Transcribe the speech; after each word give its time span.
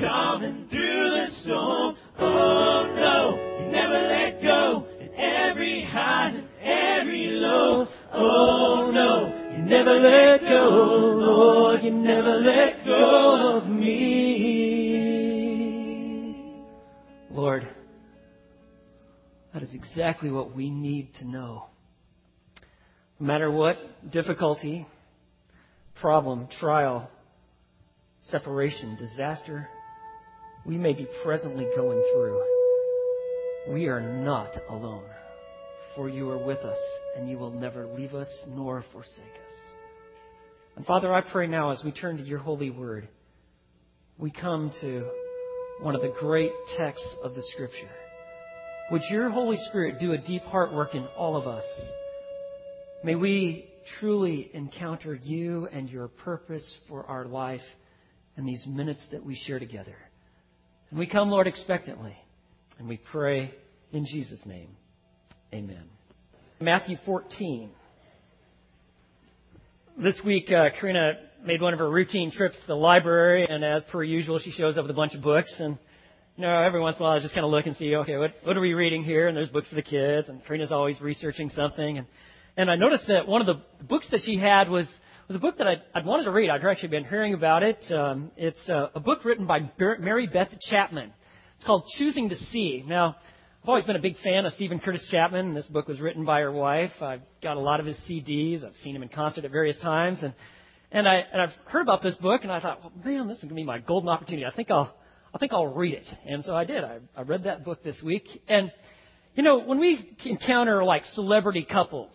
coming 0.00 0.66
through 0.70 1.10
the 1.10 1.26
storm. 1.42 1.96
Oh 2.18 2.92
no, 2.96 3.36
you 3.60 3.66
never 3.70 4.00
let 4.00 4.42
go. 4.42 4.86
In 4.98 5.14
every 5.14 5.84
high 5.84 6.30
and 6.30 6.48
every 6.62 7.26
low. 7.26 7.86
Oh 8.12 8.90
no, 8.92 9.28
you 9.52 9.58
never 9.64 9.98
let 9.98 10.40
go. 10.40 10.68
Lord, 10.70 11.82
you 11.82 11.90
never 11.92 12.36
let 12.36 12.84
go 12.84 13.58
of 13.58 13.68
me. 13.68 13.90
Lord, 17.30 17.68
that 19.52 19.62
is 19.62 19.74
exactly 19.74 20.30
what 20.30 20.56
we 20.56 20.70
need 20.70 21.14
to 21.16 21.26
know. 21.26 21.66
No 23.18 23.26
matter 23.26 23.50
what 23.50 23.76
difficulty, 24.10 24.86
problem, 26.00 26.48
trial, 26.58 27.10
separation, 28.30 28.96
disaster 28.96 29.68
we 30.64 30.76
may 30.76 30.92
be 30.92 31.06
presently 31.24 31.66
going 31.74 32.02
through, 32.12 32.42
we 33.68 33.86
are 33.86 34.00
not 34.00 34.54
alone. 34.68 35.04
For 35.96 36.08
you 36.08 36.30
are 36.30 36.38
with 36.38 36.60
us, 36.60 36.78
and 37.16 37.28
you 37.28 37.36
will 37.36 37.50
never 37.50 37.86
leave 37.86 38.14
us 38.14 38.28
nor 38.48 38.84
forsake 38.92 39.18
us. 39.18 39.52
And 40.76 40.86
Father, 40.86 41.12
I 41.12 41.20
pray 41.20 41.46
now 41.46 41.70
as 41.70 41.82
we 41.84 41.90
turn 41.90 42.16
to 42.18 42.22
your 42.22 42.38
holy 42.38 42.70
word, 42.70 43.08
we 44.16 44.30
come 44.30 44.70
to 44.80 45.08
one 45.80 45.94
of 45.94 46.02
the 46.02 46.14
great 46.20 46.52
texts 46.78 47.16
of 47.24 47.34
the 47.34 47.42
Scripture. 47.52 47.90
Would 48.90 49.02
your 49.10 49.30
Holy 49.30 49.56
Spirit 49.68 49.98
do 49.98 50.12
a 50.12 50.18
deep 50.18 50.42
heart 50.44 50.72
work 50.72 50.94
in 50.94 51.06
all 51.16 51.36
of 51.36 51.46
us? 51.46 51.64
May 53.02 53.14
we 53.14 53.68
truly 53.98 54.50
encounter 54.54 55.14
you 55.14 55.68
and 55.72 55.88
your 55.88 56.08
purpose 56.08 56.74
for 56.88 57.04
our 57.06 57.24
life 57.24 57.62
in 58.36 58.44
these 58.44 58.64
minutes 58.66 59.02
that 59.10 59.24
we 59.24 59.36
share 59.46 59.58
together. 59.58 59.96
And 60.90 60.98
we 60.98 61.06
come, 61.06 61.30
Lord, 61.30 61.46
expectantly, 61.46 62.16
and 62.78 62.88
we 62.88 62.96
pray 62.96 63.54
in 63.92 64.06
Jesus' 64.06 64.40
name. 64.44 64.68
Amen. 65.54 65.84
Matthew 66.60 66.96
14. 67.06 67.70
This 69.96 70.20
week, 70.24 70.50
uh, 70.50 70.70
Karina 70.80 71.12
made 71.44 71.62
one 71.62 71.72
of 71.72 71.78
her 71.78 71.88
routine 71.88 72.32
trips 72.32 72.56
to 72.60 72.66
the 72.66 72.74
library, 72.74 73.46
and 73.48 73.64
as 73.64 73.84
per 73.84 74.02
usual, 74.02 74.40
she 74.40 74.50
shows 74.50 74.76
up 74.76 74.82
with 74.82 74.90
a 74.90 74.94
bunch 74.94 75.14
of 75.14 75.22
books. 75.22 75.52
And 75.58 75.78
you 76.36 76.42
know, 76.42 76.60
every 76.60 76.80
once 76.80 76.96
in 76.96 77.02
a 77.02 77.04
while, 77.04 77.16
I 77.16 77.20
just 77.20 77.34
kind 77.34 77.44
of 77.44 77.52
look 77.52 77.66
and 77.66 77.76
see, 77.76 77.94
okay, 77.94 78.16
what 78.16 78.34
what 78.42 78.56
are 78.56 78.60
we 78.60 78.74
reading 78.74 79.04
here? 79.04 79.28
And 79.28 79.36
there's 79.36 79.48
books 79.48 79.68
for 79.68 79.76
the 79.76 79.82
kids, 79.82 80.28
and 80.28 80.44
Karina's 80.44 80.72
always 80.72 81.00
researching 81.00 81.50
something. 81.50 81.98
And 81.98 82.06
and 82.56 82.68
I 82.68 82.74
noticed 82.74 83.06
that 83.06 83.28
one 83.28 83.40
of 83.40 83.46
the 83.46 83.62
books 83.84 84.06
that 84.10 84.22
she 84.24 84.38
had 84.38 84.68
was 84.68 84.86
was 85.30 85.36
a 85.36 85.40
book 85.40 85.58
that 85.58 85.68
I'd, 85.68 85.82
I'd 85.94 86.04
wanted 86.04 86.24
to 86.24 86.32
read. 86.32 86.50
I'd 86.50 86.64
actually 86.64 86.88
been 86.88 87.04
hearing 87.04 87.34
about 87.34 87.62
it. 87.62 87.80
Um, 87.92 88.32
it's 88.36 88.68
a, 88.68 88.90
a 88.96 89.00
book 89.00 89.24
written 89.24 89.46
by 89.46 89.70
Mary 89.78 90.26
Beth 90.26 90.48
Chapman. 90.68 91.12
It's 91.54 91.64
called 91.64 91.84
Choosing 91.98 92.30
to 92.30 92.36
See. 92.50 92.82
Now, 92.84 93.14
I've 93.62 93.68
always 93.68 93.84
been 93.84 93.94
a 93.94 94.00
big 94.00 94.18
fan 94.24 94.44
of 94.44 94.52
Steven 94.54 94.80
Curtis 94.80 95.06
Chapman. 95.08 95.54
This 95.54 95.68
book 95.68 95.86
was 95.86 96.00
written 96.00 96.24
by 96.24 96.40
her 96.40 96.50
wife. 96.50 96.90
I've 97.00 97.20
got 97.44 97.56
a 97.56 97.60
lot 97.60 97.78
of 97.78 97.86
his 97.86 97.96
CDs. 98.10 98.64
I've 98.64 98.74
seen 98.82 98.96
him 98.96 99.04
in 99.04 99.08
concert 99.08 99.44
at 99.44 99.52
various 99.52 99.78
times, 99.78 100.18
and 100.20 100.34
and 100.90 101.06
I 101.06 101.20
and 101.32 101.40
I've 101.40 101.54
heard 101.66 101.82
about 101.82 102.02
this 102.02 102.16
book, 102.16 102.40
and 102.42 102.50
I 102.50 102.58
thought, 102.58 102.80
well, 102.82 102.92
man, 103.04 103.28
this 103.28 103.36
is 103.36 103.44
going 103.44 103.50
to 103.50 103.54
be 103.54 103.62
my 103.62 103.78
golden 103.78 104.08
opportunity. 104.08 104.44
I 104.44 104.50
think 104.50 104.68
I'll 104.72 104.92
I 105.32 105.38
think 105.38 105.52
I'll 105.52 105.72
read 105.72 105.94
it, 105.94 106.08
and 106.26 106.42
so 106.42 106.56
I 106.56 106.64
did. 106.64 106.82
I, 106.82 106.98
I 107.16 107.22
read 107.22 107.44
that 107.44 107.64
book 107.64 107.84
this 107.84 108.02
week, 108.02 108.26
and 108.48 108.72
you 109.36 109.44
know, 109.44 109.60
when 109.60 109.78
we 109.78 110.16
encounter 110.24 110.82
like 110.82 111.04
celebrity 111.12 111.64
couples 111.70 112.10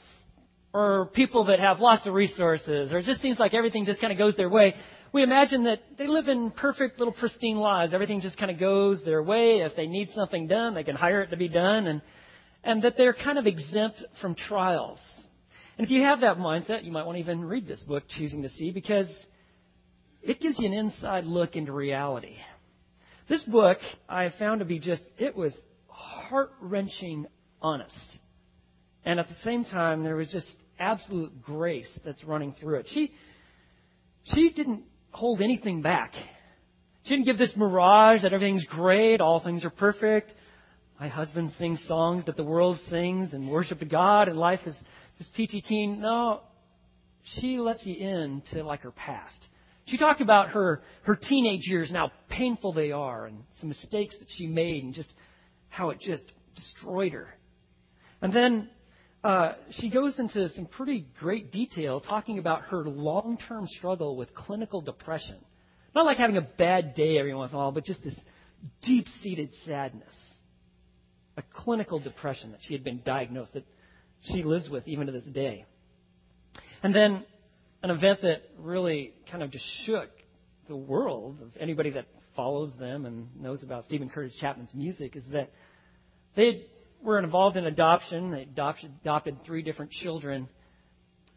or 0.75 1.05
people 1.13 1.45
that 1.45 1.61
have 1.61 1.79
lots 1.79 2.05
of 2.05 2.13
resources, 2.13 2.91
or 2.91 2.97
it 2.97 3.05
just 3.05 3.21
seems 3.21 3.39
like 3.39 3.53
everything 3.53 3.85
just 3.85 4.01
kind 4.01 4.11
of 4.11 4.19
goes 4.19 4.35
their 4.35 4.49
way, 4.49 4.75
we 5.13 5.23
imagine 5.23 5.63
that 5.63 5.79
they 5.97 6.05
live 6.05 6.27
in 6.27 6.51
perfect 6.51 6.99
little 6.99 7.13
pristine 7.13 7.55
lives. 7.55 7.93
Everything 7.93 8.19
just 8.19 8.37
kind 8.37 8.51
of 8.51 8.59
goes 8.59 9.01
their 9.05 9.23
way. 9.23 9.59
If 9.59 9.77
they 9.77 9.87
need 9.87 10.09
something 10.13 10.47
done, 10.47 10.73
they 10.73 10.83
can 10.83 10.97
hire 10.97 11.21
it 11.21 11.29
to 11.29 11.37
be 11.37 11.47
done, 11.47 11.87
and 11.87 12.01
and 12.61 12.83
that 12.83 12.95
they're 12.97 13.13
kind 13.13 13.37
of 13.37 13.47
exempt 13.47 14.03
from 14.19 14.35
trials. 14.35 14.99
And 15.77 15.85
if 15.85 15.91
you 15.91 16.01
have 16.03 16.19
that 16.21 16.37
mindset, 16.37 16.83
you 16.83 16.91
might 16.91 17.05
want 17.05 17.15
to 17.15 17.21
even 17.21 17.45
read 17.45 17.67
this 17.67 17.81
book, 17.83 18.03
Choosing 18.09 18.41
to 18.41 18.49
See, 18.49 18.71
because 18.71 19.07
it 20.21 20.41
gives 20.41 20.59
you 20.59 20.65
an 20.65 20.73
inside 20.73 21.23
look 21.23 21.55
into 21.55 21.71
reality. 21.71 22.35
This 23.29 23.43
book 23.43 23.77
I 24.09 24.29
found 24.37 24.59
to 24.59 24.65
be 24.65 24.79
just, 24.79 25.03
it 25.17 25.37
was 25.37 25.53
heart 25.87 26.51
wrenching 26.59 27.27
honest. 27.61 27.95
And 29.05 29.19
at 29.19 29.29
the 29.29 29.35
same 29.43 29.63
time, 29.63 30.03
there 30.03 30.15
was 30.15 30.27
just 30.29 30.47
absolute 30.79 31.41
grace 31.41 31.89
that's 32.03 32.23
running 32.23 32.53
through 32.59 32.79
it. 32.79 32.87
She, 32.93 33.11
she 34.33 34.49
didn't 34.49 34.83
hold 35.11 35.41
anything 35.41 35.81
back. 35.81 36.13
She 37.03 37.11
didn't 37.11 37.25
give 37.25 37.37
this 37.37 37.53
mirage 37.55 38.23
that 38.23 38.33
everything's 38.33 38.65
great, 38.65 39.21
all 39.21 39.39
things 39.39 39.63
are 39.63 39.69
perfect. 39.69 40.33
My 40.99 41.07
husband 41.07 41.51
sings 41.57 41.83
songs 41.87 42.25
that 42.25 42.37
the 42.37 42.43
world 42.43 42.79
sings 42.89 43.33
and 43.33 43.49
worship 43.49 43.79
to 43.79 43.85
God 43.85 44.27
and 44.27 44.37
life 44.37 44.61
is 44.65 44.75
just 45.17 45.33
peachy 45.33 45.61
keen. 45.61 46.01
No, 46.01 46.41
she 47.39 47.59
lets 47.59 47.85
you 47.85 47.95
in 47.95 48.41
to 48.53 48.63
like 48.63 48.81
her 48.81 48.91
past. 48.91 49.47
She 49.87 49.97
talked 49.97 50.21
about 50.21 50.49
her, 50.49 50.81
her 51.03 51.15
teenage 51.15 51.67
years 51.67 51.89
and 51.89 51.97
how 51.97 52.11
painful 52.29 52.73
they 52.73 52.91
are 52.91 53.25
and 53.25 53.43
some 53.59 53.69
mistakes 53.69 54.15
that 54.19 54.27
she 54.29 54.47
made 54.47 54.83
and 54.83 54.93
just 54.93 55.13
how 55.69 55.91
it 55.91 55.99
just 55.99 56.23
destroyed 56.55 57.11
her. 57.11 57.35
And 58.21 58.33
then 58.33 58.69
uh, 59.25 59.53
she 59.71 59.89
goes 59.89 60.19
into 60.19 60.49
some 60.49 60.67
pretty 60.67 61.07
great 61.19 61.51
detail 61.51 61.99
talking 61.99 62.37
about 62.37 62.61
her 62.65 62.83
long 62.83 63.39
term 63.47 63.65
struggle 63.67 64.15
with 64.15 64.35
clinical 64.35 64.81
depression. 64.81 65.37
Not 65.95 66.05
like 66.05 66.17
having 66.17 66.37
a 66.37 66.41
bad 66.41 66.93
day 66.93 67.17
every 67.17 67.33
once 67.33 67.51
in 67.51 67.55
a 67.55 67.59
while, 67.59 67.71
but 67.71 67.85
just 67.85 68.03
this 68.03 68.13
deep 68.83 69.07
seated 69.23 69.49
sadness. 69.65 70.15
A 71.37 71.41
clinical 71.41 71.97
depression 71.97 72.51
that 72.51 72.59
she 72.67 72.73
had 72.73 72.83
been 72.83 73.01
diagnosed, 73.03 73.53
that 73.53 73.65
she 74.25 74.43
lives 74.43 74.69
with 74.69 74.87
even 74.87 75.07
to 75.07 75.11
this 75.11 75.23
day. 75.23 75.65
And 76.83 76.93
then 76.93 77.23
an 77.81 77.89
event 77.89 78.21
that 78.21 78.43
really 78.59 79.13
kind 79.31 79.41
of 79.41 79.49
just 79.49 79.65
shook 79.85 80.09
the 80.67 80.75
world 80.75 81.39
of 81.41 81.49
anybody 81.59 81.89
that 81.91 82.05
follows 82.35 82.71
them 82.77 83.07
and 83.07 83.41
knows 83.41 83.63
about 83.63 83.85
Steven 83.85 84.07
Curtis 84.07 84.35
Chapman's 84.39 84.73
music 84.75 85.15
is 85.15 85.23
that 85.31 85.51
they 86.35 86.67
were 87.01 87.19
involved 87.19 87.57
in 87.57 87.65
adoption. 87.65 88.31
They 88.31 88.43
adopted, 88.43 88.91
adopted 89.01 89.37
three 89.45 89.61
different 89.61 89.91
children. 89.91 90.47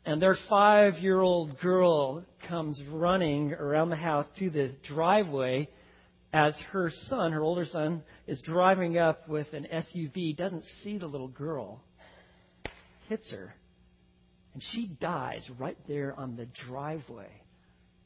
And 0.05 0.23
their 0.23 0.37
five 0.49 0.95
year 0.95 1.21
old 1.21 1.59
girl 1.61 2.25
comes 2.49 2.81
running 2.91 3.53
around 3.53 3.91
the 3.91 3.97
house 3.97 4.27
to 4.39 4.51
the 4.51 4.73
driveway 4.87 5.69
as 6.33 6.55
her 6.73 6.91
son, 7.09 7.33
her 7.33 7.43
older 7.43 7.65
son, 7.65 8.03
is 8.27 8.41
driving 8.43 8.99
up 8.99 9.29
with 9.29 9.53
an 9.53 9.67
SUV, 9.73 10.37
doesn't 10.37 10.65
see 10.83 10.99
the 10.99 11.07
little 11.07 11.29
girl, 11.29 11.83
hits 13.09 13.31
her, 13.33 13.55
and 14.53 14.63
she 14.73 14.87
dies 15.01 15.49
right 15.59 15.79
there 15.87 16.15
on 16.19 16.37
the 16.37 16.47
driveway 16.67 17.31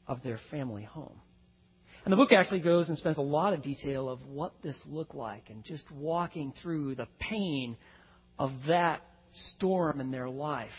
of 0.07 0.23
their 0.23 0.39
family 0.51 0.83
home. 0.83 1.19
And 2.03 2.11
the 2.11 2.17
book 2.17 2.31
actually 2.33 2.59
goes 2.59 2.89
and 2.89 2.97
spends 2.97 3.17
a 3.17 3.21
lot 3.21 3.53
of 3.53 3.61
detail 3.61 4.09
of 4.09 4.25
what 4.25 4.53
this 4.61 4.75
looked 4.85 5.15
like 5.15 5.49
and 5.49 5.63
just 5.63 5.89
walking 5.91 6.53
through 6.61 6.95
the 6.95 7.07
pain 7.19 7.77
of 8.37 8.51
that 8.67 9.01
storm 9.55 10.01
in 10.01 10.11
their 10.11 10.29
life. 10.29 10.69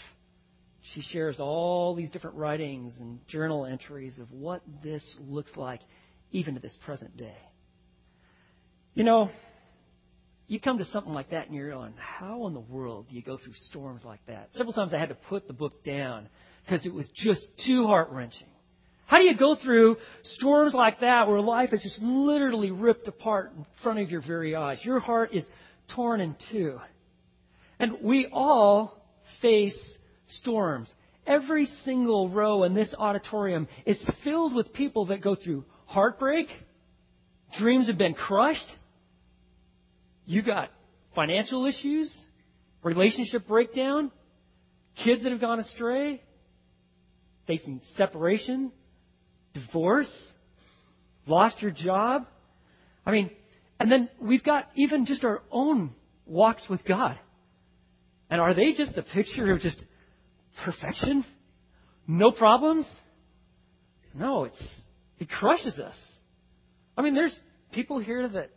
She 0.93 1.01
shares 1.01 1.41
all 1.41 1.95
these 1.95 2.11
different 2.11 2.37
writings 2.37 2.93
and 3.01 3.27
journal 3.27 3.65
entries 3.65 4.19
of 4.19 4.31
what 4.31 4.63
this 4.83 5.03
looks 5.19 5.51
like 5.57 5.81
even 6.31 6.55
to 6.55 6.61
this 6.61 6.77
present 6.85 7.17
day. 7.17 7.39
You 8.93 9.05
know, 9.05 9.31
you 10.47 10.61
come 10.61 10.77
to 10.79 10.85
something 10.87 11.13
like 11.13 11.31
that 11.31 11.47
and 11.47 11.55
you're 11.55 11.71
going, 11.71 11.95
how 11.97 12.47
in 12.49 12.53
the 12.53 12.61
world 12.61 13.07
do 13.09 13.17
you 13.17 13.23
go 13.23 13.39
through 13.39 13.55
storms 13.71 14.03
like 14.05 14.21
that? 14.27 14.51
Several 14.53 14.75
times 14.75 14.93
I 14.93 14.99
had 14.99 15.09
to 15.09 15.15
put 15.15 15.47
the 15.47 15.55
book 15.55 15.85
down 15.85 16.29
because 16.65 16.85
it 16.85 16.93
was 16.93 17.09
just 17.15 17.47
too 17.67 17.87
heart 17.87 18.11
wrenching. 18.11 18.49
How 19.07 19.19
do 19.19 19.25
you 19.25 19.37
go 19.37 19.57
through 19.57 19.97
storms 20.23 20.75
like 20.75 21.01
that 21.01 21.29
where 21.29 21.41
life 21.41 21.73
is 21.73 21.83
just 21.83 22.01
literally 22.01 22.71
ripped 22.71 23.07
apart 23.07 23.53
in 23.57 23.67
front 23.83 23.99
of 23.99 24.11
your 24.11 24.23
very 24.23 24.57
eyes? 24.57 24.79
Your 24.83 25.01
heart 25.01 25.35
is 25.35 25.45
torn 25.95 26.21
in 26.21 26.35
two. 26.51 26.81
And 27.79 27.99
we 28.03 28.29
all 28.33 29.03
face 29.43 29.79
storms. 30.29 30.89
Every 31.27 31.67
single 31.85 32.29
row 32.29 32.65
in 32.65 32.75
this 32.75 32.95
auditorium 32.99 33.69
is 33.87 33.99
filled 34.23 34.55
with 34.55 34.73
people 34.73 35.07
that 35.07 35.23
go 35.23 35.35
through 35.35 35.65
heartbreak, 35.87 36.49
dreams 37.59 37.89
have 37.89 37.99
been 37.99 38.15
crushed, 38.15 38.67
you 40.27 40.43
got 40.43 40.71
financial 41.15 41.67
issues, 41.67 42.13
relationship 42.83 43.47
breakdown, 43.47 44.11
kids 45.03 45.23
that 45.23 45.33
have 45.33 45.41
gone 45.41 45.61
astray, 45.61 46.23
facing 47.47 47.81
separation, 47.97 48.73
divorce, 49.55 50.13
lost 51.27 51.63
your 51.63 51.71
job. 51.71 52.27
I 53.07 53.13
mean, 53.13 53.31
and 53.81 53.91
then 53.91 54.09
we've 54.21 54.45
got 54.45 54.69
even 54.77 55.07
just 55.07 55.25
our 55.25 55.43
own 55.51 55.93
walks 56.27 56.69
with 56.69 56.85
God. 56.85 57.19
And 58.31 58.41
are 58.41 58.55
they 58.55 58.73
just 58.73 58.97
a 58.97 59.03
picture 59.03 59.53
of 59.53 59.61
just 59.61 59.83
perfection? 60.65 61.25
No 62.07 62.31
problems? 62.31 62.87
No, 64.15 64.45
it's 64.45 64.63
it 65.19 65.29
crushes 65.29 65.79
us. 65.79 65.97
I 66.97 67.03
mean, 67.03 67.15
there's 67.15 67.39
people 67.73 67.99
here 67.99 68.29
that 68.29 68.51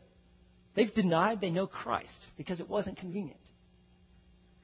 they've 0.75 0.93
denied 0.93 1.41
they 1.41 1.49
know 1.49 1.67
Christ 1.67 2.11
because 2.37 2.59
it 2.59 2.69
wasn't 2.69 2.97
convenient. 2.97 3.39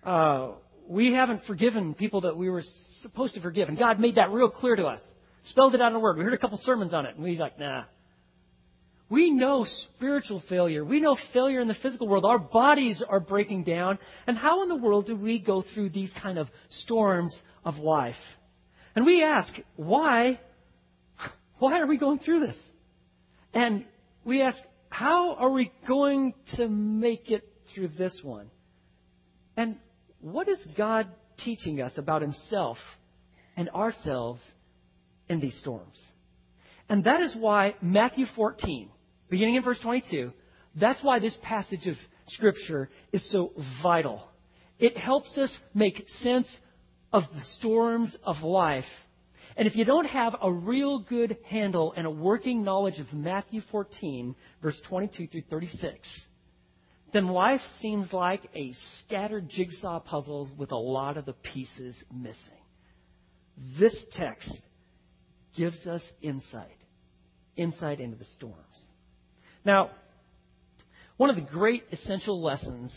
Uh, 0.04 0.52
we 0.88 1.14
haven't 1.14 1.46
forgiven 1.46 1.94
people 1.94 2.22
that 2.22 2.36
we 2.36 2.50
were 2.50 2.64
supposed 3.02 3.36
to 3.36 3.42
forgive. 3.42 3.70
And 3.70 3.78
God 3.78 4.00
made 4.00 4.16
that 4.16 4.32
real 4.32 4.50
clear 4.50 4.76
to 4.76 4.86
us. 4.86 5.00
Spelled 5.46 5.76
it 5.76 5.82
out 5.82 5.90
in 5.92 5.96
a 5.96 6.00
word. 6.00 6.18
We 6.18 6.24
heard 6.24 6.34
a 6.34 6.38
couple 6.38 6.60
sermons 6.64 6.94
on 6.94 7.06
it, 7.06 7.16
and 7.16 7.24
we 7.24 7.38
like, 7.38 7.60
nah. 7.60 7.84
We 9.10 9.30
know 9.30 9.66
spiritual 9.96 10.42
failure. 10.50 10.84
We 10.84 11.00
know 11.00 11.18
failure 11.34 11.60
in 11.60 11.68
the 11.68 11.76
physical 11.76 12.08
world. 12.08 12.26
Our 12.26 12.40
bodies 12.40 13.04
are 13.08 13.20
breaking 13.20 13.66
down. 13.66 14.00
And 14.26 14.38
how 14.38 14.64
in 14.64 14.70
the 14.70 14.76
world 14.76 15.06
do 15.06 15.16
we 15.16 15.40
go 15.40 15.64
through 15.74 15.90
these 15.90 16.12
kind 16.22 16.38
of 16.38 16.48
storms 16.70 17.36
of 17.64 17.76
life? 17.76 18.16
And 18.96 19.06
we 19.06 19.24
ask, 19.24 19.52
why? 19.76 20.40
Why 21.60 21.80
are 21.80 21.88
we 21.88 21.98
going 21.98 22.20
through 22.20 22.48
this? 22.48 22.58
And 23.54 23.86
we 24.26 24.42
ask, 24.42 24.58
how 24.90 25.36
are 25.36 25.52
we 25.52 25.72
going 25.88 26.34
to 26.56 26.68
make 26.68 27.30
it 27.30 27.48
through 27.74 27.90
this 27.90 28.20
one? 28.24 28.50
And 29.58 29.76
what 30.22 30.48
is 30.48 30.58
God 30.76 31.08
teaching 31.38 31.82
us 31.82 31.92
about 31.98 32.22
Himself 32.22 32.78
and 33.56 33.70
ourselves 33.70 34.40
in 35.30 35.40
these 35.40 35.58
storms? 35.60 36.00
And 36.90 37.04
that 37.06 37.22
is 37.22 37.36
why 37.36 37.76
Matthew 37.82 38.26
14, 38.36 38.90
beginning 39.30 39.56
in 39.56 39.64
verse 39.64 39.80
22, 39.82 40.32
that's 40.76 41.04
why 41.04 41.20
this 41.20 41.38
passage 41.42 41.88
of 41.88 41.96
Scripture 42.28 42.90
is 43.12 43.30
so 43.32 43.52
vital. 43.82 44.28
It 44.80 44.98
helps 44.98 45.38
us 45.38 45.52
make 45.74 46.04
sense 46.22 46.48
of 47.12 47.24
the 47.34 47.44
storms 47.58 48.16
of 48.24 48.42
life. 48.42 48.86
And 49.56 49.68
if 49.68 49.76
you 49.76 49.86
don't 49.86 50.08
have 50.08 50.36
a 50.42 50.52
real 50.52 51.00
good 51.00 51.38
handle 51.48 51.94
and 51.96 52.08
a 52.08 52.12
working 52.12 52.64
knowledge 52.64 53.00
of 53.00 53.14
Matthew 53.14 53.62
14, 53.72 54.36
verse 54.62 54.80
22 54.88 55.28
through 55.28 55.44
36, 55.50 56.08
then 57.14 57.28
life 57.28 57.62
seems 57.80 58.12
like 58.12 58.42
a 58.56 58.74
scattered 59.00 59.48
jigsaw 59.48 60.00
puzzle 60.00 60.50
with 60.58 60.72
a 60.72 60.76
lot 60.76 61.18
of 61.18 61.26
the 61.26 61.34
pieces 61.34 61.96
missing. 62.12 62.38
This 63.80 63.96
text 64.14 64.52
gives 65.56 65.86
us 65.86 66.02
insight, 66.22 66.78
insight 67.56 68.00
into 68.00 68.18
the 68.18 68.26
storms. 68.36 68.58
Now, 69.66 69.92
one 71.18 71.30
of 71.30 71.36
the 71.36 71.42
great 71.42 71.84
essential 71.92 72.42
lessons 72.42 72.92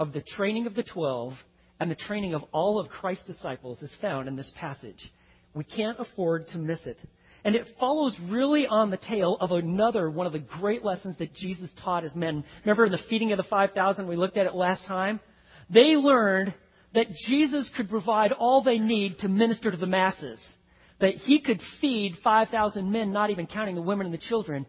of 0.00 0.12
the 0.12 0.22
training 0.36 0.66
of 0.66 0.74
the 0.74 0.82
twelve 0.82 1.34
and 1.78 1.90
the 1.90 1.94
training 1.96 2.34
of 2.34 2.42
all 2.52 2.78
of 2.78 2.88
Christ's 2.88 3.26
disciples 3.26 3.82
is 3.82 3.92
found 4.00 4.28
in 4.28 4.36
this 4.36 4.50
passage. 4.58 5.12
We 5.54 5.64
can't 5.64 5.98
afford 6.00 6.48
to 6.48 6.58
miss 6.58 6.84
it. 6.86 6.98
And 7.44 7.54
it 7.54 7.66
follows 7.78 8.16
really 8.28 8.66
on 8.66 8.90
the 8.90 8.96
tail 8.96 9.36
of 9.38 9.52
another 9.52 10.10
one 10.10 10.26
of 10.26 10.32
the 10.32 10.38
great 10.38 10.82
lessons 10.82 11.16
that 11.18 11.34
Jesus 11.34 11.70
taught 11.84 12.02
his 12.02 12.14
men. 12.14 12.42
Remember 12.64 12.86
in 12.86 12.92
the 12.92 12.98
feeding 13.10 13.32
of 13.32 13.36
the 13.36 13.44
5,000, 13.44 14.08
we 14.08 14.16
looked 14.16 14.38
at 14.38 14.46
it 14.46 14.54
last 14.54 14.86
time? 14.86 15.20
They 15.68 15.94
learned 15.94 16.54
that 16.94 17.08
Jesus 17.28 17.70
could 17.76 17.90
provide 17.90 18.32
all 18.32 18.62
they 18.62 18.78
need 18.78 19.18
to 19.18 19.28
minister 19.28 19.70
to 19.70 19.76
the 19.76 19.86
masses. 19.86 20.40
That 21.00 21.16
he 21.16 21.40
could 21.40 21.60
feed 21.80 22.16
5,000 22.22 22.90
men, 22.90 23.12
not 23.12 23.30
even 23.30 23.46
counting 23.46 23.74
the 23.74 23.82
women 23.82 24.06
and 24.06 24.14
the 24.14 24.18
children. 24.18 24.66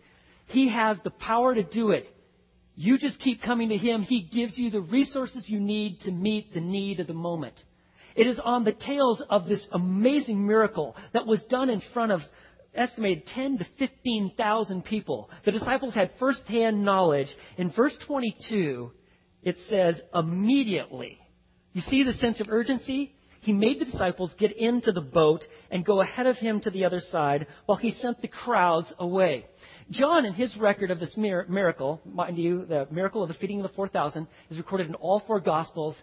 He 0.47 0.69
has 0.69 0.97
the 1.03 1.11
power 1.11 1.53
to 1.53 1.63
do 1.63 1.91
it. 1.91 2.05
You 2.75 2.97
just 2.97 3.19
keep 3.19 3.41
coming 3.41 3.69
to 3.69 3.77
him. 3.77 4.01
He 4.01 4.21
gives 4.21 4.57
you 4.57 4.69
the 4.69 4.81
resources 4.81 5.45
you 5.47 5.59
need 5.59 6.01
to 6.01 6.11
meet 6.11 6.53
the 6.53 6.59
need 6.59 6.99
of 6.99 7.07
the 7.07 7.13
moment. 7.13 7.55
It 8.15 8.27
is 8.27 8.39
on 8.43 8.63
the 8.63 8.73
tails 8.73 9.21
of 9.29 9.47
this 9.47 9.65
amazing 9.71 10.45
miracle 10.45 10.95
that 11.13 11.25
was 11.25 11.43
done 11.49 11.69
in 11.69 11.81
front 11.93 12.11
of 12.11 12.21
estimated 12.73 13.25
10 13.27 13.59
to 13.59 13.65
15,000 13.79 14.83
people. 14.83 15.29
The 15.45 15.51
disciples 15.51 15.93
had 15.93 16.11
firsthand 16.19 16.83
knowledge. 16.83 17.27
In 17.57 17.71
verse 17.71 17.97
22, 18.05 18.91
it 19.43 19.55
says, 19.69 19.99
immediately. 20.13 21.17
You 21.73 21.81
see 21.81 22.03
the 22.03 22.13
sense 22.13 22.41
of 22.41 22.47
urgency? 22.49 23.14
He 23.45 23.53
made 23.53 23.79
the 23.79 23.85
disciples 23.85 24.33
get 24.39 24.57
into 24.57 24.91
the 24.91 25.01
boat 25.01 25.43
and 25.69 25.85
go 25.85 26.01
ahead 26.01 26.25
of 26.25 26.35
him 26.35 26.61
to 26.61 26.71
the 26.71 26.83
other 26.83 26.99
side 27.11 27.45
while 27.67 27.77
he 27.77 27.91
sent 27.91 28.19
the 28.19 28.27
crowds 28.27 28.91
away. 28.97 29.45
John, 29.91 30.25
in 30.25 30.33
his 30.33 30.57
record 30.57 30.89
of 30.89 30.99
this 30.99 31.15
miracle, 31.15 32.01
mind 32.03 32.39
you, 32.39 32.65
the 32.65 32.87
miracle 32.89 33.21
of 33.21 33.27
the 33.27 33.35
feeding 33.35 33.61
of 33.61 33.69
the 33.69 33.75
4,000 33.75 34.27
is 34.49 34.57
recorded 34.57 34.87
in 34.87 34.95
all 34.95 35.21
four 35.27 35.39
Gospels, 35.39 35.95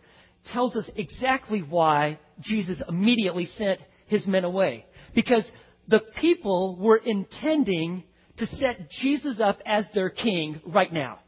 tells 0.52 0.76
us 0.76 0.88
exactly 0.94 1.62
why 1.62 2.20
Jesus 2.40 2.80
immediately 2.88 3.46
sent 3.58 3.80
his 4.06 4.24
men 4.24 4.44
away. 4.44 4.86
Because 5.12 5.42
the 5.88 5.98
people 6.20 6.76
were 6.76 6.98
intending 6.98 8.04
to 8.36 8.46
set 8.46 8.88
Jesus 8.88 9.40
up 9.40 9.58
as 9.66 9.84
their 9.94 10.10
king 10.10 10.60
right 10.64 10.92
now. 10.92 11.18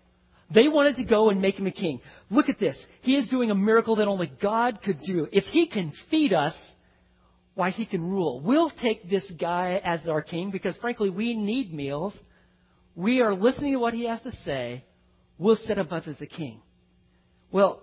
They 0.55 0.69
wanted 0.69 0.97
to 0.97 1.05
go 1.05 1.31
and 1.31 1.41
make 1.41 1.57
him 1.57 1.67
a 1.67 1.73
king. 1.73 2.01
Look 2.31 2.49
at 2.49 2.61
this. 2.61 2.77
He 3.03 3.17
is 3.17 3.29
doing 3.29 3.51
a 3.51 3.55
miracle 3.55 3.97
that 3.97 4.09
only 4.09 4.31
God 4.41 4.81
could 4.83 5.01
do. 5.01 5.27
If 5.33 5.45
he 5.45 5.67
can 5.67 5.93
feed 6.11 6.33
us, 6.33 6.55
why, 7.55 7.71
he 7.71 7.87
can 7.87 8.03
rule. 8.03 8.41
We'll 8.41 8.71
take 8.71 9.09
this 9.09 9.29
guy 9.41 9.81
as 9.85 10.01
our 10.09 10.23
king 10.23 10.51
because, 10.51 10.77
frankly, 10.77 11.11
we 11.11 11.37
need 11.37 11.73
meals. 11.73 12.15
We 12.97 13.21
are 13.21 13.35
listening 13.35 13.73
to 13.75 13.79
what 13.79 13.95
he 13.95 14.07
has 14.07 14.21
to 14.23 14.33
say. 14.45 14.85
We'll 15.39 15.59
set 15.67 15.79
him 15.79 15.89
up 15.91 16.07
as 16.07 16.21
a 16.21 16.27
king. 16.27 16.61
Well, 17.51 17.83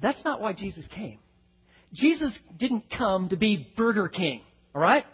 that's 0.00 0.22
not 0.24 0.40
why 0.40 0.52
Jesus 0.52 0.86
came. 0.94 1.18
Jesus 1.92 2.32
didn't 2.58 2.84
come 2.96 3.28
to 3.28 3.36
be 3.36 3.72
Burger 3.76 4.08
King, 4.08 4.42
all 4.74 4.82
right? 4.82 5.04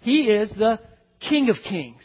He 0.00 0.22
is 0.24 0.50
the 0.50 0.78
King 1.20 1.48
of 1.48 1.56
Kings. 1.66 2.02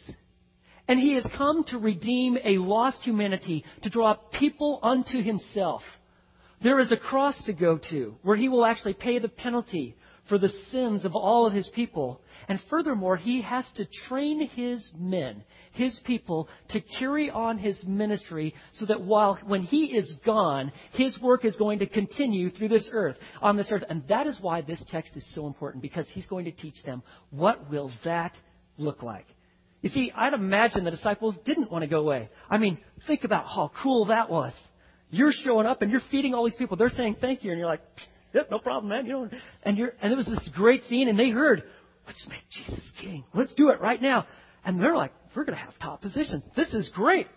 And 0.88 1.00
he 1.00 1.16
has 1.16 1.28
come 1.36 1.64
to 1.66 1.78
redeem 1.78 2.38
a 2.44 2.58
lost 2.58 3.02
humanity, 3.04 3.64
to 3.82 3.90
draw 3.90 4.16
people 4.40 4.80
unto 4.84 5.22
himself. 5.22 5.82
There 6.62 6.80
is 6.80 6.92
a 6.92 6.98
cross 6.98 7.36
to 7.46 7.54
go 7.54 7.80
to 7.90 8.16
where 8.22 8.38
he 8.38 8.50
will 8.50 8.66
actually 8.66 8.94
pay 8.94 9.20
the 9.20 9.28
penalty 9.28 9.96
for 10.30 10.38
the 10.38 10.50
sins 10.72 11.06
of 11.06 11.16
all 11.16 11.46
of 11.46 11.54
his 11.54 11.70
people. 11.76 12.22
And 12.48 12.60
furthermore, 12.70 13.18
he 13.18 13.42
has 13.42 13.66
to 13.76 13.86
train 14.08 14.48
his 14.48 14.92
men, 14.98 15.44
his 15.74 16.00
people, 16.06 16.50
to 16.70 16.82
carry 16.82 17.30
on 17.30 17.58
his 17.58 17.84
ministry 17.84 18.54
so 18.74 18.86
that 18.86 19.02
while, 19.02 19.40
when 19.46 19.62
he 19.62 19.86
is 19.96 20.14
gone, 20.26 20.72
his 20.94 21.20
work 21.22 21.46
is 21.46 21.56
going 21.58 21.80
to 21.80 21.88
continue 21.88 22.50
through 22.50 22.70
this 22.70 22.90
earth, 22.92 23.18
on 23.42 23.58
this 23.58 23.68
earth. 23.72 23.84
And 23.90 24.04
that 24.08 24.28
is 24.28 24.38
why 24.42 24.62
this 24.62 24.84
text 24.90 25.16
is 25.16 25.26
so 25.36 25.48
important, 25.48 25.82
because 25.82 26.08
he's 26.14 26.26
going 26.26 26.46
to 26.46 26.52
teach 26.52 26.82
them 26.84 27.04
what 27.30 27.70
will 27.70 27.92
that 28.04 28.34
look 28.78 29.04
like. 29.04 29.28
You 29.86 29.92
see, 29.92 30.12
I'd 30.16 30.34
imagine 30.34 30.84
the 30.84 30.90
disciples 30.90 31.36
didn't 31.46 31.72
want 31.72 31.84
to 31.84 31.88
go 31.88 32.00
away. 32.00 32.30
I 32.50 32.58
mean, 32.58 32.80
think 33.06 33.24
about 33.24 33.46
how 33.46 33.70
cool 33.84 34.06
that 34.06 34.32
was. 34.32 34.52
You're 35.12 35.32
showing 35.32 35.68
up 35.68 35.84
and 35.84 35.92
you're 35.92 36.02
feeding 36.10 36.34
all 36.34 36.44
these 36.44 36.56
people. 36.56 36.76
They're 36.76 36.90
saying 36.90 37.18
thank 37.22 37.44
you, 37.44 37.52
and 37.52 37.60
you're 37.60 37.70
like, 37.70 37.82
Yep, 38.34 38.48
no 38.50 38.58
problem, 38.58 38.90
man. 38.90 39.06
You 39.06 39.12
know, 39.12 39.30
and 39.62 39.78
you're, 39.78 39.94
and 40.02 40.12
it 40.12 40.16
was 40.16 40.26
this 40.26 40.50
great 40.56 40.84
scene, 40.86 41.08
and 41.08 41.20
they 41.20 41.30
heard, 41.30 41.62
let's 42.08 42.26
make 42.28 42.42
Jesus 42.50 42.84
king. 43.00 43.26
Let's 43.36 43.54
do 43.54 43.70
it 43.70 43.80
right 43.80 44.02
now. 44.02 44.26
And 44.66 44.82
they're 44.82 44.98
like, 44.98 45.14
we're 45.36 45.46
going 45.46 45.56
to 45.56 45.64
have 45.64 45.78
top 45.80 46.02
position. 46.02 46.42
This 46.56 46.74
is 46.74 46.90
great. 46.96 47.28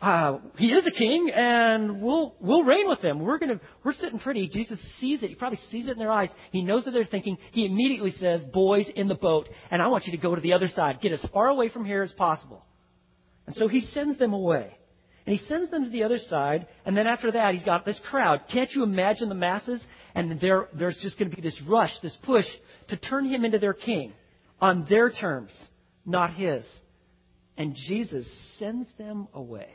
Uh, 0.00 0.38
he 0.56 0.68
is 0.68 0.86
a 0.86 0.92
king, 0.92 1.30
and 1.34 2.00
we'll 2.00 2.36
we'll 2.40 2.62
reign 2.62 2.88
with 2.88 3.00
him. 3.00 3.18
We're 3.18 3.38
gonna 3.38 3.60
we're 3.84 3.92
sitting 3.94 4.20
pretty. 4.20 4.48
Jesus 4.48 4.78
sees 5.00 5.24
it. 5.24 5.30
He 5.30 5.34
probably 5.34 5.58
sees 5.70 5.88
it 5.88 5.92
in 5.92 5.98
their 5.98 6.12
eyes. 6.12 6.28
He 6.52 6.62
knows 6.62 6.84
what 6.84 6.94
they're 6.94 7.04
thinking. 7.04 7.36
He 7.50 7.66
immediately 7.66 8.12
says, 8.12 8.44
"Boys 8.44 8.86
in 8.94 9.08
the 9.08 9.16
boat, 9.16 9.48
and 9.72 9.82
I 9.82 9.88
want 9.88 10.06
you 10.06 10.12
to 10.12 10.18
go 10.18 10.36
to 10.36 10.40
the 10.40 10.52
other 10.52 10.68
side. 10.68 11.00
Get 11.00 11.12
as 11.12 11.24
far 11.32 11.48
away 11.48 11.68
from 11.68 11.84
here 11.84 12.02
as 12.02 12.12
possible." 12.12 12.64
And 13.46 13.56
so 13.56 13.66
he 13.66 13.80
sends 13.92 14.18
them 14.18 14.34
away. 14.34 14.76
And 15.26 15.36
he 15.36 15.46
sends 15.46 15.70
them 15.70 15.84
to 15.84 15.90
the 15.90 16.04
other 16.04 16.18
side, 16.18 16.66
and 16.86 16.96
then 16.96 17.06
after 17.06 17.32
that, 17.32 17.52
he's 17.52 17.64
got 17.64 17.84
this 17.84 18.00
crowd. 18.08 18.42
Can't 18.50 18.70
you 18.72 18.82
imagine 18.82 19.28
the 19.28 19.34
masses? 19.34 19.78
And 20.14 20.40
there, 20.40 20.68
there's 20.72 20.98
just 21.02 21.18
going 21.18 21.28
to 21.30 21.36
be 21.36 21.42
this 21.42 21.60
rush, 21.68 21.90
this 22.02 22.16
push 22.22 22.46
to 22.88 22.96
turn 22.96 23.26
him 23.26 23.44
into 23.44 23.58
their 23.58 23.74
king 23.74 24.14
on 24.58 24.86
their 24.88 25.10
terms, 25.10 25.50
not 26.06 26.32
his. 26.32 26.64
And 27.58 27.74
Jesus 27.88 28.26
sends 28.58 28.88
them 28.96 29.28
away. 29.34 29.68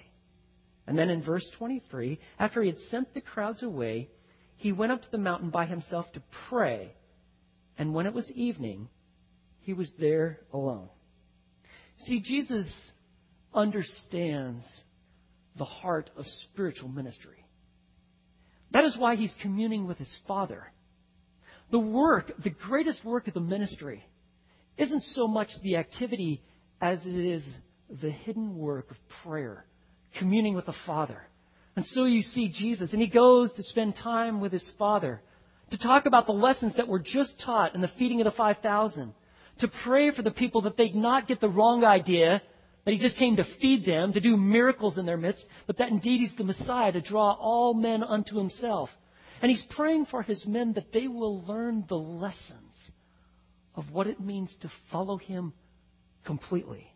And 0.86 0.98
then 0.98 1.10
in 1.10 1.24
verse 1.24 1.50
23, 1.58 2.20
after 2.40 2.62
he 2.62 2.70
had 2.70 2.80
sent 2.92 3.14
the 3.14 3.22
crowds 3.22 3.64
away, 3.64 4.10
he 4.58 4.72
went 4.72 4.92
up 4.92 5.02
to 5.02 5.12
the 5.12 5.18
mountain 5.18 5.50
by 5.50 5.66
himself 5.66 6.12
to 6.14 6.24
pray. 6.50 6.94
And 7.78 7.94
when 7.94 8.06
it 8.06 8.14
was 8.14 8.30
evening, 8.32 8.90
he 9.62 9.74
was 9.74 9.92
there 10.00 10.40
alone. 10.52 10.90
See, 12.06 12.20
Jesus 12.20 12.68
understands 13.54 14.66
the 15.58 15.66
heart 15.66 16.10
of 16.18 16.26
spiritual 16.52 16.90
ministry. 16.90 17.46
That 18.72 18.84
is 18.86 18.98
why 18.98 19.16
he's 19.16 19.34
communing 19.42 19.88
with 19.88 20.00
his 20.00 20.18
Father. 20.28 20.72
The 21.72 21.80
work, 21.80 22.32
the 22.44 22.50
greatest 22.50 23.06
work 23.06 23.28
of 23.28 23.34
the 23.34 23.40
ministry, 23.40 24.04
isn't 24.78 25.02
so 25.02 25.28
much 25.28 25.50
the 25.62 25.78
activity 25.78 26.42
as 26.82 27.00
it 27.06 27.16
is 27.16 27.44
the 28.02 28.10
hidden 28.10 28.58
work 28.58 28.92
of 28.92 28.98
prayer, 29.24 29.66
communing 30.18 30.56
with 30.56 30.66
the 30.66 30.76
Father. 30.86 31.22
And 31.76 31.86
so 31.86 32.06
you 32.06 32.22
see 32.22 32.50
Jesus, 32.50 32.94
and 32.94 33.02
he 33.02 33.08
goes 33.08 33.52
to 33.54 33.64
spend 33.64 33.96
time 33.96 34.40
with 34.40 34.52
his 34.52 34.70
Father, 34.78 35.22
to 35.72 35.78
talk 35.78 36.06
about 36.06 36.28
the 36.28 36.34
lessons 36.34 36.74
that 36.78 36.88
were 36.88 37.00
just 37.00 37.34
taught 37.44 37.74
in 37.74 37.82
the 37.82 37.92
feeding 37.98 38.22
of 38.22 38.26
the 38.26 38.32
5,000, 38.32 39.14
to 39.60 39.68
pray 39.84 40.12
for 40.12 40.22
the 40.22 40.32
people 40.32 40.62
that 40.64 40.78
they'd 40.78 40.96
not 40.96 41.28
get 41.28 41.42
the 41.42 41.50
wrong 41.50 41.84
idea 41.84 42.42
that 42.86 42.94
he 42.94 43.00
just 43.00 43.18
came 43.18 43.38
to 43.38 43.46
feed 43.62 43.86
them, 43.86 44.14
to 44.14 44.20
do 44.20 44.36
miracles 44.36 44.98
in 44.98 45.06
their 45.06 45.18
midst, 45.18 45.44
but 45.68 45.78
that 45.78 45.90
indeed 45.90 46.20
he's 46.20 46.38
the 46.38 46.44
Messiah 46.44 46.92
to 46.92 47.02
draw 47.02 47.32
all 47.32 47.74
men 47.74 48.04
unto 48.04 48.38
himself. 48.38 48.90
And 49.42 49.50
he's 49.50 49.64
praying 49.70 50.08
for 50.08 50.22
his 50.22 50.46
men 50.46 50.74
that 50.74 50.92
they 50.94 51.08
will 51.08 51.44
learn 51.44 51.86
the 51.88 51.96
lessons 51.96 52.76
of 53.76 53.90
what 53.92 54.08
it 54.08 54.20
means 54.20 54.54
to 54.62 54.72
follow 54.92 55.18
him 55.18 55.54
completely. 56.26 56.94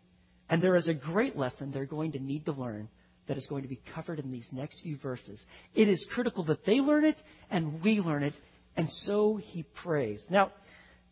And 0.48 0.62
there 0.62 0.76
is 0.76 0.88
a 0.88 0.94
great 0.94 1.36
lesson 1.36 1.72
they're 1.72 1.86
going 1.86 2.12
to 2.12 2.18
need 2.18 2.44
to 2.46 2.52
learn 2.52 2.88
that 3.28 3.38
is 3.38 3.46
going 3.46 3.62
to 3.62 3.68
be 3.68 3.80
covered 3.94 4.18
in 4.18 4.30
these 4.30 4.46
next 4.52 4.80
few 4.82 4.98
verses. 4.98 5.38
It 5.74 5.88
is 5.88 6.04
critical 6.12 6.44
that 6.44 6.64
they 6.66 6.80
learn 6.80 7.04
it 7.04 7.16
and 7.50 7.82
we 7.82 8.00
learn 8.00 8.22
it, 8.22 8.34
and 8.76 8.88
so 8.90 9.38
he 9.42 9.64
prays. 9.82 10.20
Now, 10.30 10.52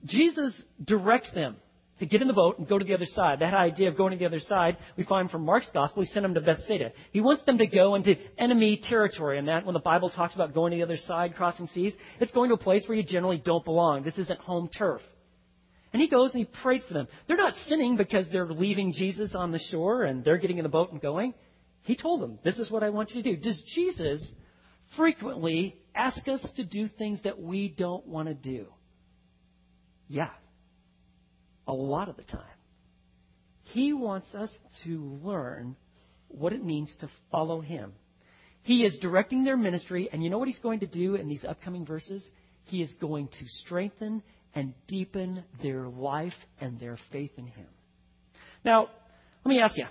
Jesus 0.05 0.55
directs 0.85 1.31
them 1.33 1.57
to 1.99 2.07
get 2.07 2.21
in 2.21 2.29
the 2.29 2.35
boat 2.35 2.59
and 2.59 2.69
go 2.69 2.79
to 2.79 2.85
the 2.85 2.95
other 2.95 3.07
side. 3.07 3.41
That 3.41 3.55
idea 3.55 3.89
of 3.89 3.97
going 3.97 4.13
to 4.13 4.19
the 4.19 4.27
other 4.27 4.41
side, 4.41 4.77
we 4.97 5.05
find 5.05 5.31
from 5.31 5.45
Mark's 5.45 5.71
gospel. 5.73 6.03
He 6.03 6.09
sent 6.11 6.25
them 6.25 6.35
to 6.35 6.41
Bethsaida. 6.41 6.93
He 7.13 7.21
wants 7.21 7.45
them 7.45 7.59
to 7.59 7.67
go 7.67 7.95
into 7.95 8.17
enemy 8.39 8.81
territory. 8.83 9.39
And 9.39 9.49
that, 9.49 9.65
when 9.65 9.73
the 9.73 9.81
Bible 9.81 10.11
talks 10.11 10.35
about 10.35 10.53
going 10.53 10.73
to 10.73 10.77
the 10.77 10.83
other 10.83 10.99
side, 10.99 11.35
crossing 11.35 11.69
seas, 11.69 11.95
it's 12.21 12.33
going 12.33 12.51
to 12.51 12.55
a 12.55 12.59
place 12.59 12.85
where 12.87 12.99
you 12.99 13.03
generally 13.03 13.39
don't 13.39 13.65
belong. 13.65 14.03
This 14.03 14.19
isn't 14.19 14.39
home 14.41 14.69
turf. 14.77 15.01
And 15.93 16.03
he 16.03 16.09
goes 16.09 16.35
and 16.35 16.41
he 16.45 16.63
prays 16.63 16.83
for 16.87 16.93
them. 16.93 17.09
They're 17.27 17.39
not 17.39 17.55
sinning 17.67 17.97
because 17.97 18.27
they're 18.31 18.53
leaving 18.53 18.93
Jesus 18.93 19.35
on 19.35 19.51
the 19.53 19.61
shore 19.71 20.05
and 20.05 20.23
they're 20.23 20.37
getting 20.37 20.59
in 20.59 20.63
the 20.63 20.69
boat 20.69 20.93
and 20.93 21.01
going. 21.01 21.33
He 21.87 21.95
told 21.95 22.21
them, 22.21 22.41
This 22.45 22.59
is 22.59 22.69
what 22.69 22.83
I 22.83 22.91
want 22.91 23.13
you 23.13 23.23
to 23.23 23.37
do. 23.37 23.37
Does 23.37 23.63
Jesus 23.75 24.25
frequently 24.97 25.77
ask 25.95 26.27
us 26.27 26.45
to 26.57 26.65
do 26.65 26.89
things 26.89 27.21
that 27.23 27.41
we 27.41 27.69
don't 27.69 28.05
want 28.09 28.27
to 28.27 28.35
do? 28.35 28.67
Yeah, 30.09 30.31
a 31.67 31.73
lot 31.73 32.09
of 32.09 32.17
the 32.17 32.25
time. 32.25 32.43
He 33.63 33.93
wants 33.93 34.35
us 34.35 34.51
to 34.83 35.21
learn 35.23 35.77
what 36.27 36.53
it 36.53 36.65
means 36.65 36.91
to 37.01 37.09
follow 37.31 37.61
Him. 37.61 37.93
He 38.63 38.85
is 38.85 38.99
directing 39.01 39.45
their 39.45 39.57
ministry, 39.57 40.09
and 40.13 40.25
you 40.25 40.29
know 40.29 40.39
what 40.39 40.49
He's 40.49 40.59
going 40.59 40.81
to 40.81 40.87
do 40.89 41.15
in 41.15 41.29
these 41.29 41.45
upcoming 41.45 41.87
verses? 41.87 42.21
He 42.65 42.83
is 42.83 42.93
going 43.01 43.29
to 43.29 43.47
strengthen 43.65 44.25
and 44.57 44.75
deepen 44.89 45.45
their 45.63 45.87
life 45.87 46.35
and 46.61 46.81
their 46.81 46.99
faith 47.13 47.31
in 47.37 47.47
Him. 47.47 47.67
Now, 48.65 48.89
let 49.45 49.49
me 49.49 49.61
ask 49.61 49.77
you 49.77 49.87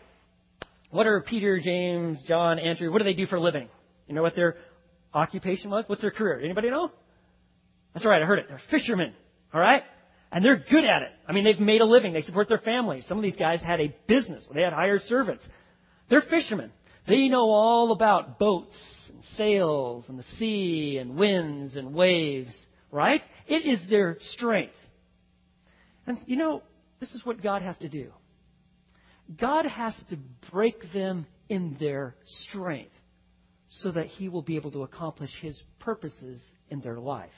what 0.95 1.07
are 1.07 1.19
Peter, 1.21 1.59
James, 1.59 2.21
John, 2.27 2.57
Andrew, 2.57 2.91
what 2.91 2.99
do 2.99 3.03
they 3.03 3.13
do 3.13 3.25
for 3.25 3.35
a 3.35 3.41
living? 3.41 3.67
You 4.07 4.15
know 4.15 4.21
what 4.21 4.35
their 4.35 4.55
occupation 5.13 5.69
was? 5.69 5.83
What's 5.87 6.01
their 6.01 6.11
career? 6.11 6.39
Anybody 6.39 6.69
know? 6.69 6.89
That's 7.93 8.05
right, 8.05 8.21
I 8.21 8.25
heard 8.25 8.39
it. 8.39 8.45
They're 8.47 8.61
fishermen. 8.71 9.13
All 9.53 9.59
right? 9.59 9.83
And 10.31 10.43
they're 10.43 10.63
good 10.69 10.85
at 10.85 11.01
it. 11.01 11.09
I 11.27 11.33
mean, 11.33 11.43
they've 11.43 11.59
made 11.59 11.81
a 11.81 11.85
living. 11.85 12.13
They 12.13 12.21
support 12.21 12.49
their 12.49 12.59
families. 12.59 13.05
Some 13.07 13.17
of 13.17 13.23
these 13.23 13.35
guys 13.35 13.61
had 13.61 13.81
a 13.81 13.95
business. 14.07 14.47
They 14.53 14.61
had 14.61 14.73
hired 14.73 15.01
servants. 15.03 15.45
They're 16.09 16.21
fishermen. 16.21 16.71
They 17.07 17.27
know 17.27 17.49
all 17.49 17.91
about 17.91 18.39
boats 18.39 18.75
and 19.09 19.23
sails 19.37 20.05
and 20.07 20.17
the 20.17 20.25
sea 20.37 20.97
and 20.99 21.15
winds 21.15 21.75
and 21.75 21.93
waves, 21.93 22.53
right? 22.91 23.21
It 23.47 23.65
is 23.65 23.79
their 23.89 24.17
strength. 24.33 24.73
And 26.07 26.19
you 26.25 26.37
know, 26.37 26.63
this 26.99 27.13
is 27.13 27.25
what 27.25 27.41
God 27.43 27.61
has 27.61 27.77
to 27.79 27.89
do. 27.89 28.11
God 29.39 29.65
has 29.65 29.95
to 30.09 30.17
break 30.51 30.91
them 30.93 31.25
in 31.49 31.77
their 31.79 32.15
strength 32.47 32.91
so 33.69 33.91
that 33.91 34.07
He 34.07 34.29
will 34.29 34.41
be 34.41 34.55
able 34.55 34.71
to 34.71 34.83
accomplish 34.83 35.31
His 35.41 35.59
purposes 35.79 36.41
in 36.69 36.81
their 36.81 36.99
life. 36.99 37.29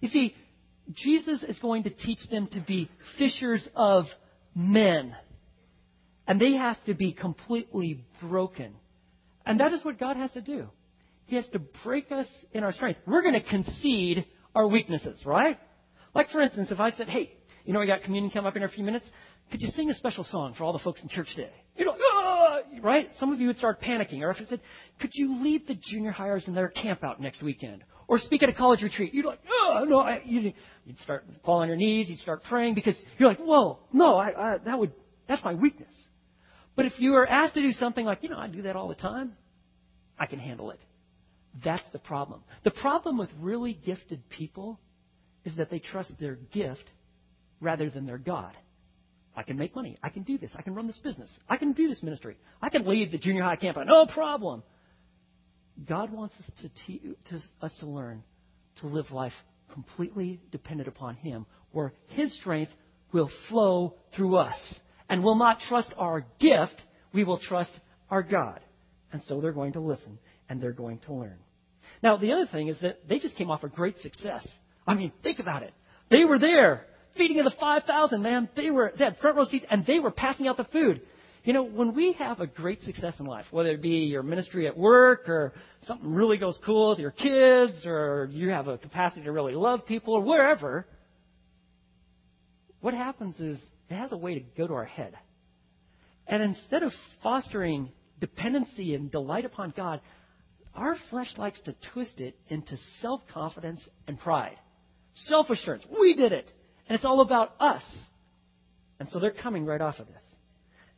You 0.00 0.08
see, 0.08 0.34
Jesus 0.94 1.42
is 1.42 1.58
going 1.58 1.84
to 1.84 1.90
teach 1.90 2.18
them 2.30 2.48
to 2.48 2.60
be 2.60 2.90
fishers 3.18 3.66
of 3.74 4.06
men. 4.54 5.14
And 6.26 6.40
they 6.40 6.52
have 6.52 6.82
to 6.84 6.94
be 6.94 7.12
completely 7.12 8.04
broken. 8.20 8.74
And 9.44 9.60
that 9.60 9.72
is 9.72 9.84
what 9.84 9.98
God 9.98 10.16
has 10.16 10.30
to 10.32 10.40
do. 10.40 10.68
He 11.26 11.36
has 11.36 11.46
to 11.52 11.58
break 11.84 12.10
us 12.10 12.26
in 12.52 12.64
our 12.64 12.72
strength. 12.72 13.00
We're 13.06 13.22
going 13.22 13.34
to 13.34 13.48
concede 13.48 14.26
our 14.54 14.66
weaknesses, 14.66 15.24
right? 15.24 15.58
Like, 16.14 16.30
for 16.30 16.42
instance, 16.42 16.70
if 16.70 16.80
I 16.80 16.90
said, 16.90 17.08
hey, 17.08 17.32
you 17.64 17.72
know, 17.72 17.80
we 17.80 17.86
got 17.86 18.02
communion 18.02 18.30
come 18.30 18.46
up 18.46 18.56
in 18.56 18.62
a 18.62 18.68
few 18.68 18.84
minutes. 18.84 19.06
Could 19.50 19.62
you 19.62 19.70
sing 19.72 19.90
a 19.90 19.94
special 19.94 20.24
song 20.24 20.54
for 20.56 20.64
all 20.64 20.72
the 20.72 20.78
folks 20.78 21.02
in 21.02 21.08
church 21.08 21.28
today? 21.34 21.52
You 21.76 21.84
know, 21.84 21.96
ah! 22.14 22.58
right? 22.82 23.08
Some 23.18 23.32
of 23.32 23.40
you 23.40 23.46
would 23.48 23.58
start 23.58 23.82
panicking. 23.82 24.20
Or 24.22 24.30
if 24.30 24.38
I 24.40 24.44
said, 24.44 24.60
could 25.00 25.10
you 25.12 25.42
lead 25.42 25.66
the 25.66 25.74
junior 25.74 26.10
hires 26.10 26.46
in 26.46 26.54
their 26.54 26.68
camp 26.68 27.04
out 27.04 27.20
next 27.20 27.42
weekend? 27.42 27.84
Or 28.08 28.18
speak 28.18 28.42
at 28.42 28.48
a 28.48 28.52
college 28.52 28.82
retreat. 28.82 29.14
You'd 29.14 29.24
like, 29.24 29.40
oh, 29.48 29.84
no, 29.88 30.00
I, 30.00 30.22
you, 30.24 30.52
You'd 30.84 30.98
start 31.00 31.24
fall 31.44 31.58
on 31.58 31.68
your 31.68 31.76
knees. 31.76 32.08
You'd 32.08 32.18
start 32.18 32.42
praying 32.44 32.74
because 32.74 32.96
you're 33.18 33.28
like, 33.28 33.38
whoa, 33.38 33.78
no, 33.92 34.16
I, 34.16 34.54
I, 34.54 34.58
that 34.64 34.78
would, 34.78 34.92
that's 35.28 35.44
my 35.44 35.54
weakness. 35.54 35.92
But 36.74 36.86
if 36.86 36.94
you 36.98 37.14
are 37.14 37.26
asked 37.26 37.54
to 37.54 37.62
do 37.62 37.72
something 37.72 38.04
like, 38.04 38.22
you 38.22 38.28
know, 38.28 38.38
I 38.38 38.48
do 38.48 38.62
that 38.62 38.76
all 38.76 38.88
the 38.88 38.94
time, 38.94 39.34
I 40.18 40.26
can 40.26 40.38
handle 40.38 40.70
it. 40.70 40.80
That's 41.64 41.84
the 41.92 41.98
problem. 41.98 42.42
The 42.64 42.70
problem 42.70 43.18
with 43.18 43.28
really 43.38 43.74
gifted 43.74 44.28
people 44.30 44.80
is 45.44 45.56
that 45.56 45.70
they 45.70 45.78
trust 45.78 46.12
their 46.18 46.36
gift 46.36 46.84
rather 47.62 47.88
than 47.88 48.04
their 48.04 48.18
God. 48.18 48.52
I 49.34 49.42
can 49.42 49.56
make 49.56 49.74
money. 49.74 49.96
I 50.02 50.10
can 50.10 50.24
do 50.24 50.36
this. 50.36 50.50
I 50.54 50.60
can 50.62 50.74
run 50.74 50.86
this 50.86 50.98
business. 50.98 51.30
I 51.48 51.56
can 51.56 51.72
do 51.72 51.88
this 51.88 52.02
ministry. 52.02 52.36
I 52.60 52.68
can 52.68 52.86
lead 52.86 53.12
the 53.12 53.18
junior 53.18 53.44
high 53.44 53.56
camp. 53.56 53.78
No 53.86 54.04
problem. 54.04 54.62
God 55.88 56.12
wants 56.12 56.34
us 56.38 56.50
to, 56.60 56.70
te- 56.86 57.16
to 57.30 57.40
us 57.62 57.72
to 57.80 57.86
learn 57.86 58.22
to 58.80 58.86
live 58.86 59.10
life 59.10 59.32
completely 59.72 60.40
dependent 60.50 60.88
upon 60.88 61.14
Him, 61.16 61.46
where 61.70 61.94
His 62.08 62.34
strength 62.40 62.72
will 63.12 63.30
flow 63.48 63.94
through 64.14 64.36
us. 64.36 64.58
And 65.08 65.22
will 65.22 65.34
not 65.34 65.60
trust 65.68 65.92
our 65.98 66.24
gift, 66.40 66.80
we 67.12 67.24
will 67.24 67.38
trust 67.38 67.70
our 68.10 68.22
God. 68.22 68.60
And 69.12 69.22
so 69.26 69.40
they're 69.40 69.52
going 69.52 69.74
to 69.74 69.80
listen 69.80 70.18
and 70.48 70.60
they're 70.60 70.72
going 70.72 71.00
to 71.00 71.12
learn. 71.12 71.38
Now, 72.02 72.16
the 72.16 72.32
other 72.32 72.46
thing 72.46 72.68
is 72.68 72.78
that 72.80 73.06
they 73.08 73.18
just 73.18 73.36
came 73.36 73.50
off 73.50 73.62
a 73.62 73.68
great 73.68 73.98
success. 73.98 74.46
I 74.86 74.94
mean, 74.94 75.12
think 75.22 75.38
about 75.38 75.62
it. 75.62 75.74
They 76.10 76.24
were 76.24 76.38
there, 76.38 76.86
feeding 77.16 77.38
of 77.38 77.44
the 77.44 77.56
5,000, 77.58 78.22
man. 78.22 78.48
They 78.56 78.70
were, 78.70 78.92
they 78.96 79.04
had 79.04 79.18
front 79.18 79.36
row 79.36 79.44
seats 79.44 79.64
and 79.70 79.84
they 79.86 79.98
were 79.98 80.10
passing 80.10 80.48
out 80.48 80.56
the 80.56 80.64
food. 80.64 81.02
You 81.44 81.52
know, 81.52 81.64
when 81.64 81.94
we 81.94 82.12
have 82.18 82.40
a 82.40 82.46
great 82.46 82.82
success 82.82 83.14
in 83.18 83.26
life, 83.26 83.46
whether 83.50 83.70
it 83.70 83.82
be 83.82 84.06
your 84.06 84.22
ministry 84.22 84.68
at 84.68 84.76
work 84.76 85.28
or 85.28 85.52
something 85.86 86.12
really 86.12 86.38
goes 86.38 86.58
cool 86.64 86.90
with 86.90 87.00
your 87.00 87.10
kids 87.10 87.84
or 87.84 88.28
you 88.30 88.50
have 88.50 88.68
a 88.68 88.78
capacity 88.78 89.24
to 89.24 89.32
really 89.32 89.54
love 89.54 89.84
people 89.86 90.14
or 90.14 90.20
wherever, 90.20 90.86
what 92.80 92.94
happens 92.94 93.40
is 93.40 93.58
it 93.90 93.94
has 93.94 94.12
a 94.12 94.16
way 94.16 94.34
to 94.34 94.40
go 94.56 94.68
to 94.68 94.74
our 94.74 94.84
head. 94.84 95.14
And 96.28 96.42
instead 96.42 96.84
of 96.84 96.92
fostering 97.22 97.90
dependency 98.20 98.94
and 98.94 99.10
delight 99.10 99.44
upon 99.44 99.74
God, 99.76 100.00
our 100.74 100.96
flesh 101.10 101.32
likes 101.36 101.60
to 101.62 101.74
twist 101.92 102.20
it 102.20 102.36
into 102.48 102.76
self 103.00 103.20
confidence 103.34 103.82
and 104.06 104.18
pride. 104.18 104.56
Self 105.14 105.50
assurance. 105.50 105.84
We 106.00 106.14
did 106.14 106.32
it. 106.32 106.50
And 106.92 106.98
it's 106.98 107.06
all 107.06 107.22
about 107.22 107.54
us. 107.58 107.82
And 109.00 109.08
so 109.08 109.18
they're 109.18 109.30
coming 109.30 109.64
right 109.64 109.80
off 109.80 109.98
of 109.98 110.08
this. 110.08 110.22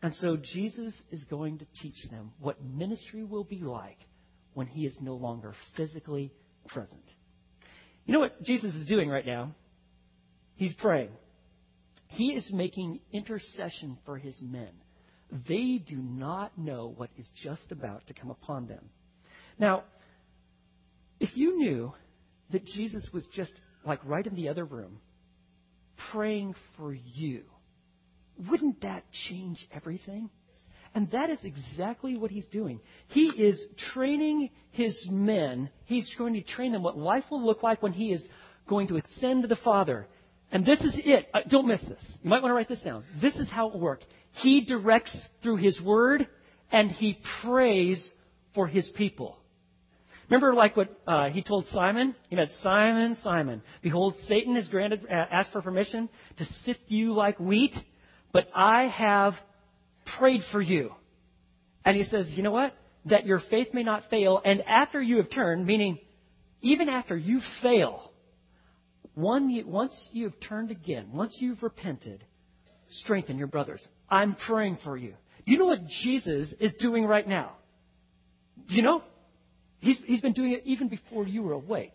And 0.02 0.12
so 0.16 0.36
Jesus 0.36 0.92
is 1.12 1.22
going 1.30 1.58
to 1.58 1.66
teach 1.80 2.10
them 2.10 2.32
what 2.40 2.60
ministry 2.64 3.22
will 3.22 3.44
be 3.44 3.60
like 3.60 3.98
when 4.54 4.66
he 4.66 4.86
is 4.86 4.94
no 5.00 5.14
longer 5.14 5.54
physically 5.76 6.32
present. 6.66 7.04
You 8.06 8.12
know 8.12 8.18
what 8.18 8.42
Jesus 8.42 8.74
is 8.74 8.88
doing 8.88 9.08
right 9.08 9.24
now? 9.24 9.54
He's 10.56 10.74
praying. 10.74 11.10
He 12.08 12.30
is 12.30 12.50
making 12.52 12.98
intercession 13.12 13.96
for 14.04 14.18
his 14.18 14.34
men. 14.42 14.72
They 15.48 15.78
do 15.78 15.94
not 15.94 16.58
know 16.58 16.92
what 16.96 17.10
is 17.16 17.30
just 17.40 17.70
about 17.70 18.04
to 18.08 18.14
come 18.14 18.32
upon 18.32 18.66
them. 18.66 18.86
Now, 19.60 19.84
if 21.20 21.36
you 21.36 21.56
knew 21.56 21.92
that 22.50 22.66
Jesus 22.66 23.08
was 23.12 23.24
just 23.32 23.52
like 23.86 24.04
right 24.04 24.26
in 24.26 24.34
the 24.34 24.48
other 24.48 24.64
room, 24.64 24.98
praying 26.12 26.54
for 26.76 26.92
you, 26.92 27.42
wouldn't 28.48 28.82
that 28.82 29.04
change 29.28 29.66
everything? 29.72 30.30
And 30.94 31.10
that 31.10 31.28
is 31.30 31.40
exactly 31.42 32.16
what 32.16 32.30
he's 32.30 32.46
doing. 32.46 32.80
He 33.08 33.26
is 33.26 33.60
training 33.92 34.50
his 34.70 34.96
men. 35.10 35.68
He's 35.86 36.08
going 36.16 36.34
to 36.34 36.42
train 36.42 36.72
them 36.72 36.82
what 36.82 36.96
life 36.96 37.24
will 37.30 37.44
look 37.44 37.62
like 37.62 37.82
when 37.82 37.92
he 37.92 38.12
is 38.12 38.24
going 38.68 38.88
to 38.88 38.96
ascend 38.96 39.42
to 39.42 39.48
the 39.48 39.56
Father. 39.56 40.06
And 40.52 40.64
this 40.64 40.80
is 40.80 40.94
it. 41.04 41.26
Uh, 41.34 41.40
don't 41.50 41.66
miss 41.66 41.80
this. 41.82 42.02
You 42.22 42.30
might 42.30 42.42
want 42.42 42.50
to 42.50 42.54
write 42.54 42.68
this 42.68 42.80
down. 42.80 43.02
This 43.20 43.34
is 43.34 43.50
how 43.50 43.70
it 43.70 43.78
works. 43.78 44.04
He 44.34 44.64
directs 44.64 45.16
through 45.42 45.56
his 45.56 45.80
word 45.80 46.28
and 46.70 46.90
he 46.92 47.18
prays 47.42 48.12
for 48.54 48.68
his 48.68 48.88
people. 48.94 49.38
Remember, 50.28 50.54
like 50.54 50.76
what 50.76 50.88
uh, 51.06 51.28
he 51.28 51.42
told 51.42 51.66
Simon? 51.68 52.14
He 52.30 52.36
said, 52.36 52.50
Simon, 52.62 53.16
Simon, 53.22 53.62
behold, 53.82 54.14
Satan 54.26 54.56
has 54.56 54.66
granted, 54.68 55.02
uh, 55.10 55.14
asked 55.14 55.52
for 55.52 55.62
permission 55.62 56.08
to 56.38 56.44
sift 56.64 56.80
you 56.88 57.12
like 57.12 57.38
wheat. 57.38 57.74
But 58.32 58.48
I 58.54 58.86
have 58.86 59.34
prayed 60.18 60.40
for 60.50 60.60
you. 60.60 60.92
And 61.84 61.96
he 61.96 62.04
says, 62.04 62.26
you 62.30 62.42
know 62.42 62.50
what? 62.50 62.74
That 63.06 63.26
your 63.26 63.40
faith 63.50 63.68
may 63.72 63.82
not 63.82 64.08
fail. 64.10 64.40
And 64.44 64.62
after 64.62 65.00
you 65.00 65.18
have 65.18 65.30
turned, 65.30 65.66
meaning 65.66 65.98
even 66.62 66.88
after 66.88 67.16
you 67.16 67.40
fail, 67.62 68.10
one, 69.14 69.62
once 69.66 69.92
you've 70.12 70.38
turned 70.40 70.70
again, 70.70 71.10
once 71.12 71.36
you've 71.38 71.62
repented, 71.62 72.24
strengthen 72.88 73.38
your 73.38 73.46
brothers. 73.46 73.80
I'm 74.08 74.34
praying 74.34 74.78
for 74.82 74.96
you. 74.96 75.14
Do 75.46 75.52
you 75.52 75.58
know 75.58 75.66
what 75.66 75.86
Jesus 76.02 76.52
is 76.58 76.72
doing 76.80 77.04
right 77.04 77.26
now? 77.28 77.52
Do 78.68 78.74
you 78.74 78.82
know? 78.82 79.02
He's, 79.84 79.98
he's 80.06 80.22
been 80.22 80.32
doing 80.32 80.52
it 80.52 80.62
even 80.64 80.88
before 80.88 81.26
you 81.26 81.42
were 81.42 81.52
awake. 81.52 81.92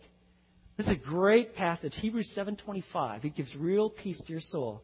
This 0.76 0.86
is 0.86 0.92
a 0.92 0.96
great 0.96 1.56
passage, 1.56 1.92
Hebrews 1.96 2.32
7:25. 2.36 3.24
It 3.24 3.34
gives 3.34 3.54
real 3.56 3.90
peace 3.90 4.20
to 4.24 4.32
your 4.32 4.40
soul. 4.40 4.82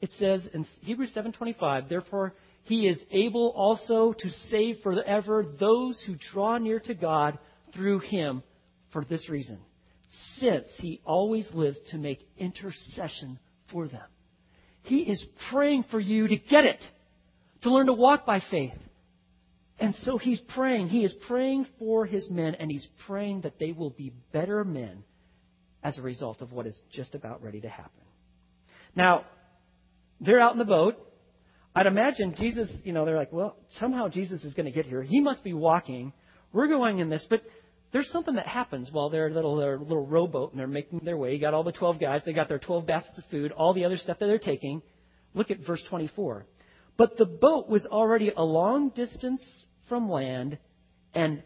It 0.00 0.10
says 0.20 0.42
in 0.54 0.64
Hebrews 0.82 1.12
7:25, 1.12 1.88
therefore 1.88 2.34
he 2.62 2.86
is 2.86 2.98
able 3.10 3.48
also 3.56 4.12
to 4.12 4.30
save 4.48 4.78
forever 4.84 5.44
those 5.58 6.00
who 6.06 6.14
draw 6.32 6.56
near 6.58 6.78
to 6.80 6.94
God 6.94 7.36
through 7.74 7.98
him 7.98 8.44
for 8.92 9.04
this 9.04 9.28
reason, 9.28 9.58
since 10.38 10.68
he 10.78 11.00
always 11.04 11.48
lives 11.52 11.78
to 11.90 11.98
make 11.98 12.20
intercession 12.38 13.40
for 13.72 13.88
them. 13.88 14.06
He 14.84 15.00
is 15.00 15.24
praying 15.50 15.86
for 15.90 15.98
you 15.98 16.28
to 16.28 16.36
get 16.36 16.64
it, 16.64 16.82
to 17.62 17.72
learn 17.72 17.86
to 17.86 17.92
walk 17.92 18.24
by 18.24 18.40
faith. 18.52 18.78
And 19.78 19.94
so 20.04 20.16
he's 20.16 20.40
praying. 20.40 20.88
He 20.88 21.04
is 21.04 21.12
praying 21.26 21.66
for 21.78 22.06
his 22.06 22.30
men, 22.30 22.54
and 22.54 22.70
he's 22.70 22.86
praying 23.06 23.42
that 23.42 23.58
they 23.58 23.72
will 23.72 23.90
be 23.90 24.12
better 24.32 24.64
men 24.64 25.04
as 25.82 25.98
a 25.98 26.02
result 26.02 26.40
of 26.40 26.52
what 26.52 26.66
is 26.66 26.74
just 26.92 27.14
about 27.14 27.42
ready 27.42 27.60
to 27.60 27.68
happen. 27.68 28.02
Now, 28.94 29.26
they're 30.20 30.40
out 30.40 30.52
in 30.52 30.58
the 30.58 30.64
boat. 30.64 30.94
I'd 31.74 31.86
imagine 31.86 32.34
Jesus, 32.38 32.68
you 32.84 32.94
know, 32.94 33.04
they're 33.04 33.18
like, 33.18 33.32
well, 33.32 33.56
somehow 33.78 34.08
Jesus 34.08 34.42
is 34.44 34.54
going 34.54 34.64
to 34.64 34.72
get 34.72 34.86
here. 34.86 35.02
He 35.02 35.20
must 35.20 35.44
be 35.44 35.52
walking. 35.52 36.14
We're 36.52 36.68
going 36.68 37.00
in 37.00 37.10
this, 37.10 37.26
but 37.28 37.42
there's 37.92 38.10
something 38.10 38.36
that 38.36 38.46
happens 38.46 38.88
while 38.90 39.10
they're 39.10 39.30
little 39.30 39.56
their 39.56 39.78
little 39.78 40.06
rowboat 40.06 40.52
and 40.52 40.58
they're 40.58 40.66
making 40.66 41.00
their 41.04 41.18
way. 41.18 41.34
You 41.34 41.40
got 41.40 41.52
all 41.52 41.64
the 41.64 41.72
12 41.72 42.00
guys. 42.00 42.22
They 42.24 42.32
got 42.32 42.48
their 42.48 42.58
12 42.58 42.86
baskets 42.86 43.18
of 43.18 43.24
food, 43.30 43.52
all 43.52 43.74
the 43.74 43.84
other 43.84 43.98
stuff 43.98 44.18
that 44.18 44.26
they're 44.26 44.38
taking. 44.38 44.80
Look 45.34 45.50
at 45.50 45.58
verse 45.66 45.82
24. 45.90 46.46
But 46.96 47.18
the 47.18 47.26
boat 47.26 47.68
was 47.68 47.84
already 47.86 48.32
a 48.34 48.42
long 48.42 48.90
distance 48.90 49.44
from 49.88 50.10
land 50.10 50.58
and 51.14 51.42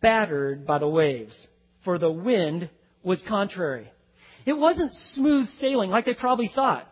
battered 0.00 0.66
by 0.66 0.78
the 0.78 0.88
waves, 0.88 1.34
for 1.84 1.98
the 1.98 2.10
wind 2.10 2.68
was 3.02 3.22
contrary. 3.28 3.90
It 4.44 4.54
wasn't 4.54 4.92
smooth 5.14 5.48
sailing 5.60 5.90
like 5.90 6.04
they 6.04 6.14
probably 6.14 6.50
thought. 6.54 6.88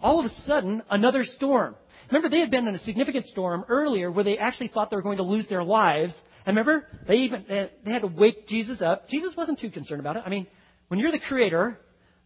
All 0.00 0.20
of 0.20 0.26
a 0.26 0.42
sudden, 0.46 0.82
another 0.90 1.24
storm. 1.24 1.76
Remember, 2.08 2.28
they 2.28 2.40
had 2.40 2.50
been 2.50 2.66
in 2.66 2.74
a 2.74 2.80
significant 2.80 3.26
storm 3.26 3.64
earlier 3.68 4.10
where 4.10 4.24
they 4.24 4.36
actually 4.36 4.68
thought 4.68 4.90
they 4.90 4.96
were 4.96 5.02
going 5.02 5.18
to 5.18 5.22
lose 5.22 5.46
their 5.48 5.62
lives. 5.62 6.12
And 6.44 6.56
remember, 6.56 6.86
they 7.06 7.14
even 7.14 7.44
they 7.48 7.92
had 7.92 8.02
to 8.02 8.08
wake 8.08 8.48
Jesus 8.48 8.82
up. 8.82 9.08
Jesus 9.08 9.34
wasn't 9.36 9.60
too 9.60 9.70
concerned 9.70 10.00
about 10.00 10.16
it. 10.16 10.24
I 10.26 10.28
mean, 10.28 10.46
when 10.88 10.98
you're 10.98 11.12
the 11.12 11.20
creator, 11.20 11.78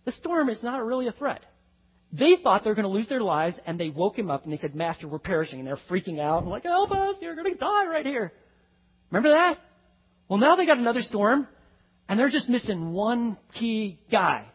the 0.06 0.12
storm 0.12 0.49
is 0.49 0.62
not 0.62 0.85
really 0.85 1.06
a 1.06 1.12
threat. 1.12 1.42
They 2.12 2.36
thought 2.42 2.64
they 2.64 2.70
were 2.70 2.76
going 2.76 2.84
to 2.84 2.92
lose 2.92 3.08
their 3.08 3.20
lives, 3.20 3.56
and 3.66 3.78
they 3.78 3.90
woke 3.90 4.18
him 4.18 4.30
up 4.30 4.44
and 4.44 4.52
they 4.52 4.58
said, 4.58 4.75
Master, 4.75 5.08
we're 5.08 5.18
perishing. 5.18 5.58
And 5.58 5.68
they're 5.68 5.78
freaking 5.90 6.20
out 6.20 6.42
and 6.42 6.50
like, 6.50 6.62
help 6.62 6.90
us, 6.92 7.16
you're 7.20 7.34
going 7.34 7.52
to 7.52 7.58
die 7.58 7.86
right 7.86 8.06
here. 8.06 8.32
Remember 9.10 9.30
that? 9.30 9.58
Well, 10.28 10.38
now 10.38 10.56
they 10.56 10.66
got 10.66 10.78
another 10.78 11.02
storm, 11.02 11.46
and 12.08 12.18
they're 12.18 12.30
just 12.30 12.48
missing 12.48 12.92
one 12.92 13.36
key 13.58 13.98
guy. 14.10 14.46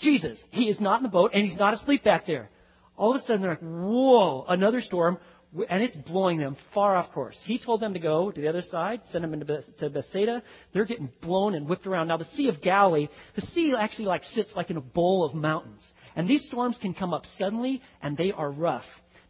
Jesus. 0.00 0.38
He 0.50 0.64
is 0.64 0.80
not 0.80 0.98
in 0.98 1.02
the 1.02 1.08
boat, 1.08 1.32
and 1.34 1.44
he's 1.44 1.58
not 1.58 1.74
asleep 1.74 2.04
back 2.04 2.26
there. 2.26 2.50
All 2.96 3.14
of 3.14 3.20
a 3.20 3.24
sudden, 3.24 3.42
they're 3.42 3.50
like, 3.50 3.60
whoa, 3.60 4.44
another 4.48 4.80
storm, 4.80 5.18
and 5.68 5.82
it's 5.82 5.96
blowing 5.96 6.38
them 6.38 6.56
far 6.72 6.96
off 6.96 7.12
course. 7.12 7.38
He 7.44 7.58
told 7.58 7.80
them 7.80 7.94
to 7.94 8.00
go 8.00 8.30
to 8.30 8.40
the 8.40 8.48
other 8.48 8.62
side, 8.70 9.02
send 9.12 9.22
them 9.22 9.34
into 9.34 9.62
to 9.78 9.90
Bethsaida. 9.90 10.42
They're 10.72 10.84
getting 10.84 11.10
blown 11.22 11.54
and 11.54 11.68
whipped 11.68 11.86
around. 11.86 12.08
Now, 12.08 12.16
the 12.16 12.26
Sea 12.36 12.48
of 12.48 12.60
Galilee, 12.60 13.08
the 13.36 13.42
sea 13.42 13.74
actually 13.78 14.06
like 14.06 14.24
sits 14.34 14.50
like 14.56 14.70
in 14.70 14.76
a 14.76 14.80
bowl 14.80 15.24
of 15.24 15.34
mountains. 15.34 15.82
And 16.16 16.28
these 16.28 16.46
storms 16.46 16.78
can 16.80 16.94
come 16.94 17.12
up 17.12 17.24
suddenly, 17.38 17.82
and 18.02 18.16
they 18.16 18.32
are 18.32 18.50
rough. 18.50 18.84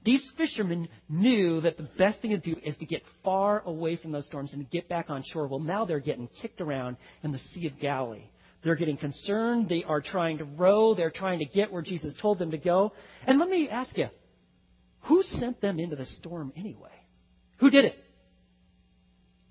These 0.04 0.30
fishermen 0.36 0.88
knew 1.08 1.62
that 1.62 1.78
the 1.78 1.88
best 1.96 2.20
thing 2.20 2.32
to 2.32 2.36
do 2.38 2.56
is 2.62 2.76
to 2.76 2.86
get 2.86 3.02
far 3.24 3.62
away 3.64 3.96
from 3.96 4.12
those 4.12 4.26
storms 4.26 4.52
and 4.52 4.68
get 4.68 4.88
back 4.88 5.08
on 5.08 5.22
shore. 5.32 5.46
Well, 5.46 5.60
now 5.60 5.86
they're 5.86 5.98
getting 5.98 6.28
kicked 6.42 6.60
around 6.60 6.98
in 7.22 7.32
the 7.32 7.38
Sea 7.54 7.66
of 7.68 7.80
Galilee. 7.80 8.28
They're 8.62 8.74
getting 8.74 8.98
concerned. 8.98 9.68
They 9.68 9.82
are 9.82 10.02
trying 10.02 10.38
to 10.38 10.44
row. 10.44 10.94
They're 10.94 11.10
trying 11.10 11.38
to 11.38 11.46
get 11.46 11.72
where 11.72 11.82
Jesus 11.82 12.12
told 12.20 12.38
them 12.38 12.50
to 12.50 12.58
go. 12.58 12.92
And 13.26 13.38
let 13.38 13.48
me 13.48 13.68
ask 13.70 13.96
you, 13.96 14.08
who 15.02 15.22
sent 15.22 15.60
them 15.60 15.78
into 15.78 15.96
the 15.96 16.06
storm 16.06 16.52
anyway? 16.56 16.90
Who 17.58 17.70
did 17.70 17.86
it? 17.86 17.96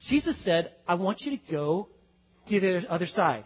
Jesus 0.09 0.35
said, 0.43 0.71
I 0.87 0.95
want 0.95 1.21
you 1.21 1.37
to 1.37 1.51
go 1.51 1.89
to 2.49 2.59
the 2.59 2.81
other 2.89 3.07
side. 3.07 3.45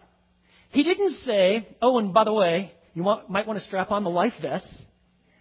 He 0.70 0.84
didn't 0.84 1.16
say, 1.26 1.68
oh, 1.82 2.00
and 2.00 2.14
by 2.14 2.24
the 2.24 2.34
way, 2.34 2.74
you 2.98 3.04
want, 3.04 3.30
might 3.30 3.46
want 3.46 3.60
to 3.60 3.66
strap 3.66 3.92
on 3.92 4.04
the 4.04 4.10
life 4.10 4.34
vest 4.42 4.66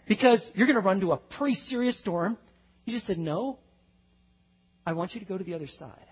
because 0.06 0.42
you're 0.54 0.66
going 0.66 0.76
to 0.76 0.82
run 0.82 1.00
to 1.00 1.12
a 1.12 1.16
pretty 1.16 1.54
serious 1.68 1.98
storm. 2.00 2.36
He 2.84 2.92
just 2.92 3.06
said, 3.06 3.16
No, 3.16 3.60
I 4.84 4.92
want 4.92 5.14
you 5.14 5.20
to 5.20 5.26
go 5.26 5.38
to 5.38 5.42
the 5.42 5.54
other 5.54 5.66
side. 5.78 6.04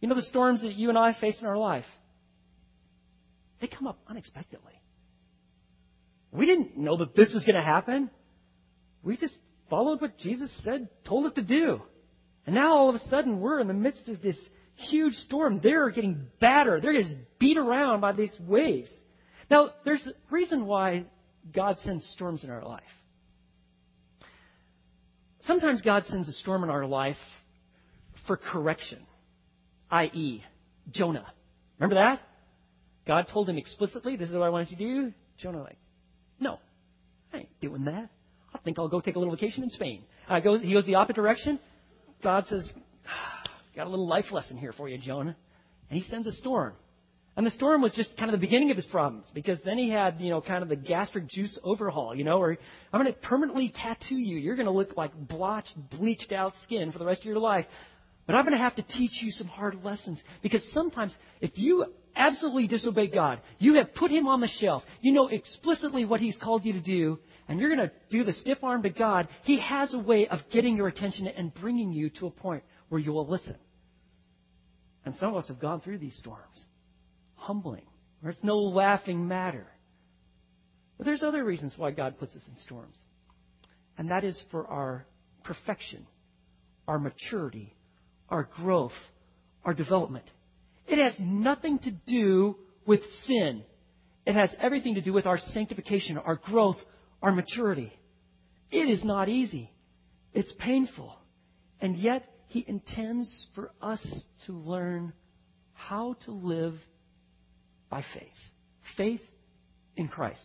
You 0.00 0.08
know, 0.08 0.14
the 0.14 0.22
storms 0.22 0.62
that 0.62 0.76
you 0.76 0.88
and 0.88 0.96
I 0.96 1.14
face 1.20 1.36
in 1.40 1.48
our 1.48 1.58
life, 1.58 1.84
they 3.60 3.66
come 3.66 3.88
up 3.88 3.98
unexpectedly. 4.08 4.80
We 6.30 6.46
didn't 6.46 6.78
know 6.78 6.96
that 6.98 7.16
this 7.16 7.32
was 7.34 7.42
going 7.44 7.56
to 7.56 7.66
happen. 7.66 8.08
We 9.02 9.16
just 9.16 9.34
followed 9.68 10.00
what 10.00 10.16
Jesus 10.16 10.48
said, 10.62 10.88
told 11.06 11.26
us 11.26 11.32
to 11.32 11.42
do. 11.42 11.82
And 12.46 12.54
now 12.54 12.76
all 12.76 12.88
of 12.88 12.94
a 12.94 13.08
sudden 13.08 13.40
we're 13.40 13.58
in 13.58 13.66
the 13.66 13.74
midst 13.74 14.08
of 14.08 14.22
this 14.22 14.38
huge 14.76 15.14
storm. 15.24 15.58
They're 15.60 15.90
getting 15.90 16.28
battered. 16.40 16.82
They're 16.82 16.92
getting 16.92 17.26
beat 17.40 17.58
around 17.58 18.00
by 18.00 18.12
these 18.12 18.30
waves. 18.38 18.90
Now, 19.50 19.70
there's 19.84 20.06
a 20.06 20.12
reason 20.32 20.66
why 20.66 21.06
God 21.52 21.76
sends 21.84 22.06
storms 22.14 22.44
in 22.44 22.50
our 22.50 22.64
life. 22.64 22.82
Sometimes 25.46 25.80
God 25.80 26.04
sends 26.06 26.28
a 26.28 26.32
storm 26.32 26.62
in 26.62 26.70
our 26.70 26.86
life 26.86 27.16
for 28.26 28.36
correction, 28.36 29.00
i.e., 29.90 30.44
Jonah. 30.92 31.26
Remember 31.78 31.96
that? 31.96 32.20
God 33.06 33.26
told 33.32 33.48
him 33.48 33.58
explicitly, 33.58 34.16
This 34.16 34.28
is 34.28 34.34
what 34.34 34.44
I 34.44 34.50
want 34.50 34.70
you 34.70 34.76
to 34.76 34.84
do. 34.84 35.12
Jonah, 35.38 35.62
like, 35.62 35.78
No, 36.38 36.58
I 37.32 37.38
ain't 37.38 37.60
doing 37.60 37.84
that. 37.86 38.08
I 38.54 38.58
think 38.58 38.78
I'll 38.78 38.88
go 38.88 39.00
take 39.00 39.16
a 39.16 39.18
little 39.18 39.34
vacation 39.34 39.64
in 39.64 39.70
Spain. 39.70 40.04
I 40.28 40.40
go, 40.40 40.58
he 40.58 40.72
goes 40.72 40.86
the 40.86 40.96
opposite 40.96 41.16
direction. 41.16 41.58
God 42.22 42.44
says, 42.48 42.70
ah, 43.08 43.42
Got 43.74 43.86
a 43.86 43.90
little 43.90 44.08
life 44.08 44.26
lesson 44.30 44.56
here 44.58 44.72
for 44.72 44.88
you, 44.88 44.98
Jonah. 44.98 45.36
And 45.88 46.00
he 46.00 46.08
sends 46.08 46.26
a 46.26 46.32
storm. 46.32 46.74
And 47.36 47.46
the 47.46 47.52
storm 47.52 47.80
was 47.80 47.92
just 47.94 48.16
kind 48.16 48.28
of 48.28 48.38
the 48.38 48.44
beginning 48.44 48.70
of 48.70 48.76
his 48.76 48.86
problems 48.86 49.26
because 49.32 49.58
then 49.64 49.78
he 49.78 49.88
had, 49.88 50.20
you 50.20 50.30
know, 50.30 50.40
kind 50.40 50.62
of 50.62 50.68
the 50.68 50.76
gastric 50.76 51.28
juice 51.28 51.58
overhaul, 51.62 52.14
you 52.14 52.24
know, 52.24 52.38
where 52.38 52.58
I'm 52.92 53.00
going 53.00 53.12
to 53.12 53.18
permanently 53.20 53.72
tattoo 53.74 54.16
you. 54.16 54.36
You're 54.36 54.56
going 54.56 54.66
to 54.66 54.72
look 54.72 54.96
like 54.96 55.12
blotched, 55.14 55.72
bleached 55.90 56.32
out 56.32 56.54
skin 56.64 56.90
for 56.90 56.98
the 56.98 57.04
rest 57.04 57.20
of 57.20 57.26
your 57.26 57.38
life. 57.38 57.66
But 58.26 58.34
I'm 58.34 58.44
going 58.44 58.56
to 58.56 58.62
have 58.62 58.74
to 58.76 58.82
teach 58.82 59.22
you 59.22 59.30
some 59.30 59.46
hard 59.46 59.82
lessons 59.84 60.20
because 60.42 60.62
sometimes 60.72 61.14
if 61.40 61.52
you 61.54 61.86
absolutely 62.16 62.66
disobey 62.66 63.06
God, 63.06 63.40
you 63.58 63.74
have 63.74 63.94
put 63.94 64.10
him 64.10 64.26
on 64.26 64.40
the 64.40 64.48
shelf. 64.48 64.82
You 65.00 65.12
know 65.12 65.28
explicitly 65.28 66.04
what 66.04 66.20
he's 66.20 66.36
called 66.36 66.64
you 66.64 66.74
to 66.74 66.80
do, 66.80 67.18
and 67.48 67.58
you're 67.58 67.74
going 67.74 67.88
to 67.88 67.92
do 68.10 68.24
the 68.24 68.32
stiff 68.34 68.58
arm 68.62 68.82
to 68.82 68.90
God. 68.90 69.28
He 69.44 69.60
has 69.60 69.94
a 69.94 69.98
way 69.98 70.28
of 70.28 70.40
getting 70.52 70.76
your 70.76 70.88
attention 70.88 71.26
and 71.28 71.54
bringing 71.54 71.92
you 71.92 72.10
to 72.10 72.26
a 72.26 72.30
point 72.30 72.64
where 72.88 73.00
you 73.00 73.12
will 73.12 73.26
listen. 73.26 73.56
And 75.04 75.14
some 75.14 75.30
of 75.30 75.36
us 75.36 75.48
have 75.48 75.60
gone 75.60 75.80
through 75.80 75.98
these 75.98 76.16
storms 76.16 76.58
humbling, 77.50 77.82
where 78.20 78.30
it's 78.30 78.44
no 78.44 78.58
laughing 78.58 79.26
matter. 79.26 79.66
But 80.96 81.04
there's 81.04 81.24
other 81.24 81.44
reasons 81.44 81.74
why 81.76 81.90
God 81.90 82.16
puts 82.16 82.36
us 82.36 82.42
in 82.46 82.54
storms. 82.62 82.94
And 83.98 84.08
that 84.12 84.22
is 84.22 84.40
for 84.52 84.68
our 84.68 85.04
perfection, 85.42 86.06
our 86.86 87.00
maturity, 87.00 87.74
our 88.28 88.44
growth, 88.44 88.92
our 89.64 89.74
development. 89.74 90.26
It 90.86 91.02
has 91.04 91.14
nothing 91.18 91.80
to 91.80 91.90
do 91.90 92.54
with 92.86 93.00
sin. 93.26 93.64
It 94.26 94.36
has 94.36 94.50
everything 94.62 94.94
to 94.94 95.00
do 95.00 95.12
with 95.12 95.26
our 95.26 95.38
sanctification, 95.52 96.18
our 96.18 96.36
growth, 96.36 96.78
our 97.20 97.32
maturity. 97.32 97.92
It 98.70 98.88
is 98.88 99.02
not 99.02 99.28
easy. 99.28 99.72
It's 100.32 100.52
painful. 100.60 101.16
And 101.80 101.96
yet, 101.96 102.22
He 102.46 102.64
intends 102.68 103.28
for 103.56 103.72
us 103.82 104.06
to 104.46 104.52
learn 104.52 105.12
how 105.72 106.14
to 106.26 106.30
live 106.30 106.74
by 107.90 108.04
faith. 108.14 108.28
Faith 108.96 109.20
in 109.96 110.08
Christ. 110.08 110.42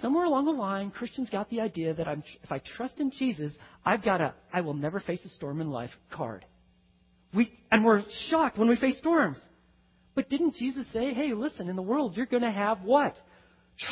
Somewhere 0.00 0.24
along 0.24 0.46
the 0.46 0.50
line, 0.50 0.90
Christians 0.90 1.30
got 1.30 1.48
the 1.48 1.60
idea 1.60 1.94
that 1.94 2.08
I'm, 2.08 2.24
if 2.42 2.50
I 2.50 2.60
trust 2.76 2.94
in 2.98 3.12
Jesus, 3.12 3.52
I've 3.84 4.02
got 4.02 4.20
a 4.20 4.34
I 4.52 4.62
will 4.62 4.74
never 4.74 4.98
face 4.98 5.24
a 5.24 5.28
storm 5.28 5.60
in 5.60 5.70
life 5.70 5.90
card. 6.10 6.44
We, 7.32 7.52
and 7.70 7.84
we're 7.84 8.02
shocked 8.28 8.58
when 8.58 8.68
we 8.68 8.76
face 8.76 8.98
storms. 8.98 9.38
But 10.14 10.28
didn't 10.28 10.56
Jesus 10.56 10.86
say, 10.92 11.12
hey, 11.12 11.34
listen, 11.34 11.68
in 11.68 11.76
the 11.76 11.82
world 11.82 12.16
you're 12.16 12.26
going 12.26 12.42
to 12.42 12.50
have 12.50 12.82
what? 12.82 13.14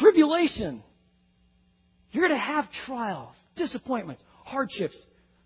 Tribulation. 0.01 0.83
You're 2.11 2.27
going 2.29 2.41
to 2.41 2.47
have 2.47 2.67
trials, 2.87 3.35
disappointments, 3.57 4.23
hardships. 4.45 4.97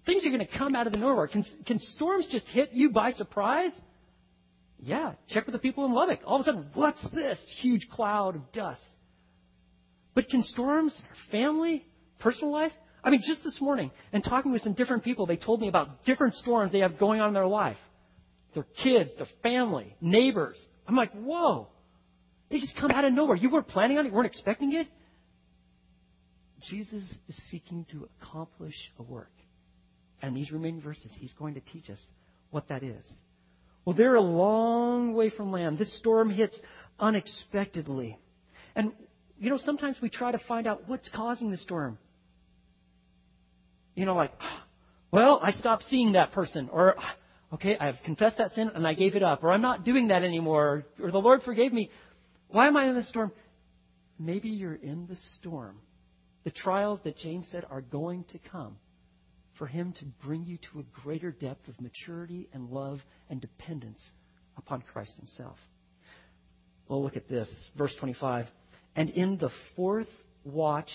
Things 0.07 0.25
are 0.25 0.31
going 0.31 0.47
to 0.47 0.59
come 0.59 0.75
out 0.75 0.87
of 0.87 0.93
the 0.93 0.99
nowhere. 0.99 1.27
Can, 1.27 1.45
can 1.67 1.79
storms 1.79 2.27
just 2.31 2.47
hit 2.47 2.71
you 2.73 2.91
by 2.91 3.11
surprise? 3.13 3.73
Yeah, 4.81 5.15
check 5.29 5.47
with 5.47 5.55
the 5.55 5.59
people 5.59 5.85
in 5.87 5.93
Lubbock. 5.93 6.21
All 6.25 6.37
of 6.37 6.43
a 6.43 6.45
sudden, 6.45 6.67
what's 6.75 7.03
this 7.13 7.39
huge 7.61 7.89
cloud 7.91 8.37
of 8.37 8.53
dust? 8.53 8.83
But 10.15 10.29
can 10.29 10.43
storms 10.43 11.01
family, 11.31 11.85
personal 12.21 12.53
life? 12.53 12.73
I 13.03 13.11
mean, 13.11 13.23
just 13.27 13.43
this 13.45 13.61
morning, 13.61 13.91
and 14.13 14.23
talking 14.23 14.53
with 14.53 14.63
some 14.63 14.75
different 14.75 15.05
people, 15.05 15.27
they 15.27 15.37
told 15.37 15.61
me 15.61 15.69
about 15.69 16.05
different 16.05 16.35
storms 16.35 16.73
they 16.73 16.81
have 16.81 16.99
going 16.99 17.21
on 17.21 17.29
in 17.29 17.35
their 17.35 17.47
life. 17.47 17.77
Their 18.55 18.67
kids, 18.83 19.11
their 19.17 19.29
family, 19.43 19.97
neighbors. 20.01 20.59
I'm 20.87 20.97
like, 20.97 21.13
whoa. 21.13 21.69
They 22.51 22.59
just 22.59 22.77
come 22.77 22.91
out 22.91 23.05
of 23.05 23.13
nowhere. 23.13 23.37
You 23.37 23.51
weren't 23.51 23.69
planning 23.69 23.99
on 23.99 24.07
it, 24.07 24.09
you 24.09 24.15
weren't 24.15 24.27
expecting 24.27 24.73
it. 24.75 24.89
Jesus 26.71 27.03
is 27.29 27.37
seeking 27.51 27.87
to 27.93 28.09
accomplish 28.21 28.75
a 28.99 29.03
work. 29.03 29.31
And 30.23 30.37
these 30.37 30.51
remaining 30.51 30.81
verses, 30.81 31.11
he's 31.19 31.33
going 31.35 31.55
to 31.55 31.61
teach 31.61 31.89
us 31.91 32.01
what 32.51 32.69
that 32.69 32.83
is. 32.83 33.05
Well, 33.89 33.97
they're 33.97 34.17
a 34.17 34.21
long 34.21 35.15
way 35.15 35.31
from 35.31 35.51
land. 35.51 35.79
This 35.79 35.97
storm 35.99 36.29
hits 36.29 36.55
unexpectedly. 37.01 38.19
And, 38.77 38.93
you 39.41 39.49
know, 39.49 39.57
sometimes 39.65 39.97
we 40.03 40.11
try 40.11 40.31
to 40.31 40.39
find 40.47 40.67
out 40.67 40.83
what's 40.87 41.09
causing 41.09 41.51
the 41.51 41.57
storm. 41.57 41.97
You 43.95 44.05
know, 44.05 44.15
like, 44.15 44.33
well, 45.11 45.41
I 45.43 45.53
stopped 45.53 45.87
seeing 45.89 46.13
that 46.13 46.33
person. 46.33 46.69
Or, 46.71 46.97
okay, 47.55 47.79
I've 47.81 47.97
confessed 48.05 48.37
that 48.37 48.53
sin 48.53 48.71
and 48.75 48.87
I 48.87 48.93
gave 48.93 49.17
it 49.17 49.23
up. 49.23 49.43
Or 49.43 49.55
I'm 49.55 49.63
not 49.63 49.87
doing 49.87 50.09
that 50.09 50.23
anymore. 50.23 50.85
Or 51.03 51.11
the 51.11 51.17
Lord 51.17 51.43
forgave 51.43 51.73
me. 51.73 51.91
Why 52.49 52.67
am 52.67 52.77
I 52.77 52.89
in 52.91 52.95
the 52.95 53.05
storm? 53.05 53.33
Maybe 54.19 54.51
you're 54.51 54.75
in 54.75 55.07
the 55.07 55.17
storm. 55.39 55.79
The 56.45 56.51
trials 56.51 57.01
that 57.05 57.17
James 57.17 57.49
said 57.51 57.65
are 57.71 57.81
going 57.81 58.25
to 58.33 58.39
come 58.53 58.77
for 59.59 59.67
Him 59.67 59.93
to 59.99 60.05
bring 60.25 60.45
you 60.45 60.59
to 60.73 60.81
a 60.81 61.01
greater 61.03 61.31
depth 61.31 61.69
of 61.69 61.81
maturity 61.81 62.49
and 62.53 62.71
love 62.71 63.01
and 63.29 63.41
dependence 63.41 64.01
upon 64.57 64.83
Christ 64.93 65.13
Himself. 65.19 65.57
Well, 66.89 67.03
look 67.03 67.17
at 67.17 67.29
this. 67.29 67.49
Verse 67.77 67.95
25. 68.01 68.47
And 68.97 69.11
in 69.11 69.37
the 69.39 69.51
fourth 69.77 70.09
watch 70.45 70.91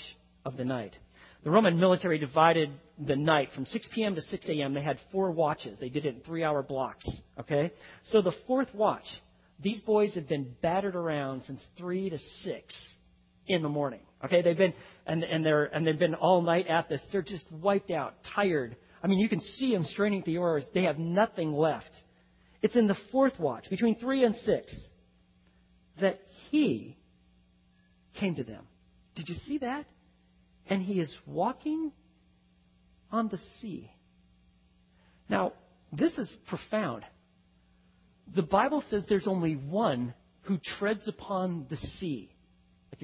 of 0.46 0.58
the 0.58 0.66
night. 0.66 0.98
The 1.44 1.52
Roman 1.52 1.78
military 1.78 2.18
divided 2.20 2.72
the 2.98 3.16
night 3.16 3.50
from 3.54 3.66
6 3.66 3.88
p.m. 3.94 4.16
to 4.16 4.22
6 4.22 4.50
a.m. 4.50 4.74
They 4.74 4.82
had 4.82 4.98
four 5.12 5.32
watches. 5.32 5.78
They 5.80 5.90
did 5.90 6.06
it 6.06 6.16
in 6.16 6.22
three 6.22 6.44
hour 6.44 6.64
blocks. 6.64 7.06
Okay? 7.40 7.72
So 8.06 8.22
the 8.22 8.34
fourth 8.48 8.74
watch, 8.74 9.06
these 9.62 9.82
boys 9.82 10.16
have 10.16 10.28
been 10.28 10.56
battered 10.62 10.96
around 10.96 11.44
since 11.46 11.62
3 11.78 12.10
to 12.12 12.18
6 12.18 12.74
in 13.48 13.62
the 13.62 13.70
morning. 13.70 14.00
Okay? 14.26 14.42
They've 14.42 14.58
been, 14.58 14.74
and, 15.06 15.24
and 15.24 15.46
they're, 15.46 15.66
and 15.66 15.86
they've 15.86 15.98
been 15.98 16.16
all 16.16 16.42
night 16.42 16.68
at 16.68 16.90
this. 16.90 17.02
They're 17.12 17.22
just 17.22 17.46
wiped 17.52 17.92
out, 17.92 18.16
tired. 18.36 18.76
I 19.04 19.08
mean, 19.08 19.20
you 19.20 19.30
can 19.30 19.42
see 19.42 19.74
them 19.74 19.84
straining 19.84 20.20
at 20.20 20.26
the 20.26 20.38
oars. 20.38 20.66
They 20.74 20.84
have 20.84 20.98
nothing 20.98 21.54
left. 21.54 21.92
It's 22.62 22.76
in 22.76 22.88
the 22.88 22.98
fourth 23.12 23.38
watch, 23.40 23.70
between 23.70 24.00
3 24.00 24.24
and 24.24 24.36
6, 24.36 24.76
that 26.00 26.22
he 26.50 26.98
came 28.20 28.36
to 28.36 28.44
them. 28.44 28.64
Did 29.16 29.28
you 29.28 29.36
see 29.46 29.58
that? 29.60 29.86
And 30.68 30.82
he 30.82 31.00
is 31.00 31.14
walking 31.26 31.92
on 33.12 33.28
the 33.28 33.40
sea. 33.62 33.92
Now, 35.30 35.54
this 35.92 36.18
is 36.18 36.34
profound. 36.48 37.04
The 38.34 38.42
Bible 38.42 38.84
says 38.90 39.04
there's 39.08 39.28
only 39.28 39.56
one 39.56 40.14
who 40.44 40.58
treads 40.80 41.08
upon 41.08 41.68
the 41.70 41.78
sea. 42.00 42.33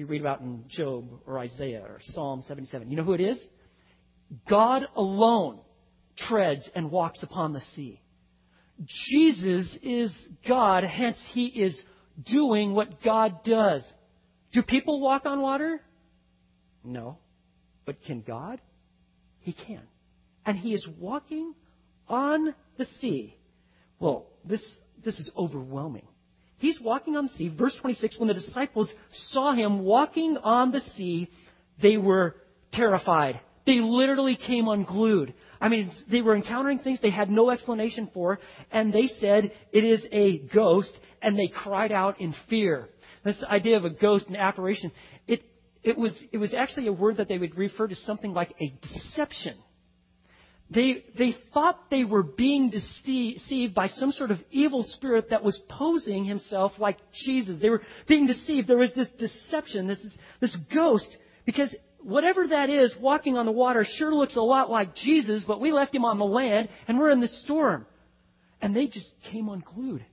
You 0.00 0.06
read 0.06 0.22
about 0.22 0.40
in 0.40 0.64
Job 0.66 1.10
or 1.26 1.38
Isaiah 1.38 1.82
or 1.82 2.00
Psalm 2.14 2.42
77, 2.48 2.90
you 2.90 2.96
know 2.96 3.04
who 3.04 3.12
it 3.12 3.20
is? 3.20 3.38
God 4.48 4.84
alone 4.96 5.60
treads 6.16 6.66
and 6.74 6.90
walks 6.90 7.22
upon 7.22 7.52
the 7.52 7.60
sea. 7.74 8.00
Jesus 9.10 9.68
is 9.82 10.10
God, 10.48 10.84
hence 10.84 11.18
he 11.34 11.44
is 11.48 11.78
doing 12.24 12.72
what 12.72 13.02
God 13.02 13.44
does. 13.44 13.82
Do 14.54 14.62
people 14.62 15.02
walk 15.02 15.26
on 15.26 15.42
water? 15.42 15.82
No. 16.82 17.18
But 17.84 18.02
can 18.06 18.22
God? 18.22 18.58
He 19.40 19.52
can. 19.52 19.82
And 20.46 20.56
he 20.56 20.72
is 20.72 20.88
walking 20.98 21.52
on 22.08 22.54
the 22.78 22.86
sea. 23.02 23.36
Well, 23.98 24.28
this, 24.46 24.64
this 25.04 25.18
is 25.18 25.30
overwhelming. 25.36 26.08
He's 26.60 26.78
walking 26.80 27.16
on 27.16 27.26
the 27.26 27.32
sea. 27.32 27.48
Verse 27.48 27.74
26, 27.80 28.18
when 28.18 28.28
the 28.28 28.34
disciples 28.34 28.88
saw 29.30 29.52
him 29.54 29.80
walking 29.80 30.36
on 30.36 30.72
the 30.72 30.82
sea, 30.94 31.28
they 31.82 31.96
were 31.96 32.36
terrified. 32.72 33.40
They 33.66 33.80
literally 33.80 34.36
came 34.36 34.68
unglued. 34.68 35.32
I 35.58 35.68
mean, 35.68 35.90
they 36.10 36.20
were 36.20 36.36
encountering 36.36 36.78
things 36.80 36.98
they 37.00 37.10
had 37.10 37.30
no 37.30 37.50
explanation 37.50 38.10
for, 38.12 38.40
and 38.70 38.92
they 38.92 39.08
said, 39.20 39.52
it 39.72 39.84
is 39.84 40.02
a 40.12 40.38
ghost, 40.54 40.92
and 41.22 41.38
they 41.38 41.48
cried 41.48 41.92
out 41.92 42.20
in 42.20 42.34
fear. 42.50 42.90
This 43.24 43.42
idea 43.50 43.78
of 43.78 43.86
a 43.86 43.90
ghost 43.90 44.26
and 44.26 44.36
apparition, 44.36 44.92
it, 45.26 45.42
it, 45.82 45.96
was, 45.96 46.12
it 46.30 46.36
was 46.36 46.52
actually 46.52 46.88
a 46.88 46.92
word 46.92 47.16
that 47.16 47.28
they 47.28 47.38
would 47.38 47.56
refer 47.56 47.88
to 47.88 47.96
something 47.96 48.34
like 48.34 48.54
a 48.60 48.74
deception. 48.82 49.56
They, 50.70 51.04
they 51.18 51.34
thought 51.52 51.90
they 51.90 52.04
were 52.04 52.22
being 52.22 52.70
deceived 52.70 53.74
by 53.74 53.88
some 53.88 54.12
sort 54.12 54.30
of 54.30 54.38
evil 54.52 54.84
spirit 54.84 55.30
that 55.30 55.42
was 55.42 55.60
posing 55.68 56.24
himself 56.24 56.72
like 56.78 56.98
Jesus. 57.24 57.60
They 57.60 57.70
were 57.70 57.82
being 58.06 58.28
deceived. 58.28 58.68
There 58.68 58.78
was 58.78 58.92
this 58.94 59.08
deception, 59.18 59.88
this, 59.88 59.98
this 60.40 60.56
ghost, 60.72 61.16
because 61.44 61.74
whatever 62.02 62.46
that 62.48 62.70
is 62.70 62.94
walking 63.00 63.36
on 63.36 63.46
the 63.46 63.52
water 63.52 63.84
sure 63.96 64.14
looks 64.14 64.36
a 64.36 64.40
lot 64.40 64.70
like 64.70 64.94
Jesus, 64.94 65.42
but 65.44 65.60
we 65.60 65.72
left 65.72 65.92
him 65.92 66.04
on 66.04 66.18
the 66.18 66.24
land 66.24 66.68
and 66.86 66.98
we're 66.98 67.10
in 67.10 67.20
the 67.20 67.28
storm. 67.28 67.84
And 68.62 68.76
they 68.76 68.86
just 68.86 69.10
came 69.32 69.48
unglued. 69.48 70.04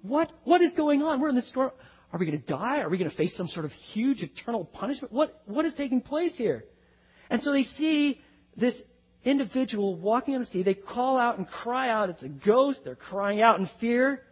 What? 0.00 0.32
What 0.44 0.62
is 0.62 0.72
going 0.74 1.02
on? 1.02 1.20
We're 1.20 1.28
in 1.28 1.34
the 1.34 1.42
storm. 1.42 1.72
Are 2.12 2.18
we 2.18 2.26
going 2.26 2.40
to 2.40 2.46
die? 2.46 2.78
Are 2.80 2.88
we 2.88 2.96
going 2.96 3.10
to 3.10 3.16
face 3.16 3.36
some 3.36 3.48
sort 3.48 3.64
of 3.64 3.72
huge 3.92 4.22
eternal 4.22 4.64
punishment? 4.64 5.12
What, 5.12 5.42
what 5.46 5.64
is 5.64 5.74
taking 5.74 6.00
place 6.00 6.32
here? 6.36 6.64
And 7.28 7.42
so 7.42 7.52
they 7.52 7.64
see 7.76 8.20
this 8.56 8.74
individual 9.24 9.96
walking 9.96 10.34
on 10.34 10.40
the 10.40 10.46
sea. 10.46 10.62
They 10.62 10.74
call 10.74 11.18
out 11.18 11.38
and 11.38 11.48
cry 11.48 11.90
out. 11.90 12.10
It's 12.10 12.22
a 12.22 12.28
ghost. 12.28 12.80
They're 12.84 12.94
crying 12.94 13.40
out 13.40 13.58
in 13.58 13.68
fear. 13.80 14.22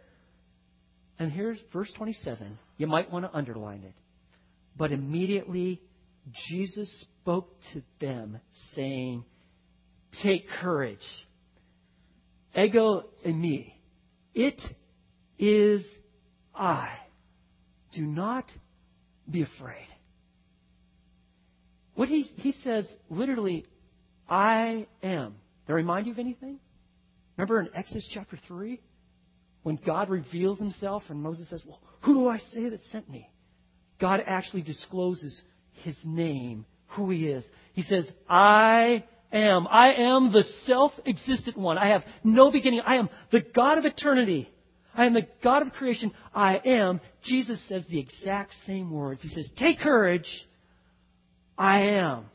And 1.19 1.31
here's 1.31 1.57
verse 1.71 1.91
27. 1.97 2.57
You 2.77 2.87
might 2.87 3.11
want 3.11 3.25
to 3.25 3.35
underline 3.35 3.83
it. 3.83 3.93
But 4.77 4.91
immediately 4.91 5.81
Jesus 6.49 6.89
spoke 7.21 7.55
to 7.73 7.83
them, 7.99 8.39
saying, 8.75 9.25
Take 10.23 10.47
courage. 10.61 10.99
Ego 12.55 13.05
eimi. 13.25 13.73
It 14.33 14.61
is 15.39 15.83
I. 16.55 16.89
Do 17.93 18.01
not 18.01 18.45
be 19.29 19.43
afraid. 19.43 19.87
What 21.95 22.09
he, 22.09 22.23
he 22.37 22.53
says, 22.63 22.87
literally, 23.09 23.65
I 24.29 24.87
am. 25.01 25.35
That 25.67 25.73
remind 25.73 26.07
you 26.07 26.13
of 26.13 26.19
anything? 26.19 26.59
Remember 27.37 27.59
in 27.59 27.69
Exodus 27.75 28.07
chapter 28.13 28.37
3? 28.47 28.79
When 29.63 29.79
God 29.85 30.09
reveals 30.09 30.59
himself 30.59 31.03
and 31.09 31.21
Moses 31.21 31.49
says, 31.49 31.61
Well, 31.65 31.79
who 32.01 32.13
do 32.13 32.27
I 32.27 32.39
say 32.53 32.69
that 32.69 32.81
sent 32.91 33.09
me? 33.09 33.29
God 33.99 34.21
actually 34.25 34.61
discloses 34.61 35.41
his 35.83 35.97
name, 36.03 36.65
who 36.87 37.09
he 37.09 37.27
is. 37.27 37.43
He 37.73 37.83
says, 37.83 38.05
I 38.29 39.03
am. 39.31 39.67
I 39.67 39.93
am 39.93 40.31
the 40.31 40.43
self 40.65 40.91
existent 41.05 41.57
one. 41.57 41.77
I 41.77 41.89
have 41.89 42.03
no 42.23 42.51
beginning. 42.51 42.81
I 42.85 42.95
am 42.95 43.09
the 43.31 43.41
God 43.55 43.77
of 43.77 43.85
eternity. 43.85 44.49
I 44.95 45.05
am 45.05 45.13
the 45.13 45.27
God 45.43 45.63
of 45.63 45.73
creation. 45.73 46.11
I 46.35 46.57
am. 46.57 47.01
Jesus 47.23 47.59
says 47.67 47.83
the 47.89 47.99
exact 47.99 48.53
same 48.67 48.91
words. 48.91 49.21
He 49.21 49.29
says, 49.29 49.49
Take 49.57 49.79
courage. 49.79 50.27
I 51.57 51.83
am. 51.83 52.25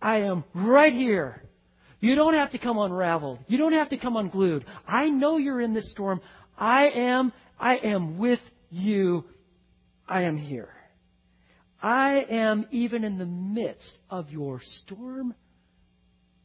I 0.00 0.18
am 0.18 0.44
right 0.54 0.92
here. 0.92 1.42
You 2.00 2.14
don't 2.14 2.34
have 2.34 2.52
to 2.52 2.58
come 2.58 2.78
unraveled. 2.78 3.40
You 3.46 3.58
don't 3.58 3.74
have 3.74 3.90
to 3.90 3.98
come 3.98 4.16
unglued. 4.16 4.64
I 4.88 5.10
know 5.10 5.36
you're 5.36 5.60
in 5.60 5.74
this 5.74 5.90
storm. 5.90 6.20
I 6.56 6.88
am. 6.88 7.32
I 7.58 7.76
am 7.76 8.18
with 8.18 8.40
you. 8.70 9.24
I 10.08 10.22
am 10.22 10.38
here. 10.38 10.70
I 11.82 12.24
am 12.30 12.66
even 12.70 13.04
in 13.04 13.18
the 13.18 13.26
midst 13.26 13.98
of 14.08 14.30
your 14.30 14.60
storm 14.62 15.34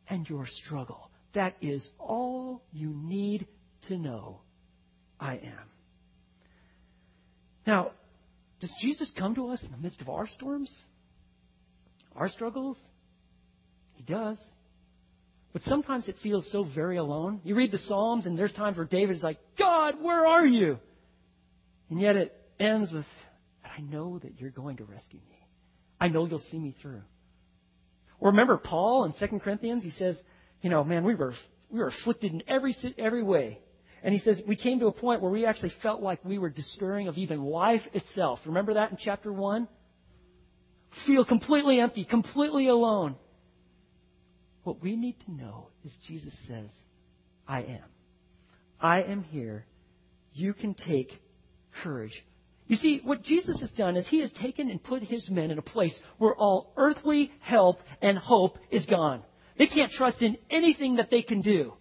and 0.08 0.28
your 0.30 0.48
struggle. 0.66 1.10
That 1.34 1.56
is 1.62 1.88
all 2.00 2.64
you 2.72 2.94
need 2.94 3.48
to 3.88 3.98
know. 3.98 4.42
I 5.20 5.36
am. 5.36 5.70
Now, 7.66 7.92
does 8.60 8.72
Jesus 8.82 9.12
come 9.18 9.36
to 9.36 9.50
us 9.50 9.62
in 9.64 9.72
the 9.72 9.78
midst 9.78 10.02
of 10.02 10.10
our 10.10 10.28
storms? 10.28 10.72
Our 12.16 12.30
struggles? 12.30 12.78
He 13.96 14.04
does. 14.04 14.38
But 15.54 15.64
sometimes 15.64 16.08
it 16.08 16.18
feels 16.22 16.50
so 16.52 16.66
very 16.76 16.98
alone. 16.98 17.40
You 17.44 17.56
read 17.56 17.72
the 17.72 17.78
Psalms, 17.78 18.26
and 18.26 18.38
there's 18.38 18.52
times 18.52 18.76
where 18.76 18.86
David 18.86 19.16
is 19.16 19.24
like, 19.24 19.40
God, 19.58 19.96
where 20.02 20.26
are 20.28 20.46
you? 20.46 20.80
And 21.90 22.02
yet 22.02 22.18
it 22.18 22.36
ends 22.60 22.92
with, 22.92 23.06
I 23.64 23.82
know 23.82 24.20
that 24.20 24.40
you're 24.40 24.50
going 24.50 24.78
to 24.78 24.84
rescue 24.84 25.20
me. 25.30 25.48
I 26.00 26.10
know 26.10 26.26
you'll 26.26 26.44
see 26.52 26.60
me 26.60 26.76
through. 26.82 27.04
Or 28.20 28.32
remember 28.32 28.58
Paul 28.58 29.06
in 29.06 29.14
2 29.30 29.40
Corinthians? 29.40 29.84
He 29.84 29.92
says, 29.92 30.18
you 30.62 30.70
know, 30.70 30.84
man, 30.84 31.06
we 31.06 31.16
were, 31.16 31.34
we 31.70 31.80
were 31.80 31.88
afflicted 31.88 32.34
in 32.34 32.44
every, 32.48 32.76
every 32.98 33.24
way. 33.24 33.60
And 34.04 34.14
he 34.14 34.20
says, 34.20 34.42
we 34.46 34.56
came 34.56 34.80
to 34.82 34.88
a 34.88 34.92
point 34.92 35.22
where 35.22 35.32
we 35.32 35.46
actually 35.46 35.74
felt 35.82 36.02
like 36.02 36.24
we 36.24 36.38
were 36.38 36.50
despairing 36.50 37.08
of 37.08 37.18
even 37.18 37.42
life 37.42 37.82
itself. 37.94 38.40
Remember 38.46 38.74
that 38.76 38.92
in 38.92 38.98
chapter 39.00 39.32
1? 39.32 39.68
Feel 41.08 41.26
completely 41.26 41.80
empty, 41.80 42.06
completely 42.06 42.68
alone. 42.68 43.16
What 44.66 44.82
we 44.82 44.96
need 44.96 45.16
to 45.26 45.32
know 45.32 45.68
is 45.86 45.94
Jesus 46.08 46.34
says, 46.48 46.70
I 47.48 47.60
am. 47.62 47.86
I 48.82 49.04
am 49.04 49.22
here. 49.22 49.64
You 50.34 50.56
can 50.56 50.74
take 50.74 51.12
courage. 51.84 52.26
You 52.66 52.76
see, 52.78 53.00
what 53.04 53.22
Jesus 53.22 53.60
has 53.60 53.70
done 53.78 53.96
is 53.96 54.08
he 54.08 54.22
has 54.22 54.32
taken 54.32 54.72
and 54.72 54.84
put 54.84 55.04
his 55.04 55.30
men 55.30 55.52
in 55.52 55.60
a 55.60 55.62
place 55.62 55.96
where 56.18 56.34
all 56.34 56.74
earthly 56.78 57.32
help 57.42 57.78
and 58.02 58.18
hope 58.18 58.58
is 58.72 58.88
gone. 58.88 59.22
They 59.60 59.68
can't 59.68 59.92
trust 59.92 60.24
in 60.24 60.36
anything 60.50 60.96
that 60.96 61.12
they 61.12 61.22
can 61.22 61.44
do. 61.44 61.74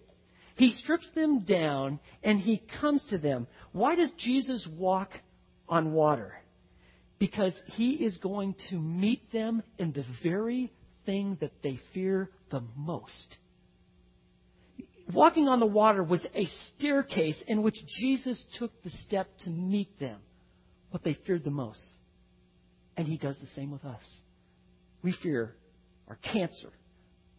He 0.56 0.70
strips 0.72 1.08
them 1.14 1.40
down 1.44 2.00
and 2.22 2.38
he 2.38 2.62
comes 2.82 3.02
to 3.08 3.16
them. 3.16 3.46
Why 3.72 3.96
does 3.96 4.10
Jesus 4.18 4.68
walk 4.76 5.08
on 5.70 5.92
water? 5.92 6.34
Because 7.18 7.58
he 7.72 7.92
is 7.92 8.18
going 8.18 8.56
to 8.68 8.76
meet 8.78 9.32
them 9.32 9.62
in 9.78 9.92
the 9.92 10.04
very 10.22 10.70
thing 11.06 11.38
that 11.40 11.52
they 11.62 11.78
fear 11.92 12.30
the 12.50 12.62
most. 12.76 13.36
Walking 15.12 15.48
on 15.48 15.60
the 15.60 15.66
water 15.66 16.02
was 16.02 16.24
a 16.34 16.48
staircase 16.76 17.36
in 17.46 17.62
which 17.62 17.76
Jesus 18.00 18.42
took 18.58 18.70
the 18.82 18.90
step 19.06 19.28
to 19.44 19.50
meet 19.50 19.98
them, 20.00 20.18
what 20.90 21.04
they 21.04 21.14
feared 21.26 21.44
the 21.44 21.50
most. 21.50 21.80
And 22.96 23.06
he 23.06 23.18
does 23.18 23.36
the 23.40 23.48
same 23.54 23.70
with 23.70 23.84
us. 23.84 24.02
We 25.02 25.12
fear 25.22 25.54
our 26.08 26.16
cancer, 26.16 26.70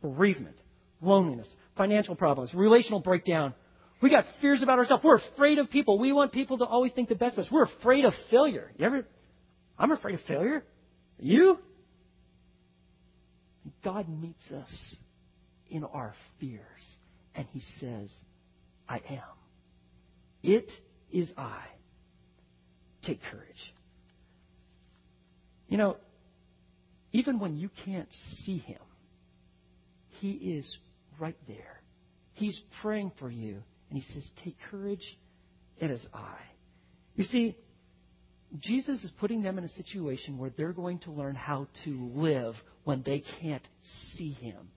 bereavement, 0.02 0.58
loneliness, 1.02 1.48
financial 1.76 2.16
problems, 2.16 2.54
relational 2.54 3.00
breakdown. 3.00 3.54
We 4.02 4.10
got 4.10 4.26
fears 4.42 4.62
about 4.62 4.78
ourselves. 4.78 5.04
We're 5.04 5.18
afraid 5.18 5.58
of 5.58 5.72
people. 5.72 5.98
We 5.98 6.12
want 6.12 6.32
people 6.32 6.60
to 6.60 6.66
always 6.66 6.92
think 6.92 7.10
the 7.10 7.16
best 7.16 7.38
of 7.38 7.46
us. 7.46 7.52
We're 7.52 7.64
afraid 7.64 8.06
of 8.06 8.14
failure. 8.30 8.72
You 8.78 8.86
ever? 8.86 9.08
I'm 9.80 9.92
afraid 9.92 10.16
of 10.16 10.22
failure. 10.28 10.64
You? 11.18 11.58
God 13.84 14.08
meets 14.10 14.52
us 14.52 14.96
in 15.70 15.84
our 15.84 16.14
fears, 16.40 16.62
and 17.34 17.48
He 17.52 17.62
says, 17.80 18.10
I 18.88 19.02
am. 19.10 19.22
It 20.44 20.72
is 21.12 21.30
I. 21.38 21.64
Take 23.04 23.22
courage. 23.32 23.74
You 25.68 25.78
know, 25.78 25.98
even 27.12 27.40
when 27.40 27.58
you 27.58 27.70
can't 27.86 28.10
see 28.46 28.60
Him, 28.60 28.82
He 30.20 30.32
is 30.32 30.78
right 31.20 31.38
there. 31.48 31.82
He's 32.34 32.60
praying 32.82 33.12
for 33.20 33.30
you, 33.30 33.64
and 33.90 34.02
He 34.02 34.14
says, 34.14 34.24
Take 34.44 34.58
courage. 34.70 35.18
It 35.78 35.92
is 35.92 36.06
I. 36.14 36.38
You 37.16 37.24
see, 37.26 37.58
Jesus 38.62 39.04
is 39.04 39.12
putting 39.20 39.42
them 39.42 39.58
in 39.58 39.64
a 39.64 39.70
situation 39.70 40.38
where 40.38 40.52
they're 40.56 40.74
going 40.74 41.00
to 41.00 41.12
learn 41.12 41.36
how 41.36 41.68
to 41.84 42.12
live 42.14 42.56
when 42.84 43.04
they 43.06 43.24
can't 43.42 43.68
see 44.16 44.32
Him 44.32 44.70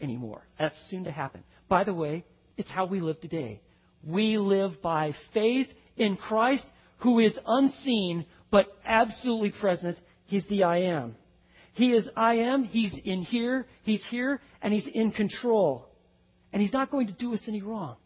anymore. 0.00 0.46
That's 0.58 0.76
soon 0.90 1.04
to 1.04 1.12
happen. 1.12 1.42
By 1.68 1.84
the 1.84 1.94
way, 1.94 2.24
it's 2.56 2.70
how 2.70 2.86
we 2.86 3.00
live 3.00 3.20
today. 3.20 3.60
We 4.04 4.38
live 4.38 4.82
by 4.82 5.14
faith 5.32 5.68
in 5.96 6.16
Christ, 6.16 6.66
who 6.98 7.20
is 7.20 7.32
unseen 7.46 8.26
but 8.50 8.66
absolutely 8.84 9.50
present. 9.50 9.98
He's 10.26 10.46
the 10.48 10.64
I 10.64 10.78
am. 10.82 11.16
He 11.72 11.92
is 11.92 12.08
I 12.16 12.34
am. 12.34 12.64
He's 12.64 12.94
in 13.04 13.22
here. 13.22 13.66
He's 13.82 14.04
here, 14.10 14.40
and 14.62 14.72
He's 14.72 14.86
in 14.92 15.10
control. 15.10 15.88
And 16.52 16.62
He's 16.62 16.72
not 16.72 16.90
going 16.90 17.08
to 17.08 17.12
do 17.12 17.34
us 17.34 17.42
any 17.48 17.62
wrong. 17.62 17.96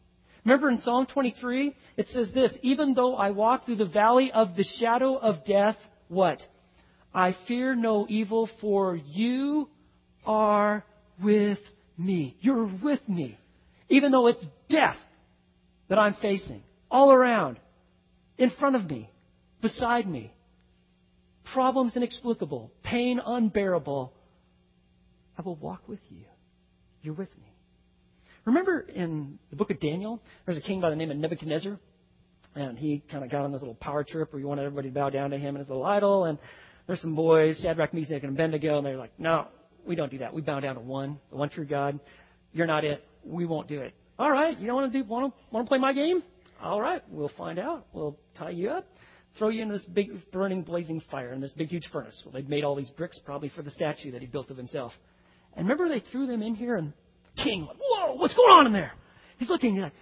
Remember 0.49 0.71
in 0.71 0.81
Psalm 0.81 1.05
23, 1.05 1.77
it 1.99 2.07
says 2.11 2.31
this 2.33 2.51
Even 2.63 2.95
though 2.95 3.15
I 3.15 3.33
walk 3.33 3.67
through 3.67 3.77
the 3.77 3.85
valley 3.85 4.33
of 4.33 4.57
the 4.57 4.65
shadow 4.81 5.15
of 5.15 5.45
death, 5.45 5.77
what? 6.09 6.41
I 7.15 7.37
fear 7.47 7.75
no 7.75 8.07
evil, 8.09 8.49
for 8.59 8.97
you 8.97 9.69
are 10.25 10.87
with 11.23 11.59
me. 11.99 12.35
You're 12.41 12.65
with 12.65 13.07
me. 13.07 13.39
Even 13.91 14.11
though 14.11 14.27
it's 14.27 14.43
death 14.71 14.97
that 15.91 15.99
I'm 15.99 16.15
facing, 16.15 16.63
all 16.91 17.13
around, 17.13 17.59
in 18.39 18.49
front 18.59 18.75
of 18.75 18.89
me, 18.89 19.11
beside 19.61 20.09
me, 20.09 20.33
problems 21.53 21.95
inexplicable, 21.95 22.73
pain 22.83 23.21
unbearable, 23.23 24.15
I 25.37 25.43
will 25.43 25.57
walk 25.57 25.87
with 25.87 26.01
you. 26.09 26.25
You're 27.03 27.13
with 27.13 27.37
me. 27.37 27.48
Remember 28.49 28.81
in 28.81 29.39
the 29.51 29.57
book 29.57 29.71
of 29.71 29.79
Daniel, 29.79 30.23
there's 30.47 30.57
a 30.57 30.63
king 30.63 30.81
by 30.81 30.89
the 30.89 30.97
name 30.97 31.11
of 31.11 31.19
Nebuchadnezzar, 31.19 31.79
and 32.55 32.79
he 32.79 33.03
kind 33.13 33.23
of 33.23 33.31
got 33.31 33.43
on 33.43 33.53
this 33.53 33.61
little 33.61 33.75
power 33.75 34.03
trip 34.03 34.33
where 34.33 34.41
he 34.41 34.47
wanted 34.47 34.65
everybody 34.65 34.89
to 34.89 34.95
bow 34.95 35.11
down 35.11 35.33
to 35.33 35.37
him 35.37 35.49
and 35.49 35.59
his 35.59 35.69
little 35.69 35.85
idol. 35.85 36.25
And 36.25 36.39
there's 36.87 37.03
some 37.03 37.15
boys, 37.15 37.61
Shadrach, 37.61 37.93
Meshach, 37.93 38.23
and 38.23 38.31
Abednego, 38.33 38.79
and 38.79 38.87
they're 38.87 38.97
like, 38.97 39.13
no, 39.19 39.49
we 39.87 39.97
don't 39.97 40.11
do 40.11 40.17
that. 40.19 40.33
We 40.33 40.41
bow 40.41 40.61
down 40.61 40.77
to 40.77 40.81
one, 40.81 41.19
the 41.29 41.37
one 41.37 41.51
true 41.51 41.67
God. 41.67 42.01
You're 42.55 42.67
not 42.67 42.87
it. 42.87 43.05
We 43.23 43.45
won't 43.45 43.69
do 43.69 43.83
it. 43.83 43.93
All 44.19 44.31
right, 44.31 44.59
you 44.59 44.67
don't 44.67 44.77
want 44.77 44.95
to 44.95 45.03
do 45.03 45.07
want 45.07 45.35
to 45.35 45.55
want 45.55 45.67
to 45.67 45.69
play 45.69 45.79
my 45.79 45.93
game? 45.93 46.23
All 46.63 46.81
right, 46.81 47.03
we'll 47.11 47.31
find 47.37 47.59
out. 47.59 47.87
We'll 47.93 48.17
tie 48.39 48.49
you 48.49 48.71
up, 48.71 48.87
throw 49.37 49.51
you 49.51 49.61
in 49.61 49.69
this 49.69 49.85
big 49.85 50.09
burning 50.33 50.63
blazing 50.63 51.03
fire 51.11 51.35
in 51.35 51.43
this 51.43 51.53
big 51.53 51.69
huge 51.69 51.87
furnace. 51.93 52.19
Well, 52.25 52.33
they'd 52.33 52.49
made 52.49 52.65
all 52.65 52.75
these 52.75 52.91
bricks 52.97 53.21
probably 53.27 53.51
for 53.51 53.61
the 53.61 53.73
statue 53.73 54.13
that 54.13 54.23
he 54.23 54.27
built 54.27 54.51
of 54.51 54.57
himself. 54.57 54.93
And 55.55 55.69
remember 55.69 55.91
they 55.91 56.03
threw 56.11 56.27
them 56.27 56.41
in 56.41 56.55
here 56.55 56.77
and 56.77 56.95
king. 57.43 57.69
Whoa, 57.81 58.15
what's 58.15 58.35
going 58.35 58.51
on 58.51 58.67
in 58.67 58.73
there? 58.73 58.93
He's 59.39 59.49
looking 59.49 59.75
he's 59.75 59.83
like, 59.83 59.93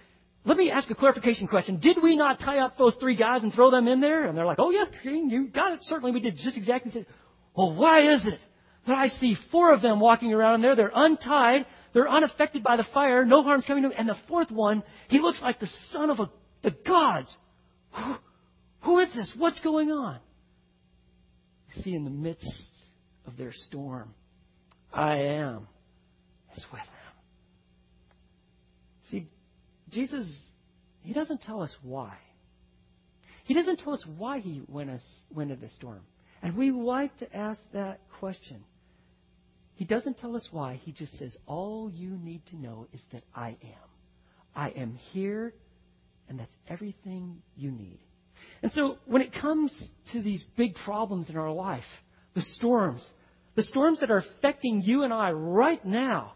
let 0.45 0.57
me 0.57 0.71
ask 0.71 0.89
a 0.89 0.95
clarification 0.95 1.47
question. 1.47 1.79
Did 1.79 1.97
we 2.01 2.15
not 2.15 2.39
tie 2.39 2.59
up 2.59 2.77
those 2.77 2.95
three 2.99 3.15
guys 3.15 3.43
and 3.43 3.53
throw 3.53 3.69
them 3.69 3.87
in 3.87 3.99
there? 3.99 4.25
And 4.25 4.37
they're 4.37 4.45
like, 4.45 4.59
oh 4.59 4.71
yeah, 4.71 4.85
king, 5.03 5.29
you 5.29 5.47
got 5.49 5.73
it. 5.73 5.79
Certainly 5.81 6.11
we 6.13 6.21
did 6.21 6.37
just 6.37 6.55
exactly. 6.55 6.91
Said, 6.91 7.05
well, 7.55 7.75
why 7.75 8.13
is 8.15 8.25
it 8.25 8.39
that 8.87 8.95
I 8.95 9.09
see 9.09 9.35
four 9.51 9.73
of 9.73 9.81
them 9.81 9.99
walking 9.99 10.33
around 10.33 10.55
in 10.55 10.61
there? 10.61 10.75
They're 10.75 10.91
untied. 10.93 11.65
They're 11.93 12.09
unaffected 12.09 12.63
by 12.63 12.77
the 12.77 12.85
fire. 12.93 13.25
No 13.25 13.43
harm's 13.43 13.65
coming 13.65 13.83
to 13.83 13.89
them. 13.89 13.97
And 13.97 14.07
the 14.07 14.17
fourth 14.27 14.51
one, 14.51 14.83
he 15.09 15.19
looks 15.19 15.41
like 15.41 15.59
the 15.59 15.69
son 15.91 16.09
of 16.09 16.19
a, 16.19 16.29
the 16.63 16.71
gods. 16.71 17.35
Who, 17.91 18.15
who 18.81 18.99
is 18.99 19.09
this? 19.13 19.33
What's 19.37 19.59
going 19.61 19.91
on? 19.91 20.19
See, 21.83 21.93
in 21.93 22.05
the 22.05 22.09
midst 22.09 22.71
of 23.25 23.35
their 23.35 23.51
storm, 23.53 24.13
I 24.93 25.17
am 25.17 25.67
is 26.55 26.65
with. 26.71 26.81
See, 29.11 29.27
Jesus, 29.89 30.27
He 31.01 31.13
doesn't 31.13 31.41
tell 31.41 31.61
us 31.61 31.75
why. 31.81 32.17
He 33.45 33.53
doesn't 33.53 33.77
tell 33.77 33.93
us 33.93 34.05
why 34.17 34.39
He 34.39 34.61
went, 34.67 34.89
us, 34.89 35.01
went 35.33 35.51
into 35.51 35.65
the 35.65 35.71
storm. 35.73 36.01
And 36.41 36.55
we 36.55 36.71
like 36.71 37.17
to 37.19 37.35
ask 37.35 37.59
that 37.73 37.99
question. 38.19 38.63
He 39.75 39.85
doesn't 39.85 40.17
tell 40.17 40.35
us 40.35 40.47
why. 40.51 40.79
He 40.83 40.91
just 40.91 41.17
says, 41.17 41.35
All 41.45 41.89
you 41.93 42.17
need 42.17 42.41
to 42.47 42.57
know 42.57 42.87
is 42.93 43.01
that 43.11 43.23
I 43.35 43.49
am. 43.49 43.87
I 44.55 44.69
am 44.69 44.99
here, 45.11 45.53
and 46.27 46.39
that's 46.39 46.55
everything 46.67 47.41
you 47.55 47.71
need. 47.71 47.99
And 48.63 48.71
so 48.71 48.97
when 49.05 49.21
it 49.21 49.39
comes 49.39 49.71
to 50.13 50.21
these 50.21 50.43
big 50.57 50.75
problems 50.83 51.29
in 51.29 51.37
our 51.37 51.51
life, 51.51 51.83
the 52.33 52.41
storms, 52.41 53.05
the 53.55 53.63
storms 53.63 53.99
that 53.99 54.11
are 54.11 54.17
affecting 54.17 54.81
you 54.81 55.03
and 55.03 55.13
I 55.13 55.31
right 55.31 55.83
now, 55.85 56.33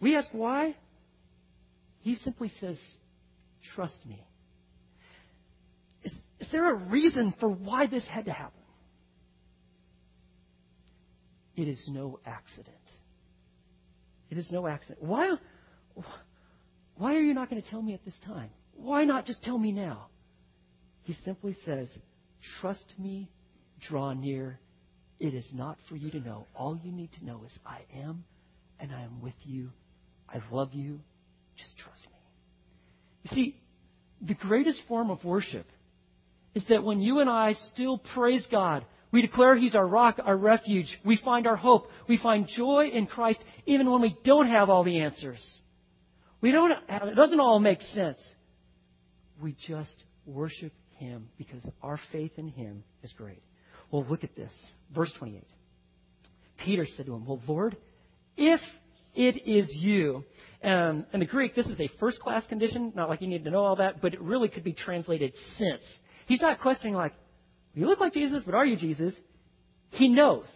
we 0.00 0.14
ask 0.16 0.28
why? 0.32 0.76
He 2.08 2.14
simply 2.24 2.50
says, 2.58 2.78
Trust 3.74 3.98
me. 4.06 4.26
Is, 6.02 6.12
is 6.40 6.48
there 6.50 6.70
a 6.70 6.74
reason 6.74 7.34
for 7.38 7.50
why 7.50 7.86
this 7.86 8.06
had 8.08 8.24
to 8.24 8.32
happen? 8.32 8.62
It 11.54 11.68
is 11.68 11.78
no 11.86 12.18
accident. 12.24 12.76
It 14.30 14.38
is 14.38 14.50
no 14.50 14.66
accident. 14.66 15.02
Why, 15.02 15.34
why 16.94 17.14
are 17.14 17.20
you 17.20 17.34
not 17.34 17.50
going 17.50 17.60
to 17.60 17.68
tell 17.68 17.82
me 17.82 17.92
at 17.92 18.02
this 18.06 18.16
time? 18.24 18.48
Why 18.72 19.04
not 19.04 19.26
just 19.26 19.42
tell 19.42 19.58
me 19.58 19.72
now? 19.72 20.06
He 21.02 21.12
simply 21.26 21.58
says, 21.66 21.88
Trust 22.62 22.94
me, 22.98 23.28
draw 23.86 24.14
near. 24.14 24.58
It 25.20 25.34
is 25.34 25.44
not 25.52 25.76
for 25.90 25.96
you 25.96 26.10
to 26.12 26.20
know. 26.20 26.46
All 26.56 26.80
you 26.82 26.90
need 26.90 27.10
to 27.18 27.24
know 27.26 27.42
is 27.44 27.52
I 27.66 27.80
am, 27.94 28.24
and 28.80 28.94
I 28.94 29.02
am 29.02 29.20
with 29.20 29.34
you. 29.44 29.72
I 30.26 30.40
love 30.50 30.72
you. 30.72 31.00
Just 31.58 31.76
trust. 31.76 31.97
See, 33.34 33.56
the 34.20 34.34
greatest 34.34 34.80
form 34.88 35.10
of 35.10 35.24
worship 35.24 35.66
is 36.54 36.64
that 36.68 36.82
when 36.82 37.00
you 37.00 37.20
and 37.20 37.30
I 37.30 37.54
still 37.72 37.98
praise 37.98 38.46
God, 38.50 38.84
we 39.10 39.22
declare 39.22 39.56
He's 39.56 39.74
our 39.74 39.86
rock, 39.86 40.18
our 40.22 40.36
refuge. 40.36 40.98
We 41.04 41.16
find 41.16 41.46
our 41.46 41.56
hope. 41.56 41.88
We 42.08 42.18
find 42.18 42.46
joy 42.46 42.90
in 42.92 43.06
Christ 43.06 43.38
even 43.64 43.90
when 43.90 44.02
we 44.02 44.16
don't 44.24 44.48
have 44.48 44.68
all 44.68 44.84
the 44.84 45.00
answers. 45.00 45.44
We 46.40 46.52
don't 46.52 46.72
have, 46.88 47.08
it 47.08 47.14
doesn't 47.14 47.40
all 47.40 47.58
make 47.58 47.80
sense. 47.94 48.18
We 49.42 49.56
just 49.66 50.04
worship 50.26 50.72
Him 50.96 51.28
because 51.38 51.66
our 51.82 51.98
faith 52.12 52.32
in 52.36 52.48
Him 52.48 52.84
is 53.02 53.12
great. 53.12 53.42
Well, 53.90 54.04
look 54.08 54.24
at 54.24 54.36
this. 54.36 54.52
Verse 54.94 55.12
28. 55.18 55.42
Peter 56.58 56.86
said 56.96 57.06
to 57.06 57.14
him, 57.14 57.24
Well, 57.24 57.40
Lord, 57.46 57.76
if 58.36 58.60
it 59.14 59.46
is 59.46 59.68
you. 59.74 60.24
Um, 60.62 61.06
in 61.12 61.20
the 61.20 61.26
Greek, 61.26 61.54
this 61.54 61.66
is 61.66 61.80
a 61.80 61.88
first 62.00 62.20
class 62.20 62.46
condition, 62.46 62.92
not 62.94 63.08
like 63.08 63.20
you 63.20 63.28
need 63.28 63.44
to 63.44 63.50
know 63.50 63.64
all 63.64 63.76
that, 63.76 64.00
but 64.00 64.14
it 64.14 64.20
really 64.20 64.48
could 64.48 64.64
be 64.64 64.72
translated 64.72 65.32
since. 65.56 65.82
He's 66.26 66.40
not 66.40 66.60
questioning, 66.60 66.94
like, 66.94 67.14
you 67.74 67.86
look 67.86 68.00
like 68.00 68.12
Jesus, 68.12 68.42
but 68.44 68.54
are 68.54 68.66
you 68.66 68.76
Jesus? 68.76 69.14
He 69.90 70.08
knows. 70.08 70.46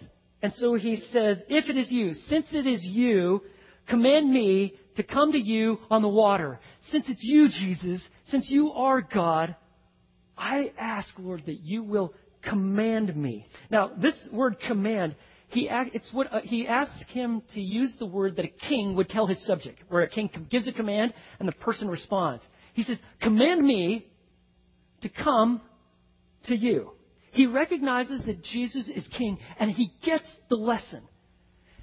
And 0.42 0.52
so 0.56 0.74
he 0.74 0.96
says, 1.12 1.38
if 1.48 1.68
it 1.68 1.78
is 1.78 1.90
you, 1.90 2.14
since 2.28 2.46
it 2.52 2.66
is 2.66 2.82
you, 2.82 3.42
command 3.88 4.30
me 4.30 4.74
to 4.96 5.02
come 5.02 5.32
to 5.32 5.38
you 5.38 5.78
on 5.90 6.02
the 6.02 6.08
water. 6.08 6.58
Since 6.90 7.08
it's 7.08 7.22
you, 7.22 7.48
Jesus, 7.48 8.02
since 8.26 8.50
you 8.50 8.72
are 8.72 9.00
God, 9.00 9.54
I 10.36 10.72
ask, 10.78 11.08
Lord, 11.18 11.44
that 11.46 11.60
you 11.60 11.84
will 11.84 12.12
command 12.42 13.14
me. 13.14 13.46
Now, 13.70 13.92
this 13.96 14.14
word 14.32 14.56
command, 14.66 15.14
he, 15.52 15.68
it's 15.70 16.10
what, 16.12 16.32
uh, 16.32 16.40
he 16.42 16.66
asks 16.66 17.04
him 17.08 17.42
to 17.54 17.60
use 17.60 17.94
the 17.98 18.06
word 18.06 18.36
that 18.36 18.44
a 18.44 18.68
king 18.68 18.94
would 18.96 19.08
tell 19.08 19.26
his 19.26 19.44
subject, 19.46 19.80
where 19.88 20.02
a 20.02 20.08
king 20.08 20.30
gives 20.50 20.66
a 20.66 20.72
command 20.72 21.12
and 21.38 21.48
the 21.48 21.52
person 21.52 21.88
responds. 21.88 22.42
He 22.74 22.82
says, 22.82 22.98
Command 23.20 23.62
me 23.62 24.06
to 25.02 25.08
come 25.08 25.60
to 26.44 26.56
you. 26.56 26.92
He 27.32 27.46
recognizes 27.46 28.24
that 28.26 28.42
Jesus 28.42 28.88
is 28.88 29.06
king 29.16 29.38
and 29.58 29.70
he 29.70 29.92
gets 30.02 30.26
the 30.48 30.56
lesson. 30.56 31.02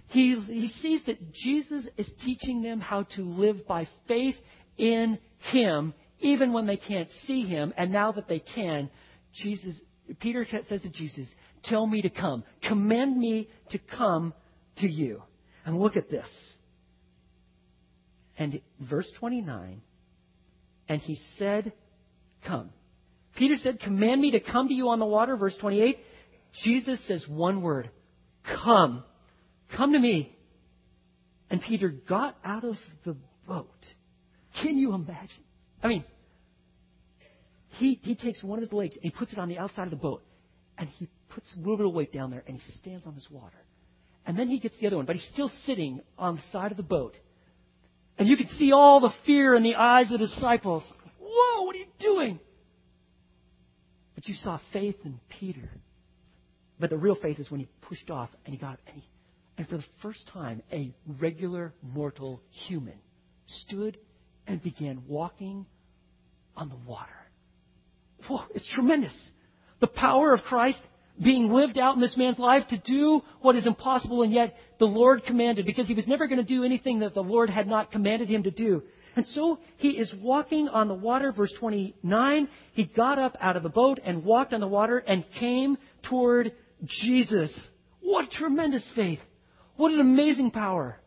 He, 0.08 0.36
he 0.40 0.72
sees 0.82 1.04
that 1.06 1.32
Jesus 1.34 1.86
is 1.98 2.08
teaching 2.26 2.64
them 2.64 2.80
how 2.80 3.04
to 3.16 3.22
live 3.22 3.68
by 3.68 3.88
faith 4.08 4.36
in 4.78 5.20
him, 5.52 5.94
even 6.20 6.54
when 6.54 6.66
they 6.66 6.78
can't 6.78 7.10
see 7.28 7.46
him. 7.46 7.74
And 7.78 7.92
now 7.92 8.12
that 8.14 8.28
they 8.28 8.40
can, 8.40 8.90
Jesus, 9.34 9.76
Peter 10.20 10.48
says 10.68 10.82
to 10.82 10.90
Jesus, 10.90 11.28
Tell 11.64 11.86
me 11.86 12.02
to 12.02 12.10
come. 12.10 12.44
Command 12.64 13.18
me 13.18 13.50
to 13.72 13.80
come 13.98 14.34
to 14.78 14.88
you. 14.88 15.22
And 15.66 15.80
look 15.80 15.98
at 15.98 16.10
this. 16.10 16.28
And 18.38 18.62
verse 18.80 19.08
29, 19.20 19.82
and 20.88 21.02
he 21.02 21.20
said, 21.38 21.74
Come. 22.46 22.70
Peter 23.36 23.56
said, 23.62 23.82
Command 23.82 24.22
me 24.22 24.32
to 24.32 24.40
come 24.40 24.70
to 24.70 24.74
you 24.74 24.90
on 24.90 25.00
the 25.00 25.06
water. 25.06 25.36
Verse 25.36 25.56
28. 25.60 26.00
Jesus 26.64 27.00
says 27.08 27.26
one 27.28 27.62
word 27.62 27.90
Come. 28.64 29.04
Come 29.76 29.94
to 29.94 30.00
me. 30.00 30.36
And 31.50 31.62
Peter 31.62 31.90
got 31.90 32.38
out 32.46 32.64
of 32.64 32.76
the 33.06 33.16
boat. 33.48 33.86
Can 34.62 34.78
you 34.78 34.94
imagine? 34.94 35.44
I 35.84 35.88
mean, 35.88 36.04
he, 37.78 38.00
he 38.02 38.16
takes 38.16 38.44
one 38.44 38.60
of 38.60 38.64
his 38.64 38.74
legs 38.74 38.96
and 38.96 39.04
he 39.04 39.10
puts 39.10 39.32
it 39.32 39.40
on 39.40 39.50
the 39.50 39.58
outside 39.58 39.84
of 39.84 39.92
the 39.92 39.96
boat. 39.96 40.24
And 40.80 40.90
he 40.98 41.10
puts 41.30 41.46
a 41.56 41.60
little 41.60 41.78
bit 41.78 41.86
of 41.86 41.94
weight 41.94 42.12
down 42.12 42.32
there 42.32 42.44
and 42.48 42.58
he 42.58 42.72
stands 42.78 43.06
on 43.06 43.14
this 43.14 43.28
water. 43.30 43.58
And 44.26 44.40
then 44.40 44.48
he 44.48 44.60
gets 44.60 44.76
the 44.80 44.88
other 44.88 44.96
one, 44.96 45.06
but 45.06 45.16
he's 45.16 45.30
still 45.34 45.52
sitting 45.66 46.02
on 46.18 46.38
the 46.38 46.42
side 46.52 46.72
of 46.72 46.78
the 46.78 46.84
boat. 46.84 47.16
And 48.18 48.28
you 48.28 48.38
could 48.38 48.50
see 48.58 48.72
all 48.72 49.00
the 49.00 49.14
fear 49.26 49.56
in 49.56 49.64
the 49.64 49.76
eyes 49.76 50.06
of 50.12 50.20
the 50.20 50.26
disciples. 50.26 50.84
Whoa, 51.20 51.64
what 51.64 51.76
are 51.76 51.80
you 51.80 51.86
doing? 52.00 52.40
But 54.16 54.28
you 54.28 54.36
saw 54.36 54.60
faith 54.74 54.98
in 55.04 55.20
Peter. 55.40 55.70
But 56.80 56.90
the 56.90 56.98
real 56.98 57.16
faith 57.16 57.40
is 57.40 57.52
when 57.52 57.60
he 57.60 57.68
pushed 57.82 58.10
off 58.10 58.30
and 58.46 58.54
he 58.54 58.60
got 58.60 58.80
and, 58.88 58.96
he, 58.96 59.04
and 59.58 59.68
for 59.68 59.78
the 59.78 59.86
first 60.02 60.28
time 60.34 60.62
a 60.72 60.94
regular 61.20 61.74
mortal 61.82 62.42
human 62.68 63.00
stood 63.46 63.98
and 64.48 64.62
began 64.64 65.04
walking 65.08 65.66
on 66.56 66.70
the 66.70 66.78
water. 66.88 67.10
Whoa, 68.28 68.44
it's 68.54 68.68
tremendous. 68.74 69.16
The 69.80 69.88
power 69.88 70.34
of 70.34 70.44
Christ 70.44 70.80
being 71.22 71.52
lived 71.52 71.78
out 71.78 71.96
in 71.96 72.02
this 72.02 72.18
man's 72.18 72.40
life 72.40 72.68
to 72.70 72.78
do 72.78 73.22
what 73.42 73.56
is 73.56 73.68
impossible 73.68 74.24
and 74.24 74.32
yet 74.32 74.56
the 74.80 74.86
Lord 74.86 75.24
commanded 75.26 75.66
because 75.66 75.88
he 75.88 75.94
was 75.94 76.08
never 76.08 76.28
going 76.28 76.38
to 76.38 76.44
do 76.44 76.64
anything 76.64 77.00
that 77.00 77.14
the 77.14 77.24
Lord 77.24 77.50
had 77.50 77.68
not 77.68 77.92
commanded 77.92 78.30
him 78.30 78.44
to 78.44 78.52
do. 78.52 78.84
And 79.16 79.26
so 79.28 79.60
he 79.78 79.90
is 79.90 80.14
walking 80.22 80.70
on 80.70 80.88
the 80.88 80.94
water, 80.94 81.34
verse 81.34 81.54
29. 81.60 82.48
He 82.74 82.86
got 82.86 83.20
up 83.20 83.36
out 83.42 83.58
of 83.58 83.64
the 83.64 83.70
boat 83.70 84.00
and 84.06 84.24
walked 84.24 84.54
on 84.54 84.62
the 84.62 84.68
water 84.68 85.00
and 85.00 85.26
came 85.40 85.78
toward 86.08 86.54
Jesus. 86.86 87.52
What 88.00 88.32
tremendous 88.32 88.84
faith. 88.96 89.20
What 89.76 89.92
an 89.92 90.00
amazing 90.00 90.52
power. 90.52 91.00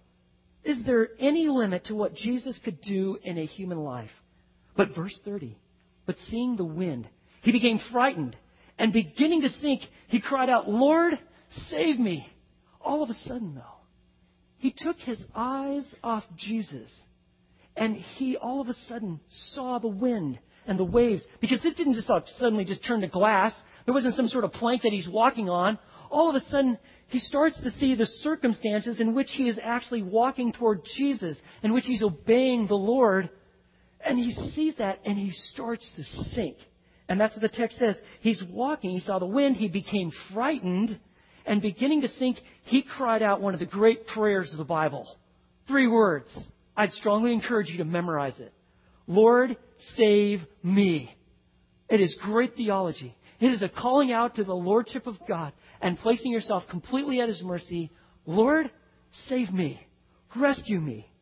Is 0.65 0.79
there 0.85 1.09
any 1.19 1.47
limit 1.47 1.87
to 1.87 1.95
what 1.95 2.15
Jesus 2.15 2.59
could 2.65 2.81
do 2.83 3.19
in 3.23 3.39
a 3.39 3.47
human 3.47 3.79
life? 3.79 4.11
But 4.77 4.95
verse 4.95 5.19
30. 5.25 5.57
But 6.05 6.17
seeing 6.29 6.57
the 6.57 6.65
wind, 6.65 7.09
he 7.43 7.53
became 7.53 7.81
frightened 7.91 8.37
and 8.79 8.93
beginning 8.93 9.43
to 9.43 9.51
sink, 9.51 9.83
he 10.09 10.21
cried 10.21 10.51
out, 10.51 10.69
Lord, 10.69 11.15
save 11.69 11.99
me. 11.99 12.27
All 12.81 13.03
of 13.03 13.11
a 13.11 13.15
sudden, 13.15 13.55
though, 13.55 13.63
he 14.59 14.75
took 14.77 14.97
his 14.99 15.23
eyes 15.35 15.93
off 16.03 16.25
Jesus 16.37 16.91
and 17.77 17.97
he 17.97 18.37
all 18.37 18.61
of 18.61 18.69
a 18.69 18.75
sudden 18.89 19.21
saw 19.55 19.79
the 19.79 19.89
wind 19.89 20.39
and 20.67 20.79
the 20.79 20.85
waves 20.85 21.23
because 21.41 21.63
this 21.63 21.75
didn't 21.75 21.95
just 21.95 22.09
suddenly 22.39 22.65
just 22.65 22.85
turn 22.85 23.01
to 23.01 23.09
glass. 23.09 23.53
There 23.85 23.95
wasn't 23.95 24.15
some 24.15 24.29
sort 24.29 24.45
of 24.45 24.53
plank 24.53 24.83
that 24.83 24.93
he's 24.93 25.09
walking 25.09 25.49
on. 25.49 25.79
All 26.11 26.29
of 26.29 26.37
a 26.37 26.45
sudden, 26.47 26.79
he 27.09 27.19
starts 27.19 27.59
to 27.61 27.71
see 27.73 27.95
the 27.95 28.07
circumstances 28.07 29.01
in 29.01 29.15
which 29.15 29.31
he 29.33 29.49
is 29.49 29.59
actually 29.63 30.03
walking 30.03 30.53
toward 30.53 30.83
Jesus, 30.97 31.37
in 31.63 31.73
which 31.73 31.85
he's 31.87 32.03
obeying 32.03 32.67
the 32.67 32.75
Lord. 32.75 33.31
And 34.05 34.19
he 34.19 34.33
sees 34.55 34.77
that 34.77 35.01
and 35.05 35.19
he 35.19 35.31
starts 35.31 35.87
to 35.97 36.05
sink. 36.35 36.57
And 37.09 37.21
that's 37.21 37.35
what 37.35 37.43
the 37.43 37.49
text 37.49 37.79
says. 37.79 37.97
He's 38.21 38.43
walking, 38.51 38.91
he 38.91 39.01
saw 39.01 39.19
the 39.19 39.27
wind, 39.27 39.57
he 39.57 39.69
became 39.69 40.12
frightened, 40.33 40.99
and 41.45 41.61
beginning 41.61 42.03
to 42.03 42.09
sink, 42.19 42.38
he 42.65 42.83
cried 42.83 43.23
out 43.23 43.41
one 43.41 43.55
of 43.55 43.61
the 43.61 43.67
great 43.67 44.07
prayers 44.07 44.53
of 44.53 44.59
the 44.59 44.65
Bible. 44.65 45.07
Three 45.67 45.88
words. 45.88 46.29
I'd 46.77 46.93
strongly 46.93 47.33
encourage 47.33 47.69
you 47.69 47.79
to 47.79 47.85
memorize 47.85 48.38
it. 48.38 48.53
Lord, 49.07 49.57
save 49.97 50.41
me. 50.62 51.15
It 51.88 52.01
is 52.01 52.17
great 52.23 52.57
theology. 52.57 53.15
It 53.41 53.53
is 53.53 53.62
a 53.62 53.69
calling 53.69 54.12
out 54.12 54.37
to 54.37 54.45
the 54.45 54.55
Lordship 54.55 55.07
of 55.07 55.17
God 55.29 55.53
and 55.81 55.99
placing 55.99 56.31
yourself 56.33 56.62
completely 56.71 57.21
at 57.21 57.29
His 57.29 57.43
mercy. 57.43 57.91
Lord, 58.25 58.71
save 59.29 59.53
me. 59.53 59.85
Rescue 60.35 60.81
me. 60.81 61.12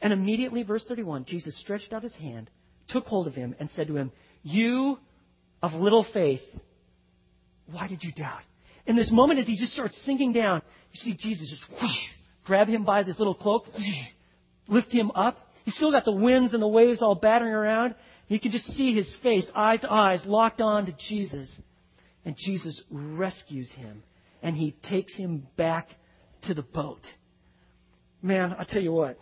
And 0.00 0.12
immediately, 0.12 0.62
verse 0.62 0.84
31, 0.86 1.24
Jesus 1.24 1.58
stretched 1.60 1.92
out 1.92 2.02
his 2.02 2.14
hand, 2.14 2.50
took 2.88 3.06
hold 3.06 3.26
of 3.26 3.34
him, 3.34 3.54
and 3.58 3.70
said 3.70 3.86
to 3.88 3.96
him, 3.96 4.12
You 4.42 4.98
of 5.62 5.72
little 5.72 6.06
faith, 6.12 6.40
why 7.66 7.88
did 7.88 8.02
you 8.02 8.12
doubt? 8.12 8.42
In 8.86 8.96
this 8.96 9.10
moment, 9.10 9.40
as 9.40 9.46
he 9.46 9.56
just 9.56 9.72
starts 9.72 9.96
sinking 10.04 10.32
down, 10.32 10.62
you 10.92 11.00
see 11.00 11.16
Jesus 11.18 11.50
just 11.50 11.68
whoosh, 11.70 11.98
grab 12.44 12.68
him 12.68 12.84
by 12.84 13.02
this 13.02 13.18
little 13.18 13.34
cloak, 13.34 13.66
whoosh, 13.66 13.96
lift 14.68 14.92
him 14.92 15.10
up. 15.12 15.38
He's 15.64 15.74
still 15.74 15.90
got 15.90 16.04
the 16.04 16.12
winds 16.12 16.54
and 16.54 16.62
the 16.62 16.68
waves 16.68 17.02
all 17.02 17.16
battering 17.16 17.52
around. 17.52 17.94
You 18.28 18.38
can 18.38 18.52
just 18.52 18.66
see 18.76 18.94
his 18.94 19.08
face, 19.22 19.50
eyes 19.54 19.80
to 19.80 19.92
eyes, 19.92 20.20
locked 20.24 20.60
on 20.60 20.86
to 20.86 20.94
Jesus. 21.08 21.48
And 22.24 22.36
Jesus 22.36 22.80
rescues 22.90 23.70
him. 23.72 24.02
And 24.42 24.56
he 24.56 24.76
takes 24.88 25.14
him 25.14 25.46
back 25.56 25.88
to 26.42 26.54
the 26.54 26.62
boat. 26.62 27.00
Man, 28.22 28.54
I 28.58 28.64
tell 28.64 28.82
you 28.82 28.92
what, 28.92 29.18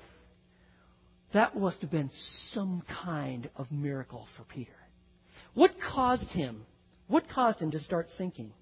that 1.32 1.56
must 1.56 1.80
have 1.80 1.90
been 1.90 2.10
some 2.50 2.82
kind 3.04 3.48
of 3.56 3.70
miracle 3.70 4.26
for 4.36 4.44
Peter. 4.44 4.72
What 5.54 5.70
caused 5.92 6.28
him? 6.30 6.62
What 7.06 7.28
caused 7.28 7.60
him 7.60 7.70
to 7.72 7.80
start 7.80 8.08
sinking? 8.18 8.52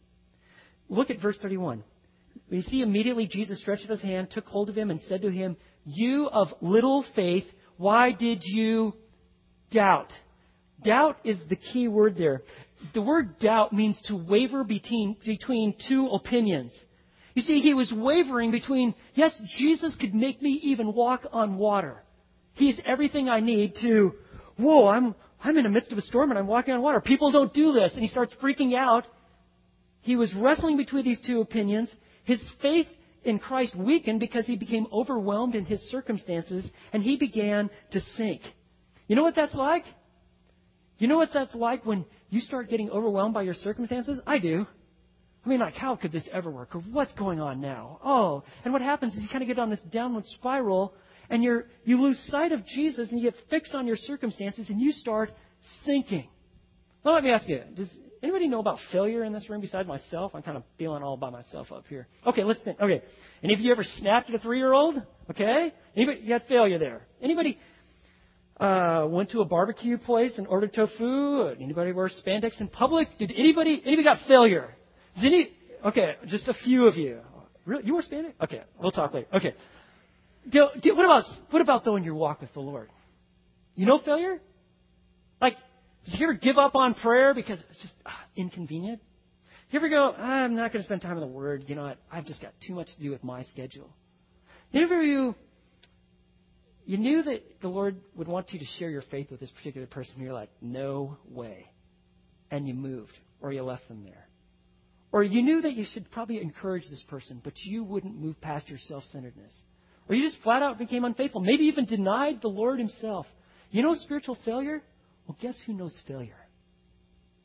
Look 0.89 1.11
at 1.11 1.21
verse 1.21 1.37
31. 1.41 1.85
We 2.51 2.63
see 2.63 2.83
immediately 2.83 3.27
Jesus 3.27 3.61
stretched 3.61 3.85
out 3.85 3.91
his 3.91 4.03
hand, 4.03 4.31
took 4.31 4.47
hold 4.47 4.69
of 4.69 4.77
him, 4.77 4.91
and 4.91 5.01
said 5.09 5.23
to 5.23 5.31
him, 5.31 5.57
You 5.85 6.29
of 6.29 6.49
little 6.61 7.05
faith, 7.17 7.45
why 7.77 8.13
did 8.13 8.41
you 8.43 8.95
doubt? 9.71 10.13
Doubt 10.85 11.17
is 11.25 11.39
the 11.49 11.57
key 11.57 11.89
word 11.89 12.17
there. 12.17 12.43
The 12.95 13.03
word 13.03 13.39
doubt 13.39 13.73
means 13.73 14.01
to 14.07 14.17
waver 14.17 14.65
between, 14.65 15.17
between 15.25 15.75
two 15.89 16.09
opinions. 16.09 16.73
You 17.35 17.43
see, 17.43 17.61
he 17.61 17.73
was 17.73 17.93
wavering 17.95 18.51
between, 18.51 18.95
yes, 19.15 19.33
Jesus 19.59 19.97
could 19.99 20.15
make 20.15 20.43
me 20.43 20.61
even 20.65 20.93
walk 20.93 21.27
on 21.33 21.57
water. 21.57 22.03
He's 22.55 22.79
everything 22.85 23.29
I 23.29 23.41
need 23.41 23.75
to, 23.81 24.13
whoa, 24.59 24.89
I'm, 24.89 25.15
I'm 25.43 25.57
in 25.57 25.65
the 25.65 25.71
midst 25.71 25.93
of 25.93 25.99
a 25.99 26.03
storm 26.03 26.31
and 26.31 26.39
I'm 26.39 26.47
walking 26.47 26.73
on 26.75 26.83
water. 26.83 27.01
People 27.01 27.33
don't 27.33 27.53
do 27.53 27.73
this. 27.73 27.93
And 27.95 28.03
he 28.03 28.09
starts 28.09 28.35
freaking 28.43 28.77
out. 28.77 29.07
He 30.03 30.17
was 30.17 30.33
wrestling 30.35 30.77
between 30.77 31.05
these 31.05 31.21
two 31.27 31.41
opinions. 31.41 31.93
His 32.25 32.41
faith 32.61 32.87
in 33.25 33.39
Christ 33.39 33.75
weakened 33.77 34.21
because 34.21 34.47
he 34.47 34.57
became 34.57 34.87
overwhelmed 34.93 35.55
in 35.55 35.65
his 35.65 35.81
circumstances 35.91 36.65
and 36.93 37.03
he 37.03 37.17
began 37.17 37.71
to 37.93 38.01
sink. 38.17 38.43
You 39.09 39.17
know 39.17 39.23
what 39.23 39.35
that's 39.35 39.55
like? 39.55 39.85
You 40.99 41.09
know 41.09 41.17
what 41.17 41.31
that's 41.35 41.55
like 41.55 41.85
when 41.85 42.05
you 42.31 42.41
start 42.41 42.71
getting 42.71 42.91
overwhelmed 42.91 43.35
by 43.35 43.43
your 43.43 43.55
circumstances? 43.55 44.21
I 44.27 44.39
do. 44.39 44.67
I 45.45 45.49
mean, 45.49 45.59
like, 45.59 45.75
how 45.75 45.97
could 45.97 46.13
this 46.13 46.29
ever 46.33 46.51
work? 46.51 46.75
Or 46.75 46.81
what's 46.81 47.13
going 47.15 47.41
on 47.41 47.61
now? 47.61 47.99
Oh. 48.05 48.45
And 48.65 48.73
what 48.73 48.83
happens 48.83 49.15
is 49.15 49.23
you 49.23 49.29
kind 49.29 49.43
of 49.43 49.49
get 49.49 49.59
on 49.59 49.71
this 49.71 49.81
downward 49.91 50.25
spiral 50.27 50.95
and 51.33 51.43
you're, 51.43 51.65
you 51.85 52.01
lose 52.01 52.23
sight 52.31 52.53
of 52.53 52.65
Jesus 52.67 53.11
and 53.11 53.19
you 53.19 53.31
get 53.31 53.41
fixed 53.49 53.75
on 53.75 53.87
your 53.87 53.97
circumstances 53.97 54.69
and 54.69 54.79
you 54.79 54.93
start 54.93 55.31
sinking. 55.87 56.29
Now, 57.05 57.15
let 57.15 57.25
me 57.25 57.31
ask 57.31 57.49
you, 57.49 57.63
does 57.75 57.89
anybody 58.23 58.49
know 58.49 58.61
about 58.61 58.79
failure 58.93 59.25
in 59.25 59.33
this 59.33 59.49
room 59.49 59.63
besides 59.63 59.89
myself? 59.89 60.33
I'm 60.35 60.43
kind 60.43 60.59
of 60.59 60.63
feeling 60.77 61.03
all 61.03 61.17
by 61.17 61.31
myself 61.31 61.73
up 61.73 61.85
here. 61.89 62.07
Okay, 62.27 62.45
let's 62.45 62.61
think. 62.63 62.79
Okay. 62.79 63.03
Any 63.43 63.55
of 63.55 63.61
you 63.61 63.73
ever 63.73 63.83
snapped 63.83 64.29
at 64.29 64.37
a 64.37 64.39
three-year-old? 64.41 64.97
Okay. 65.31 65.73
Anybody, 65.97 66.21
you 66.23 66.35
had 66.35 66.43
failure 66.49 66.79
there. 66.79 67.07
Anybody, 67.23 67.59
uh, 68.61 69.07
went 69.09 69.31
to 69.31 69.41
a 69.41 69.47
barbecue 69.47 69.97
place 69.97 70.33
and 70.37 70.47
ordered 70.47 70.75
tofu? 70.75 71.47
Anybody 71.59 71.93
wear 71.93 72.11
spandex 72.11 72.61
in 72.61 72.69
public? 72.69 73.19
Did 73.19 73.33
anybody, 73.35 73.83
anybody 73.87 74.05
got 74.05 74.19
failure? 74.29 74.75
Does 75.15 75.25
any, 75.25 75.49
okay, 75.87 76.13
just 76.27 76.47
a 76.47 76.55
few 76.55 76.87
of 76.87 76.97
you. 76.97 77.21
Really? 77.65 77.87
You 77.87 77.95
wore 77.95 78.03
spandex? 78.03 78.35
Okay, 78.45 78.61
we'll 78.79 78.91
talk 78.91 79.15
later. 79.15 79.29
Okay. 79.33 79.55
Do, 80.51 80.69
do, 80.81 80.97
what 80.97 81.05
about 81.05 81.25
what 81.51 81.63
about 81.63 81.85
though 81.85 81.97
in 81.97 82.05
your 82.05 82.15
walk 82.15 82.41
with 82.41 82.53
the 82.53 82.61
Lord? 82.61 82.91
You 83.75 83.87
know 83.87 83.99
failure? 83.99 84.41
Like, 85.41 85.57
did 86.05 86.21
you 86.21 86.27
ever 86.27 86.35
give 86.35 86.59
up 86.59 86.75
on 86.75 86.95
prayer 86.95 87.35
because 87.35 87.59
it's 87.71 87.83
just 87.83 87.95
uh, 88.05 88.11
inconvenient? 88.37 89.01
You 89.71 89.79
ever 89.79 89.89
go, 89.89 90.13
I'm 90.13 90.55
not 90.55 90.73
going 90.73 90.83
to 90.83 90.85
spend 90.85 91.01
time 91.01 91.15
in 91.15 91.21
the 91.21 91.27
Word. 91.27 91.65
You 91.67 91.77
know 91.77 91.85
what? 91.85 91.99
I've 92.11 92.27
just 92.27 92.43
got 92.43 92.53
too 92.67 92.75
much 92.75 92.89
to 92.95 93.03
do 93.03 93.11
with 93.11 93.25
my 93.25 93.43
schedule. 93.45 93.89
You 94.71 94.83
Ever 94.83 95.03
you 95.03 95.35
you 96.85 96.99
knew 96.99 97.23
that 97.23 97.61
the 97.61 97.69
Lord 97.69 98.01
would 98.17 98.29
want 98.29 98.53
you 98.53 98.59
to 98.59 98.65
share 98.79 98.91
your 98.91 99.03
faith 99.03 99.31
with 99.31 99.41
this 99.41 99.51
particular 99.51 99.87
person. 99.87 100.21
You're 100.21 100.33
like, 100.33 100.51
no 100.61 101.17
way. 101.29 101.67
And 102.51 102.67
you 102.67 102.75
moved, 102.75 103.13
or 103.41 103.53
you 103.53 103.63
left 103.63 103.87
them 103.89 104.05
there. 104.05 104.27
Or 105.13 105.23
you 105.23 105.43
knew 105.43 105.63
that 105.63 105.75
you 105.75 105.87
should 105.93 106.11
probably 106.11 106.41
encourage 106.41 106.89
this 106.89 107.03
person, 107.09 107.41
but 107.43 107.53
you 107.59 107.85
wouldn't 107.85 108.19
move 108.19 108.41
past 108.41 108.69
your 108.69 108.79
self 108.79 109.05
centeredness. 109.13 109.53
Or 110.09 110.15
you 110.15 110.29
just 110.29 110.43
flat 110.43 110.63
out 110.63 110.79
became 110.79 111.05
unfaithful, 111.05 111.41
maybe 111.41 111.65
even 111.65 111.85
denied 111.85 112.41
the 112.43 112.49
Lord 112.49 112.79
Himself. 112.79 113.27
You 113.71 113.83
know 113.83 113.95
spiritual 113.95 114.37
failure? 114.45 114.83
Well, 115.27 115.37
guess 115.41 115.55
who 115.67 115.73
knows 115.73 115.99
failure? 116.07 116.37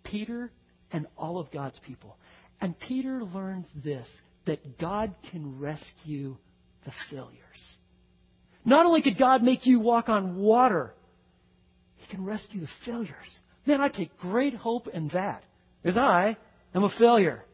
Peter 0.03 0.51
and 0.91 1.07
all 1.17 1.39
of 1.39 1.51
God's 1.51 1.79
people. 1.79 2.17
And 2.59 2.77
Peter 2.79 3.23
learns 3.23 3.67
this 3.83 4.07
that 4.45 4.79
God 4.79 5.13
can 5.31 5.59
rescue 5.59 6.37
the 6.85 6.91
failures. 7.09 7.37
Not 8.65 8.85
only 8.85 9.01
could 9.01 9.17
God 9.17 9.43
make 9.43 9.65
you 9.65 9.79
walk 9.79 10.09
on 10.09 10.37
water, 10.37 10.93
He 11.97 12.07
can 12.07 12.25
rescue 12.25 12.61
the 12.61 12.69
failures. 12.85 13.11
Man, 13.65 13.81
I 13.81 13.89
take 13.89 14.17
great 14.17 14.55
hope 14.55 14.87
in 14.87 15.09
that. 15.09 15.43
Because 15.83 15.97
I 15.97 16.37
am 16.73 16.83
a 16.83 16.89
failure. 16.97 17.45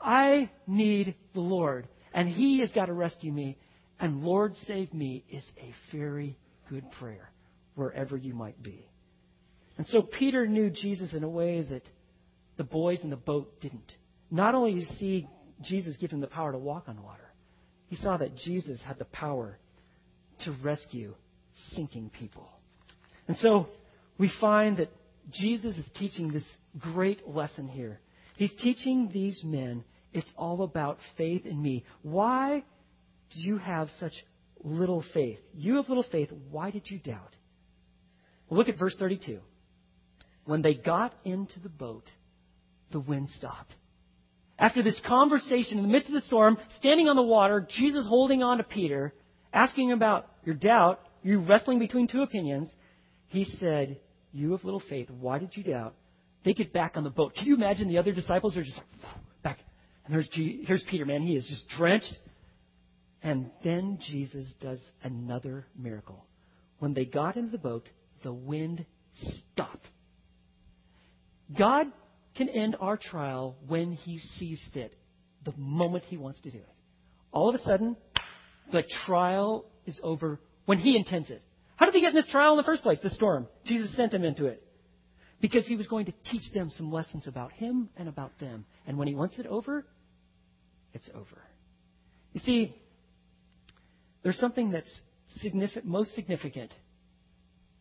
I 0.00 0.50
need 0.66 1.14
the 1.34 1.40
Lord. 1.40 1.86
And 2.12 2.28
He 2.28 2.60
has 2.60 2.72
got 2.72 2.86
to 2.86 2.92
rescue 2.92 3.32
me. 3.32 3.56
And 4.02 4.24
Lord 4.24 4.56
save 4.66 4.92
me 4.92 5.24
is 5.30 5.44
a 5.58 5.72
very 5.96 6.36
good 6.68 6.90
prayer, 6.98 7.30
wherever 7.76 8.16
you 8.16 8.34
might 8.34 8.60
be. 8.60 8.84
And 9.78 9.86
so 9.86 10.02
Peter 10.02 10.44
knew 10.44 10.70
Jesus 10.70 11.14
in 11.14 11.22
a 11.22 11.28
way 11.28 11.62
that 11.62 11.88
the 12.56 12.64
boys 12.64 12.98
in 13.04 13.10
the 13.10 13.16
boat 13.16 13.60
didn't. 13.60 13.96
Not 14.28 14.56
only 14.56 14.74
did 14.74 14.82
he 14.88 14.94
see 14.96 15.28
Jesus 15.62 15.96
give 15.98 16.10
him 16.10 16.20
the 16.20 16.26
power 16.26 16.50
to 16.50 16.58
walk 16.58 16.88
on 16.88 17.00
water, 17.00 17.32
he 17.86 17.94
saw 17.94 18.16
that 18.16 18.36
Jesus 18.36 18.80
had 18.84 18.98
the 18.98 19.04
power 19.04 19.56
to 20.44 20.50
rescue 20.50 21.14
sinking 21.76 22.10
people. 22.10 22.50
And 23.28 23.36
so 23.36 23.68
we 24.18 24.32
find 24.40 24.78
that 24.78 24.90
Jesus 25.30 25.76
is 25.76 25.86
teaching 25.94 26.32
this 26.32 26.44
great 26.76 27.28
lesson 27.28 27.68
here. 27.68 28.00
He's 28.36 28.52
teaching 28.60 29.10
these 29.14 29.40
men 29.44 29.84
it's 30.12 30.30
all 30.36 30.62
about 30.62 30.98
faith 31.16 31.46
in 31.46 31.60
me. 31.62 31.84
Why 32.02 32.64
you 33.34 33.58
have 33.58 33.88
such 33.98 34.12
little 34.62 35.04
faith? 35.14 35.38
You 35.54 35.76
have 35.76 35.88
little 35.88 36.06
faith. 36.10 36.30
Why 36.50 36.70
did 36.70 36.90
you 36.90 36.98
doubt? 36.98 37.34
Well, 38.48 38.58
look 38.58 38.68
at 38.68 38.78
verse 38.78 38.94
32. 38.98 39.40
When 40.44 40.62
they 40.62 40.74
got 40.74 41.14
into 41.24 41.60
the 41.60 41.68
boat, 41.68 42.04
the 42.90 43.00
wind 43.00 43.28
stopped. 43.38 43.74
After 44.58 44.82
this 44.82 45.00
conversation 45.06 45.78
in 45.78 45.82
the 45.82 45.90
midst 45.90 46.08
of 46.08 46.14
the 46.14 46.20
storm, 46.22 46.56
standing 46.78 47.08
on 47.08 47.16
the 47.16 47.22
water, 47.22 47.66
Jesus 47.78 48.06
holding 48.06 48.42
on 48.42 48.58
to 48.58 48.64
Peter, 48.64 49.14
asking 49.52 49.92
about 49.92 50.28
your 50.44 50.54
doubt, 50.54 51.00
you 51.22 51.40
wrestling 51.40 51.78
between 51.78 52.08
two 52.08 52.22
opinions, 52.22 52.68
he 53.28 53.44
said, 53.44 53.98
You 54.32 54.52
have 54.52 54.64
little 54.64 54.82
faith. 54.88 55.08
Why 55.10 55.38
did 55.38 55.56
you 55.56 55.62
doubt? 55.62 55.94
They 56.44 56.52
get 56.52 56.72
back 56.72 56.96
on 56.96 57.04
the 57.04 57.10
boat. 57.10 57.34
Can 57.34 57.46
you 57.46 57.54
imagine 57.54 57.88
the 57.88 57.98
other 57.98 58.12
disciples 58.12 58.56
are 58.56 58.62
just 58.62 58.76
like, 58.76 58.86
back. 59.42 59.58
And 60.04 60.14
there's, 60.14 60.28
G- 60.28 60.64
here's 60.66 60.82
Peter, 60.90 61.06
man. 61.06 61.22
He 61.22 61.36
is 61.36 61.46
just 61.46 61.68
drenched. 61.76 62.12
And 63.22 63.50
then 63.62 63.98
Jesus 64.08 64.46
does 64.60 64.80
another 65.02 65.66
miracle. 65.78 66.26
When 66.78 66.94
they 66.94 67.04
got 67.04 67.36
into 67.36 67.52
the 67.52 67.58
boat, 67.58 67.88
the 68.24 68.32
wind 68.32 68.84
stopped. 69.52 69.86
God 71.56 71.86
can 72.34 72.48
end 72.48 72.76
our 72.80 72.96
trial 72.96 73.56
when 73.68 73.92
He 73.92 74.18
sees 74.38 74.60
fit, 74.72 74.94
the 75.44 75.52
moment 75.56 76.04
He 76.08 76.16
wants 76.16 76.40
to 76.40 76.50
do 76.50 76.58
it. 76.58 76.68
All 77.30 77.48
of 77.48 77.54
a 77.54 77.62
sudden, 77.62 77.96
the 78.72 78.82
trial 79.06 79.66
is 79.86 80.00
over 80.02 80.40
when 80.66 80.78
He 80.78 80.96
intends 80.96 81.30
it. 81.30 81.42
How 81.76 81.86
did 81.86 81.94
they 81.94 82.00
get 82.00 82.10
in 82.10 82.16
this 82.16 82.28
trial 82.28 82.52
in 82.52 82.56
the 82.56 82.64
first 82.64 82.82
place? 82.82 82.98
The 83.02 83.10
storm. 83.10 83.46
Jesus 83.64 83.94
sent 83.96 84.12
them 84.12 84.24
into 84.24 84.46
it. 84.46 84.62
Because 85.40 85.66
He 85.66 85.76
was 85.76 85.86
going 85.86 86.06
to 86.06 86.12
teach 86.30 86.52
them 86.52 86.70
some 86.70 86.90
lessons 86.90 87.26
about 87.26 87.52
Him 87.52 87.88
and 87.96 88.08
about 88.08 88.38
them. 88.38 88.64
And 88.86 88.96
when 88.96 89.08
He 89.08 89.14
wants 89.14 89.38
it 89.38 89.46
over, 89.46 89.84
it's 90.94 91.08
over. 91.14 91.42
You 92.32 92.40
see, 92.40 92.74
there's 94.22 94.38
something 94.38 94.70
that's 94.70 94.90
significant, 95.40 95.84
most 95.86 96.14
significant 96.14 96.72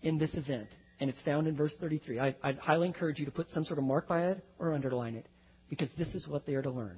in 0.02 0.18
this 0.18 0.34
event, 0.34 0.68
and 1.00 1.10
it's 1.10 1.22
found 1.22 1.48
in 1.48 1.56
verse 1.56 1.74
33. 1.80 2.20
I, 2.20 2.36
I'd 2.44 2.58
highly 2.58 2.88
encourage 2.88 3.20
you 3.20 3.26
to 3.26 3.32
put 3.32 3.50
some 3.52 3.66
sort 3.66 3.78
of 3.78 3.86
mark 3.86 4.08
by 4.08 4.28
it 4.28 4.44
or 4.60 4.74
underline 4.74 5.16
it, 5.16 5.28
because 5.70 5.90
this 5.98 6.10
is 6.10 6.28
what 6.28 6.46
they 6.46 6.54
are 6.54 6.62
to 6.62 6.72
learn. 6.72 6.98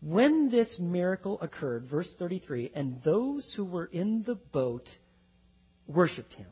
When 0.00 0.50
this 0.50 0.76
miracle 0.78 1.38
occurred, 1.40 1.88
verse 1.90 2.08
33, 2.18 2.72
and 2.74 3.00
those 3.04 3.52
who 3.56 3.64
were 3.64 3.86
in 3.86 4.22
the 4.26 4.34
boat 4.34 4.88
worshiped 5.86 6.34
him, 6.34 6.46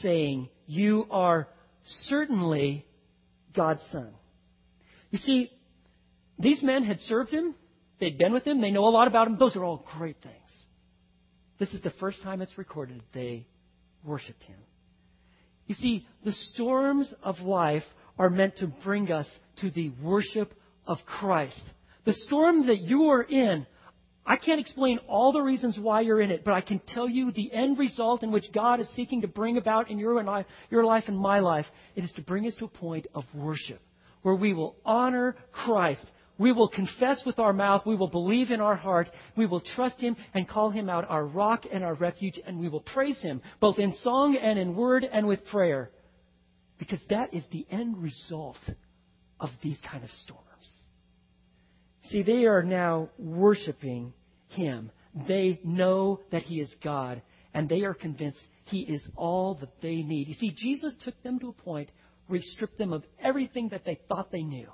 saying, 0.00 0.48
You 0.66 1.06
are 1.10 1.48
certainly 1.84 2.84
God's 3.54 3.82
Son. 3.90 4.10
You 5.10 5.18
see, 5.18 5.50
these 6.38 6.62
men 6.62 6.84
had 6.84 6.98
served 7.00 7.30
him, 7.30 7.54
they'd 8.00 8.18
been 8.18 8.32
with 8.32 8.46
him, 8.46 8.60
they 8.60 8.70
know 8.70 8.86
a 8.86 8.90
lot 8.90 9.06
about 9.06 9.28
him. 9.28 9.38
Those 9.38 9.54
are 9.56 9.64
all 9.64 9.86
great 9.96 10.16
things. 10.22 10.36
This 11.62 11.74
is 11.74 11.82
the 11.82 11.92
first 12.00 12.20
time 12.24 12.42
it's 12.42 12.58
recorded 12.58 13.00
they 13.14 13.46
worshiped 14.02 14.42
him. 14.42 14.56
You 15.68 15.76
see, 15.76 16.08
the 16.24 16.32
storms 16.32 17.14
of 17.22 17.38
life 17.38 17.84
are 18.18 18.28
meant 18.28 18.56
to 18.56 18.66
bring 18.66 19.12
us 19.12 19.28
to 19.58 19.70
the 19.70 19.92
worship 20.02 20.52
of 20.88 20.98
Christ. 21.06 21.60
The 22.04 22.14
storm 22.14 22.66
that 22.66 22.80
you 22.80 23.10
are 23.10 23.22
in, 23.22 23.64
I 24.26 24.38
can't 24.38 24.58
explain 24.58 24.98
all 25.06 25.30
the 25.30 25.40
reasons 25.40 25.78
why 25.80 26.00
you're 26.00 26.20
in 26.20 26.32
it, 26.32 26.44
but 26.44 26.52
I 26.52 26.62
can 26.62 26.80
tell 26.88 27.08
you 27.08 27.30
the 27.30 27.52
end 27.52 27.78
result 27.78 28.24
in 28.24 28.32
which 28.32 28.50
God 28.52 28.80
is 28.80 28.88
seeking 28.96 29.20
to 29.20 29.28
bring 29.28 29.56
about 29.56 29.88
in 29.88 30.00
your 30.00 30.20
life, 30.24 30.46
your 30.68 30.82
life 30.82 31.04
and 31.06 31.16
my 31.16 31.38
life. 31.38 31.66
It 31.94 32.02
is 32.02 32.10
to 32.16 32.22
bring 32.22 32.44
us 32.48 32.56
to 32.56 32.64
a 32.64 32.68
point 32.68 33.06
of 33.14 33.22
worship 33.32 33.80
where 34.22 34.34
we 34.34 34.52
will 34.52 34.74
honor 34.84 35.36
Christ. 35.52 36.04
We 36.42 36.50
will 36.50 36.66
confess 36.66 37.22
with 37.24 37.38
our 37.38 37.52
mouth. 37.52 37.86
We 37.86 37.94
will 37.94 38.08
believe 38.08 38.50
in 38.50 38.60
our 38.60 38.74
heart. 38.74 39.08
We 39.36 39.46
will 39.46 39.60
trust 39.60 40.00
Him 40.00 40.16
and 40.34 40.48
call 40.48 40.70
Him 40.70 40.90
out 40.90 41.08
our 41.08 41.24
rock 41.24 41.66
and 41.72 41.84
our 41.84 41.94
refuge, 41.94 42.40
and 42.44 42.58
we 42.58 42.68
will 42.68 42.80
praise 42.80 43.20
Him 43.20 43.40
both 43.60 43.78
in 43.78 43.94
song 44.02 44.36
and 44.36 44.58
in 44.58 44.74
word 44.74 45.04
and 45.04 45.28
with 45.28 45.46
prayer. 45.46 45.92
Because 46.80 46.98
that 47.10 47.32
is 47.32 47.44
the 47.52 47.64
end 47.70 48.02
result 48.02 48.58
of 49.38 49.50
these 49.62 49.78
kind 49.88 50.02
of 50.02 50.10
storms. 50.24 50.42
See, 52.10 52.24
they 52.24 52.46
are 52.46 52.64
now 52.64 53.10
worshiping 53.18 54.12
Him. 54.48 54.90
They 55.28 55.60
know 55.62 56.22
that 56.32 56.42
He 56.42 56.58
is 56.58 56.74
God, 56.82 57.22
and 57.54 57.68
they 57.68 57.82
are 57.82 57.94
convinced 57.94 58.40
He 58.64 58.80
is 58.80 59.08
all 59.14 59.54
that 59.60 59.80
they 59.80 60.02
need. 60.02 60.26
You 60.26 60.34
see, 60.34 60.50
Jesus 60.50 60.96
took 61.04 61.22
them 61.22 61.38
to 61.38 61.50
a 61.50 61.62
point 61.62 61.88
where 62.26 62.40
He 62.40 62.46
stripped 62.48 62.78
them 62.78 62.92
of 62.92 63.04
everything 63.22 63.68
that 63.68 63.84
they 63.84 64.00
thought 64.08 64.32
they 64.32 64.42
knew 64.42 64.66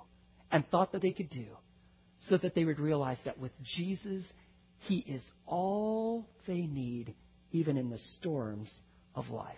and 0.51 0.68
thought 0.70 0.92
that 0.92 1.03
they 1.03 1.12
could 1.12 1.30
do, 1.30 1.46
so 2.28 2.36
that 2.38 2.55
they 2.55 2.64
would 2.64 2.78
realize 2.78 3.18
that 3.24 3.38
with 3.38 3.53
Jesus, 3.62 4.22
He 4.80 4.99
is 4.99 5.22
all 5.46 6.26
they 6.46 6.66
need, 6.66 7.14
even 7.53 7.76
in 7.76 7.90
the 7.90 7.99
storms 8.18 8.70
of 9.14 9.28
life. 9.30 9.57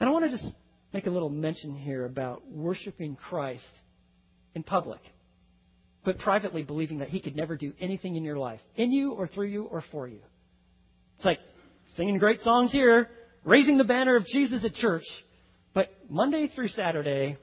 And 0.00 0.08
I 0.08 0.12
want 0.12 0.24
to 0.24 0.30
just 0.30 0.52
make 0.92 1.06
a 1.06 1.10
little 1.10 1.30
mention 1.30 1.76
here 1.76 2.04
about 2.04 2.46
worshiping 2.48 3.16
Christ 3.16 3.64
in 4.54 4.62
public 4.62 5.00
but 6.04 6.18
privately 6.18 6.62
believing 6.62 6.98
that 6.98 7.08
he 7.08 7.20
could 7.20 7.34
never 7.34 7.56
do 7.56 7.72
anything 7.80 8.16
in 8.16 8.24
your 8.24 8.36
life, 8.36 8.60
in 8.76 8.92
you 8.92 9.12
or 9.12 9.26
through 9.26 9.46
you 9.46 9.64
or 9.64 9.82
for 9.90 10.06
you. 10.06 10.20
It's 11.16 11.24
like 11.24 11.38
singing 11.96 12.18
great 12.18 12.42
songs 12.42 12.70
here, 12.70 13.08
raising 13.42 13.78
the 13.78 13.84
banner 13.84 14.16
of 14.16 14.26
Jesus 14.26 14.64
at 14.64 14.74
church, 14.74 15.04
but 15.72 15.86
Monday 16.08 16.48
through 16.54 16.68
Saturday, 16.68 17.38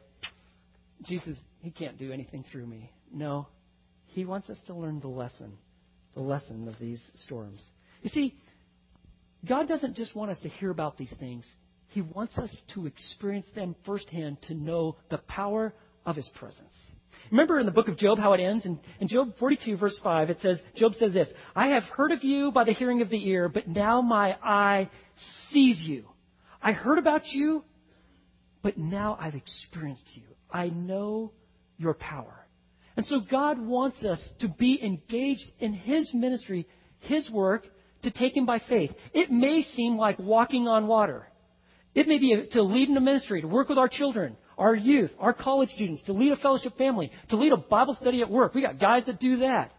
Jesus, 1.05 1.35
he 1.61 1.71
can't 1.71 1.97
do 1.97 2.11
anything 2.11 2.43
through 2.51 2.65
me. 2.65 2.91
No, 3.13 3.47
he 4.07 4.25
wants 4.25 4.49
us 4.49 4.57
to 4.67 4.73
learn 4.73 4.99
the 4.99 5.07
lesson, 5.07 5.53
the 6.15 6.21
lesson 6.21 6.67
of 6.67 6.75
these 6.79 7.01
storms. 7.23 7.61
You 8.01 8.09
see, 8.09 8.35
God 9.47 9.67
doesn't 9.67 9.95
just 9.95 10.15
want 10.15 10.31
us 10.31 10.39
to 10.39 10.49
hear 10.49 10.71
about 10.71 10.97
these 10.97 11.13
things. 11.19 11.45
He 11.89 12.01
wants 12.01 12.37
us 12.37 12.49
to 12.73 12.85
experience 12.85 13.47
them 13.55 13.75
firsthand 13.85 14.37
to 14.43 14.53
know 14.53 14.97
the 15.09 15.17
power 15.17 15.73
of 16.05 16.15
His 16.15 16.29
presence. 16.35 16.75
Remember 17.29 17.59
in 17.59 17.65
the 17.65 17.71
book 17.71 17.87
of 17.87 17.97
Job 17.97 18.17
how 18.17 18.33
it 18.33 18.41
ends? 18.41 18.65
In, 18.65 18.79
in 18.99 19.07
Job 19.07 19.33
42, 19.39 19.77
verse 19.77 19.99
5, 20.03 20.29
it 20.29 20.39
says, 20.41 20.59
Job 20.75 20.93
says 20.95 21.13
this 21.13 21.27
I 21.55 21.67
have 21.67 21.83
heard 21.83 22.11
of 22.11 22.23
you 22.23 22.51
by 22.51 22.63
the 22.63 22.73
hearing 22.73 23.01
of 23.01 23.09
the 23.09 23.27
ear, 23.29 23.49
but 23.49 23.67
now 23.67 24.01
my 24.01 24.35
eye 24.43 24.89
sees 25.51 25.79
you. 25.79 26.05
I 26.61 26.71
heard 26.71 26.97
about 26.97 27.27
you, 27.27 27.63
but 28.61 28.77
now 28.77 29.17
I've 29.19 29.35
experienced 29.35 30.09
you. 30.13 30.23
I 30.51 30.69
know 30.69 31.31
your 31.81 31.95
power. 31.95 32.47
And 32.95 33.05
so 33.05 33.19
God 33.19 33.59
wants 33.59 34.03
us 34.03 34.19
to 34.39 34.47
be 34.47 34.79
engaged 34.83 35.45
in 35.59 35.73
His 35.73 36.09
ministry, 36.13 36.67
His 36.99 37.29
work, 37.29 37.65
to 38.03 38.11
take 38.11 38.35
Him 38.35 38.45
by 38.45 38.59
faith. 38.69 38.91
It 39.13 39.31
may 39.31 39.63
seem 39.75 39.97
like 39.97 40.19
walking 40.19 40.67
on 40.67 40.87
water. 40.87 41.27
It 41.93 42.07
may 42.07 42.19
be 42.19 42.47
to 42.53 42.61
lead 42.61 42.89
in 42.89 42.97
a 42.97 43.01
ministry, 43.01 43.41
to 43.41 43.47
work 43.47 43.69
with 43.69 43.77
our 43.77 43.89
children, 43.89 44.37
our 44.57 44.75
youth, 44.75 45.11
our 45.19 45.33
college 45.33 45.69
students, 45.69 46.03
to 46.03 46.13
lead 46.13 46.31
a 46.31 46.37
fellowship 46.37 46.77
family, 46.77 47.11
to 47.29 47.35
lead 47.35 47.51
a 47.51 47.57
Bible 47.57 47.97
study 47.99 48.21
at 48.21 48.29
work. 48.29 48.53
We 48.53 48.61
got 48.61 48.79
guys 48.79 49.03
that 49.07 49.19
do 49.19 49.37
that. 49.37 49.71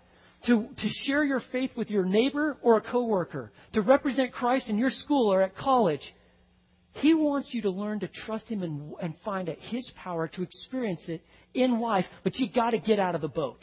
To, 0.46 0.66
to 0.76 0.88
share 1.06 1.22
your 1.22 1.40
faith 1.52 1.70
with 1.76 1.88
your 1.88 2.04
neighbor 2.04 2.58
or 2.62 2.76
a 2.76 2.80
coworker, 2.80 3.52
to 3.74 3.80
represent 3.80 4.32
Christ 4.32 4.66
in 4.66 4.76
your 4.76 4.90
school 4.90 5.32
or 5.32 5.40
at 5.40 5.56
college. 5.56 6.00
He 6.94 7.14
wants 7.14 7.52
you 7.52 7.62
to 7.62 7.70
learn 7.70 8.00
to 8.00 8.08
trust 8.08 8.48
Him 8.48 8.62
and, 8.62 8.92
and 9.00 9.14
find 9.24 9.48
out 9.48 9.56
His 9.58 9.90
power 9.96 10.28
to 10.28 10.42
experience 10.42 11.02
it 11.08 11.22
in 11.54 11.80
life, 11.80 12.04
but 12.22 12.36
you 12.36 12.50
got 12.50 12.70
to 12.70 12.78
get 12.78 12.98
out 12.98 13.14
of 13.14 13.20
the 13.20 13.28
boat. 13.28 13.60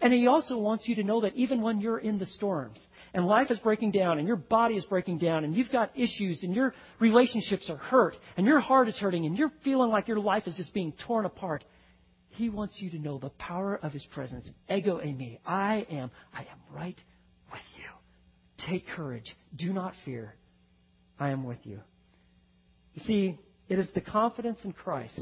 And 0.00 0.12
He 0.12 0.26
also 0.26 0.58
wants 0.58 0.88
you 0.88 0.96
to 0.96 1.04
know 1.04 1.20
that 1.20 1.36
even 1.36 1.60
when 1.62 1.80
you're 1.80 1.98
in 1.98 2.18
the 2.18 2.26
storms 2.26 2.78
and 3.14 3.26
life 3.26 3.50
is 3.50 3.58
breaking 3.58 3.92
down 3.92 4.18
and 4.18 4.26
your 4.26 4.36
body 4.36 4.74
is 4.74 4.84
breaking 4.86 5.18
down 5.18 5.44
and 5.44 5.54
you've 5.54 5.70
got 5.70 5.96
issues 5.96 6.42
and 6.42 6.54
your 6.54 6.74
relationships 6.98 7.68
are 7.70 7.76
hurt 7.76 8.16
and 8.36 8.46
your 8.46 8.60
heart 8.60 8.88
is 8.88 8.98
hurting 8.98 9.26
and 9.26 9.36
you're 9.36 9.52
feeling 9.62 9.90
like 9.90 10.08
your 10.08 10.20
life 10.20 10.46
is 10.46 10.56
just 10.56 10.74
being 10.74 10.92
torn 11.06 11.26
apart, 11.26 11.62
He 12.30 12.48
wants 12.48 12.76
you 12.78 12.90
to 12.90 12.98
know 12.98 13.18
the 13.18 13.30
power 13.30 13.78
of 13.80 13.92
His 13.92 14.04
presence. 14.06 14.48
Ego 14.68 14.98
eimi. 14.98 15.38
I 15.46 15.86
am. 15.90 16.10
I 16.34 16.40
am 16.40 16.58
right 16.70 17.00
with 17.52 17.60
you. 17.76 18.66
Take 18.68 18.88
courage. 18.88 19.36
Do 19.56 19.72
not 19.72 19.94
fear. 20.04 20.34
I 21.18 21.30
am 21.30 21.44
with 21.44 21.58
you. 21.64 21.80
You 22.94 23.02
see, 23.04 23.38
it 23.68 23.78
is 23.78 23.88
the 23.94 24.00
confidence 24.00 24.60
in 24.64 24.72
Christ 24.72 25.20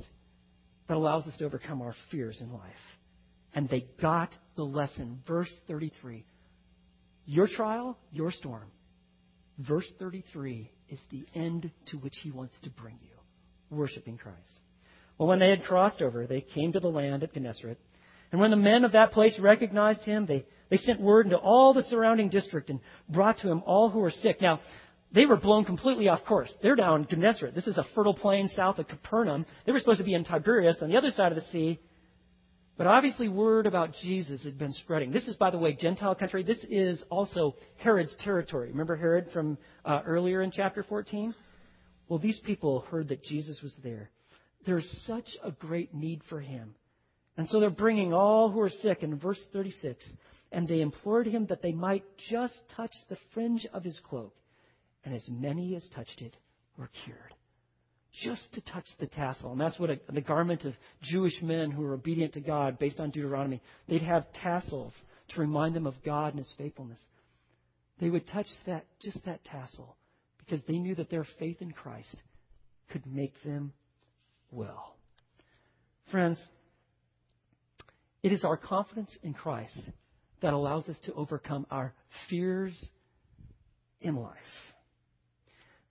that 0.88 0.96
allows 0.96 1.26
us 1.26 1.36
to 1.36 1.44
overcome 1.44 1.82
our 1.82 1.94
fears 2.10 2.38
in 2.40 2.52
life. 2.52 2.62
And 3.54 3.68
they 3.68 3.86
got 4.00 4.30
the 4.56 4.64
lesson. 4.64 5.22
Verse 5.26 5.52
33. 5.68 6.24
Your 7.26 7.46
trial, 7.46 7.98
your 8.10 8.30
storm. 8.30 8.70
Verse 9.58 9.86
33 9.98 10.70
is 10.88 10.98
the 11.10 11.26
end 11.34 11.70
to 11.86 11.98
which 11.98 12.14
he 12.22 12.30
wants 12.30 12.54
to 12.62 12.70
bring 12.70 12.98
you, 13.02 13.76
worshiping 13.76 14.16
Christ. 14.16 14.60
Well, 15.18 15.28
when 15.28 15.40
they 15.40 15.50
had 15.50 15.64
crossed 15.64 16.00
over, 16.00 16.26
they 16.26 16.40
came 16.40 16.72
to 16.72 16.80
the 16.80 16.88
land 16.88 17.22
at 17.22 17.34
Gennesaret. 17.34 17.78
And 18.30 18.40
when 18.40 18.50
the 18.50 18.56
men 18.56 18.84
of 18.84 18.92
that 18.92 19.12
place 19.12 19.38
recognized 19.38 20.02
him, 20.02 20.26
they, 20.26 20.44
they 20.70 20.76
sent 20.76 21.00
word 21.00 21.26
into 21.26 21.38
all 21.38 21.74
the 21.74 21.82
surrounding 21.82 22.28
district 22.28 22.70
and 22.70 22.80
brought 23.08 23.38
to 23.38 23.50
him 23.50 23.62
all 23.66 23.90
who 23.90 23.98
were 23.98 24.10
sick. 24.10 24.40
Now, 24.40 24.60
they 25.12 25.24
were 25.24 25.36
blown 25.36 25.64
completely 25.64 26.08
off 26.08 26.24
course. 26.26 26.52
They're 26.62 26.76
down 26.76 27.06
Gennesaret. 27.08 27.54
This 27.54 27.66
is 27.66 27.78
a 27.78 27.86
fertile 27.94 28.14
plain 28.14 28.48
south 28.48 28.78
of 28.78 28.88
Capernaum. 28.88 29.46
They 29.64 29.72
were 29.72 29.80
supposed 29.80 29.98
to 29.98 30.04
be 30.04 30.14
in 30.14 30.24
Tiberias 30.24 30.76
on 30.82 30.90
the 30.90 30.98
other 30.98 31.10
side 31.10 31.32
of 31.32 31.36
the 31.36 31.50
sea. 31.50 31.78
But 32.76 32.86
obviously, 32.86 33.28
word 33.28 33.66
about 33.66 33.94
Jesus 34.02 34.44
had 34.44 34.58
been 34.58 34.72
spreading. 34.72 35.10
This 35.10 35.26
is, 35.26 35.34
by 35.34 35.50
the 35.50 35.58
way, 35.58 35.72
Gentile 35.72 36.14
country. 36.14 36.42
This 36.42 36.64
is 36.68 37.02
also 37.10 37.56
Herod's 37.78 38.14
territory. 38.22 38.68
Remember 38.68 38.96
Herod 38.96 39.30
from 39.32 39.58
uh, 39.84 40.02
earlier 40.06 40.42
in 40.42 40.52
chapter 40.52 40.84
14? 40.84 41.34
Well, 42.08 42.18
these 42.18 42.38
people 42.44 42.80
heard 42.90 43.08
that 43.08 43.24
Jesus 43.24 43.60
was 43.62 43.74
there. 43.82 44.10
There's 44.64 44.88
such 45.06 45.28
a 45.42 45.50
great 45.50 45.94
need 45.94 46.20
for 46.28 46.40
him. 46.40 46.74
And 47.36 47.48
so 47.48 47.60
they're 47.60 47.70
bringing 47.70 48.12
all 48.12 48.50
who 48.50 48.60
are 48.60 48.68
sick 48.68 49.02
in 49.02 49.18
verse 49.18 49.40
36. 49.52 50.04
And 50.52 50.68
they 50.68 50.80
implored 50.80 51.26
him 51.26 51.46
that 51.46 51.62
they 51.62 51.72
might 51.72 52.04
just 52.30 52.54
touch 52.76 52.92
the 53.08 53.16
fringe 53.32 53.66
of 53.72 53.82
his 53.82 53.98
cloak 54.08 54.34
and 55.08 55.16
as 55.16 55.26
many 55.30 55.74
as 55.74 55.88
touched 55.94 56.20
it 56.20 56.36
were 56.76 56.90
cured. 57.04 57.34
Just 58.22 58.52
to 58.52 58.60
touch 58.60 58.84
the 59.00 59.06
tassel. 59.06 59.52
And 59.52 59.60
that's 59.60 59.78
what 59.78 59.88
a, 59.88 59.98
the 60.12 60.20
garment 60.20 60.64
of 60.64 60.74
Jewish 61.02 61.40
men 61.40 61.70
who 61.70 61.82
were 61.82 61.94
obedient 61.94 62.34
to 62.34 62.40
God, 62.40 62.78
based 62.78 63.00
on 63.00 63.10
Deuteronomy, 63.10 63.62
they'd 63.88 64.02
have 64.02 64.30
tassels 64.34 64.92
to 65.30 65.40
remind 65.40 65.74
them 65.74 65.86
of 65.86 65.94
God 66.04 66.34
and 66.34 66.44
His 66.44 66.52
faithfulness. 66.58 66.98
They 68.00 68.10
would 68.10 68.28
touch 68.28 68.48
that, 68.66 68.84
just 69.00 69.24
that 69.24 69.44
tassel, 69.44 69.96
because 70.38 70.60
they 70.68 70.78
knew 70.78 70.94
that 70.96 71.10
their 71.10 71.26
faith 71.38 71.62
in 71.62 71.72
Christ 71.72 72.14
could 72.90 73.06
make 73.06 73.32
them 73.44 73.72
well. 74.50 74.94
Friends, 76.10 76.38
it 78.22 78.32
is 78.32 78.44
our 78.44 78.58
confidence 78.58 79.16
in 79.22 79.32
Christ 79.32 79.78
that 80.42 80.52
allows 80.52 80.86
us 80.86 80.96
to 81.06 81.14
overcome 81.14 81.66
our 81.70 81.94
fears 82.28 82.76
in 84.02 84.16
life. 84.16 84.36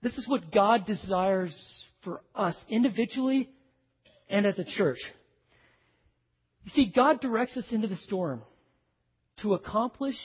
This 0.02 0.16
is 0.16 0.28
what 0.28 0.52
God 0.52 0.86
desires 0.86 1.54
for 2.04 2.20
us 2.34 2.54
individually 2.68 3.50
and 4.28 4.46
as 4.46 4.58
a 4.58 4.64
church. 4.64 4.98
You 6.64 6.70
see, 6.70 6.92
God 6.94 7.20
directs 7.20 7.56
us 7.56 7.64
into 7.70 7.88
the 7.88 7.96
storm 7.96 8.42
to 9.42 9.54
accomplish 9.54 10.16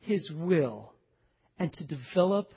His 0.00 0.30
will 0.34 0.92
and 1.58 1.72
to 1.74 1.84
develop 1.84 2.52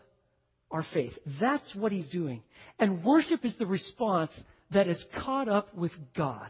our 0.71 0.85
faith. 0.93 1.13
That's 1.39 1.75
what 1.75 1.91
He's 1.91 2.09
doing. 2.09 2.41
And 2.77 3.03
worship 3.03 3.45
is 3.45 3.55
the 3.57 3.65
response 3.65 4.31
that 4.71 4.87
is 4.87 5.03
caught 5.23 5.47
up 5.47 5.73
with 5.75 5.91
God. 6.15 6.49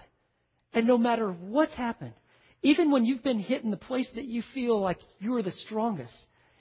And 0.74 0.88
no 0.88 0.98
matter 0.98 1.32
what's 1.32 1.74
happened, 1.74 2.14
even 2.62 2.92
when 2.92 3.06
you've 3.06 3.24
been 3.24 3.40
hit 3.40 3.64
in 3.64 3.72
the 3.72 3.78
place 3.78 4.08
that 4.16 4.26
you 4.26 4.44
feel 4.54 4.80
like 4.80 5.00
you 5.20 5.36
are 5.36 5.44
the 5.44 5.52
strongest, 5.52 6.14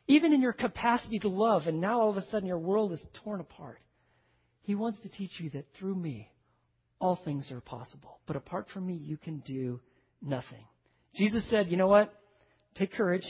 even 0.08 0.32
in 0.32 0.40
your 0.40 0.54
capacity 0.54 1.18
to 1.20 1.28
love, 1.28 1.66
and 1.66 1.80
now 1.80 2.00
all 2.00 2.10
of 2.10 2.16
a 2.16 2.28
sudden 2.30 2.48
your 2.48 2.58
world 2.58 2.92
is 2.92 3.00
torn 3.22 3.40
apart. 3.40 3.78
He 4.62 4.74
wants 4.74 4.98
to 5.00 5.08
teach 5.08 5.38
you 5.38 5.50
that 5.50 5.66
through 5.78 5.94
me, 5.94 6.30
all 6.98 7.20
things 7.24 7.50
are 7.52 7.60
possible. 7.60 8.18
But 8.26 8.36
apart 8.36 8.66
from 8.72 8.86
me, 8.86 8.94
you 8.94 9.18
can 9.18 9.38
do 9.46 9.80
nothing. 10.20 10.64
Jesus 11.14 11.44
said, 11.50 11.70
You 11.70 11.76
know 11.76 11.86
what? 11.86 12.12
Take 12.74 12.92
courage. 12.92 13.24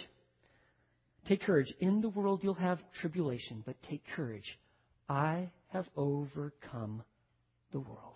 Take 1.26 1.42
courage. 1.42 1.72
In 1.80 2.00
the 2.00 2.08
world 2.08 2.40
you'll 2.42 2.54
have 2.54 2.78
tribulation, 3.00 3.62
but 3.66 3.76
take 3.88 4.02
courage. 4.16 4.58
I 5.08 5.50
have 5.68 5.86
overcome 5.96 7.02
the 7.72 7.80
world. 7.80 8.14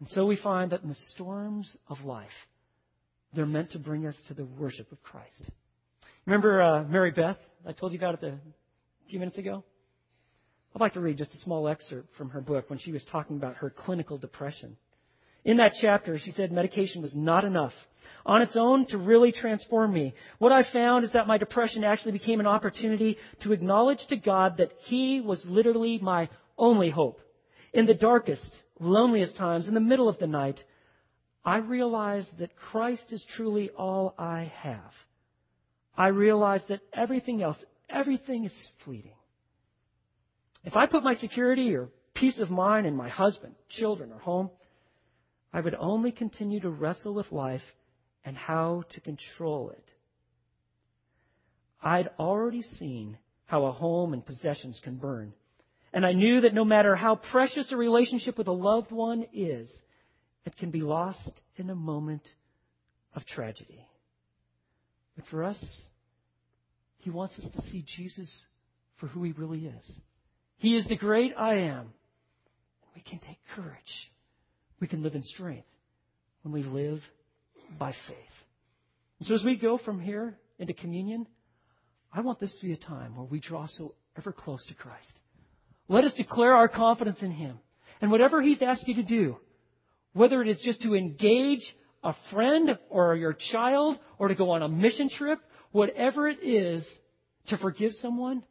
And 0.00 0.08
so 0.08 0.26
we 0.26 0.36
find 0.36 0.72
that 0.72 0.82
in 0.82 0.88
the 0.88 0.96
storms 1.14 1.74
of 1.88 2.04
life, 2.04 2.28
they're 3.34 3.46
meant 3.46 3.72
to 3.72 3.78
bring 3.78 4.06
us 4.06 4.16
to 4.28 4.34
the 4.34 4.44
worship 4.44 4.90
of 4.92 5.02
Christ. 5.02 5.50
Remember 6.26 6.62
uh, 6.62 6.84
Mary 6.84 7.10
Beth? 7.10 7.36
I 7.66 7.72
told 7.72 7.92
you 7.92 7.98
about 7.98 8.22
it 8.22 8.32
a 8.32 8.38
few 9.10 9.18
minutes 9.18 9.36
ago. 9.36 9.62
I'd 10.74 10.80
like 10.80 10.94
to 10.94 11.00
read 11.00 11.18
just 11.18 11.34
a 11.34 11.38
small 11.40 11.68
excerpt 11.68 12.16
from 12.16 12.30
her 12.30 12.40
book 12.40 12.70
when 12.70 12.78
she 12.78 12.92
was 12.92 13.04
talking 13.04 13.36
about 13.36 13.56
her 13.56 13.68
clinical 13.68 14.16
depression. 14.16 14.76
In 15.44 15.58
that 15.58 15.74
chapter, 15.82 16.18
she 16.18 16.30
said 16.30 16.50
medication 16.50 17.02
was 17.02 17.14
not 17.14 17.44
enough 17.44 17.74
on 18.24 18.40
its 18.40 18.56
own 18.56 18.86
to 18.86 18.96
really 18.96 19.32
transform 19.32 19.92
me. 19.92 20.14
What 20.38 20.50
I 20.50 20.62
found 20.72 21.04
is 21.04 21.12
that 21.12 21.26
my 21.26 21.36
depression 21.36 21.84
actually 21.84 22.12
became 22.12 22.40
an 22.40 22.46
opportunity 22.46 23.18
to 23.42 23.52
acknowledge 23.52 24.00
to 24.08 24.16
God 24.16 24.56
that 24.56 24.72
He 24.84 25.20
was 25.20 25.44
literally 25.46 25.98
my 25.98 26.30
only 26.56 26.88
hope. 26.88 27.20
In 27.74 27.84
the 27.84 27.92
darkest, 27.92 28.48
loneliest 28.80 29.36
times, 29.36 29.68
in 29.68 29.74
the 29.74 29.80
middle 29.80 30.08
of 30.08 30.18
the 30.18 30.26
night, 30.26 30.58
I 31.44 31.58
realized 31.58 32.38
that 32.38 32.56
Christ 32.56 33.04
is 33.10 33.22
truly 33.36 33.68
all 33.76 34.14
I 34.18 34.50
have. 34.62 34.92
I 35.96 36.08
realize 36.08 36.62
that 36.68 36.80
everything 36.92 37.42
else, 37.42 37.56
everything 37.88 38.44
is 38.44 38.52
fleeting. 38.84 39.14
If 40.64 40.76
I 40.76 40.86
put 40.86 41.04
my 41.04 41.14
security 41.14 41.74
or 41.74 41.88
peace 42.14 42.40
of 42.40 42.50
mind 42.50 42.86
in 42.86 42.96
my 42.96 43.08
husband, 43.08 43.54
children, 43.68 44.10
or 44.12 44.18
home, 44.18 44.50
I 45.52 45.60
would 45.60 45.74
only 45.74 46.10
continue 46.10 46.60
to 46.60 46.70
wrestle 46.70 47.14
with 47.14 47.30
life 47.30 47.62
and 48.24 48.36
how 48.36 48.84
to 48.94 49.00
control 49.00 49.70
it. 49.70 49.84
I'd 51.82 52.08
already 52.18 52.62
seen 52.62 53.18
how 53.44 53.66
a 53.66 53.72
home 53.72 54.14
and 54.14 54.24
possessions 54.24 54.80
can 54.82 54.96
burn. 54.96 55.34
And 55.92 56.04
I 56.04 56.12
knew 56.12 56.40
that 56.40 56.54
no 56.54 56.64
matter 56.64 56.96
how 56.96 57.16
precious 57.16 57.70
a 57.70 57.76
relationship 57.76 58.38
with 58.38 58.48
a 58.48 58.52
loved 58.52 58.90
one 58.90 59.26
is, 59.32 59.70
it 60.44 60.56
can 60.56 60.70
be 60.70 60.80
lost 60.80 61.40
in 61.56 61.70
a 61.70 61.74
moment 61.74 62.22
of 63.14 63.24
tragedy. 63.26 63.86
But 65.16 65.26
for 65.30 65.44
us, 65.44 65.62
He 66.98 67.10
wants 67.10 67.38
us 67.38 67.50
to 67.52 67.70
see 67.70 67.84
Jesus 67.96 68.30
for 68.98 69.06
who 69.06 69.22
He 69.22 69.32
really 69.32 69.66
is. 69.66 69.92
He 70.56 70.76
is 70.76 70.86
the 70.86 70.96
great 70.96 71.32
I 71.36 71.56
am. 71.56 71.92
We 72.94 73.02
can 73.02 73.18
take 73.18 73.38
courage. 73.54 74.10
We 74.80 74.86
can 74.86 75.02
live 75.02 75.14
in 75.14 75.22
strength 75.22 75.66
when 76.42 76.52
we 76.52 76.62
live 76.62 77.00
by 77.78 77.92
faith. 78.06 78.16
And 79.18 79.28
so 79.28 79.34
as 79.34 79.44
we 79.44 79.56
go 79.56 79.78
from 79.78 80.00
here 80.00 80.36
into 80.58 80.74
communion, 80.74 81.26
I 82.12 82.20
want 82.20 82.38
this 82.40 82.54
to 82.60 82.66
be 82.66 82.72
a 82.72 82.76
time 82.76 83.16
where 83.16 83.26
we 83.26 83.40
draw 83.40 83.66
so 83.66 83.94
ever 84.16 84.32
close 84.32 84.64
to 84.66 84.74
Christ. 84.74 85.12
Let 85.88 86.04
us 86.04 86.14
declare 86.14 86.54
our 86.54 86.68
confidence 86.68 87.18
in 87.20 87.30
Him. 87.30 87.58
And 88.00 88.10
whatever 88.10 88.40
He's 88.40 88.62
asked 88.62 88.86
you 88.86 88.94
to 88.96 89.02
do, 89.02 89.36
whether 90.12 90.40
it 90.42 90.48
is 90.48 90.60
just 90.64 90.82
to 90.82 90.94
engage 90.94 91.62
a 92.04 92.14
friend 92.30 92.78
or 92.90 93.16
your 93.16 93.36
child 93.52 93.96
or 94.18 94.28
to 94.28 94.34
go 94.34 94.50
on 94.50 94.62
a 94.62 94.68
mission 94.68 95.08
trip, 95.08 95.40
whatever 95.72 96.28
it 96.28 96.38
is, 96.44 96.86
to 97.48 97.56
forgive 97.56 97.92
someone, 97.94 98.44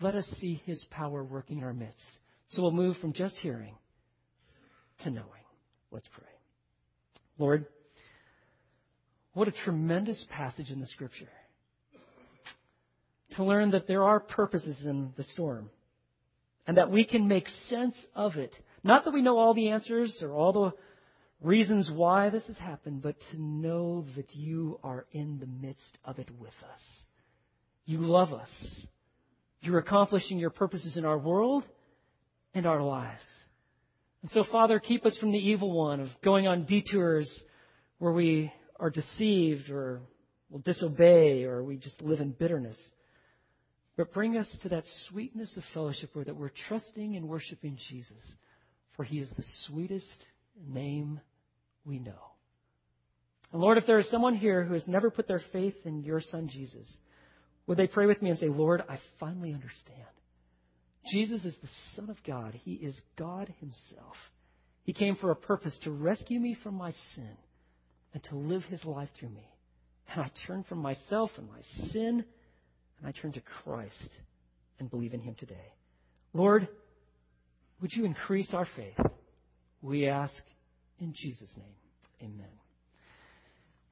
let 0.00 0.14
us 0.14 0.26
see 0.40 0.60
His 0.64 0.84
power 0.90 1.22
working 1.22 1.58
in 1.58 1.64
our 1.64 1.74
midst. 1.74 2.00
So 2.48 2.62
we'll 2.62 2.72
move 2.72 2.96
from 2.96 3.12
just 3.12 3.36
hearing 3.36 3.76
to 5.04 5.10
knowing. 5.10 5.28
Let's 5.90 6.08
pray. 6.14 6.26
Lord, 7.38 7.66
what 9.34 9.48
a 9.48 9.52
tremendous 9.52 10.24
passage 10.30 10.70
in 10.70 10.80
the 10.80 10.86
Scripture. 10.86 11.28
to 13.36 13.44
learn 13.44 13.70
that 13.70 13.86
there 13.86 14.04
are 14.04 14.20
purposes 14.20 14.76
in 14.84 15.12
the 15.16 15.24
storm 15.24 15.70
and 16.66 16.76
that 16.76 16.90
we 16.90 17.04
can 17.04 17.28
make 17.28 17.46
sense 17.68 17.94
of 18.14 18.36
it. 18.36 18.54
Not 18.84 19.04
that 19.04 19.14
we 19.14 19.22
know 19.22 19.38
all 19.38 19.54
the 19.54 19.70
answers 19.70 20.18
or 20.22 20.32
all 20.32 20.52
the 20.52 20.72
reasons 21.42 21.90
why 21.92 22.30
this 22.30 22.46
has 22.46 22.58
happened, 22.58 23.02
but 23.02 23.16
to 23.30 23.40
know 23.40 24.06
that 24.16 24.34
you 24.34 24.78
are 24.82 25.06
in 25.12 25.38
the 25.38 25.46
midst 25.46 25.98
of 26.04 26.18
it 26.18 26.28
with 26.38 26.54
us. 26.72 26.82
You 27.84 27.98
love 27.98 28.32
us. 28.32 28.50
You're 29.60 29.78
accomplishing 29.78 30.38
your 30.38 30.50
purposes 30.50 30.96
in 30.96 31.04
our 31.04 31.18
world 31.18 31.64
and 32.54 32.66
our 32.66 32.82
lives. 32.82 33.22
And 34.22 34.30
so, 34.30 34.44
Father, 34.50 34.78
keep 34.78 35.04
us 35.04 35.16
from 35.18 35.32
the 35.32 35.38
evil 35.38 35.72
one 35.72 36.00
of 36.00 36.08
going 36.22 36.46
on 36.46 36.64
detours 36.64 37.28
where 37.98 38.12
we 38.12 38.52
are 38.78 38.90
deceived 38.90 39.70
or 39.70 40.00
will 40.50 40.60
disobey 40.60 41.44
or 41.44 41.62
we 41.64 41.76
just 41.76 42.00
live 42.02 42.20
in 42.20 42.30
bitterness. 42.30 42.76
But 43.96 44.12
bring 44.12 44.36
us 44.36 44.48
to 44.62 44.68
that 44.70 44.84
sweetness 45.08 45.56
of 45.56 45.64
fellowship 45.74 46.10
where 46.14 46.24
that 46.24 46.36
we're 46.36 46.52
trusting 46.68 47.16
and 47.16 47.28
worshiping 47.28 47.78
Jesus, 47.88 48.22
for 48.96 49.04
he 49.04 49.18
is 49.18 49.28
the 49.36 49.44
sweetest 49.66 50.26
name 50.68 51.20
we 51.84 51.98
know. 51.98 52.32
And 53.52 53.60
Lord, 53.60 53.78
if 53.78 53.86
there 53.86 53.98
is 53.98 54.10
someone 54.10 54.34
here 54.34 54.64
who 54.64 54.74
has 54.74 54.86
never 54.86 55.10
put 55.10 55.28
their 55.28 55.42
faith 55.52 55.74
in 55.84 56.02
your 56.02 56.20
Son 56.20 56.48
Jesus, 56.48 56.86
would 57.66 57.78
they 57.78 57.86
pray 57.86 58.06
with 58.06 58.22
me 58.22 58.30
and 58.30 58.38
say, 58.38 58.48
Lord, 58.48 58.82
I 58.88 58.98
finally 59.20 59.52
understand. 59.52 60.08
Jesus 61.12 61.44
is 61.44 61.54
the 61.60 61.68
Son 61.96 62.10
of 62.10 62.16
God. 62.24 62.58
He 62.64 62.72
is 62.72 62.98
God 63.18 63.52
Himself. 63.60 64.16
He 64.84 64.92
came 64.92 65.16
for 65.16 65.30
a 65.30 65.36
purpose 65.36 65.76
to 65.82 65.90
rescue 65.90 66.40
me 66.40 66.56
from 66.62 66.74
my 66.74 66.92
sin 67.14 67.36
and 68.14 68.22
to 68.24 68.36
live 68.36 68.62
His 68.64 68.84
life 68.84 69.08
through 69.18 69.30
me. 69.30 69.48
And 70.12 70.22
I 70.22 70.30
turn 70.46 70.64
from 70.68 70.78
myself 70.78 71.30
and 71.36 71.48
my 71.48 71.62
sin 71.92 72.24
and 72.98 73.06
I 73.06 73.12
turn 73.12 73.32
to 73.32 73.42
Christ 73.62 74.08
and 74.78 74.90
believe 74.90 75.14
in 75.14 75.20
Him 75.20 75.34
today. 75.38 75.72
Lord, 76.32 76.68
would 77.80 77.92
you 77.92 78.04
increase 78.04 78.52
our 78.52 78.66
faith? 78.76 78.98
We 79.80 80.06
ask 80.08 80.34
in 81.00 81.12
Jesus' 81.14 81.50
name. 81.56 82.30
Amen. 82.30 82.50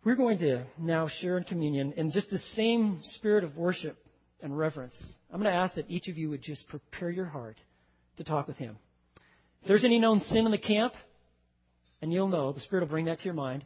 We're 0.05 0.17
going 0.17 0.39
to 0.39 0.65
now 0.79 1.09
share 1.21 1.37
in 1.37 1.45
communion 1.45 1.93
in 1.97 2.11
just 2.11 2.31
the 2.31 2.39
same 2.55 3.01
spirit 3.17 3.45
of 3.45 3.57
worship 3.57 3.99
and 4.43 4.57
reverence. 4.57 4.95
I'm 5.31 5.41
going 5.41 5.53
to 5.53 5.59
ask 5.59 5.75
that 5.75 5.91
each 5.91 6.09
of 6.09 6.17
you 6.17 6.31
would 6.31 6.43
just 6.43 6.67
prepare 6.69 7.11
your 7.11 7.27
heart 7.27 7.59
to 8.17 8.25
talk 8.25 8.49
with 8.49 8.57
Him. 8.57 8.79
If 9.63 9.69
there's 9.69 9.85
any 9.85 9.99
known 9.99 10.23
sin 10.31 10.47
in 10.47 10.51
the 10.53 10.59
camp, 10.59 10.95
and 12.01 12.13
you'll 12.13 12.29
know, 12.29 12.53
the 12.53 12.61
Spirit 12.61 12.83
will 12.83 12.89
bring 12.89 13.05
that 13.07 13.19
to 13.19 13.25
your 13.25 13.35
mind, 13.35 13.65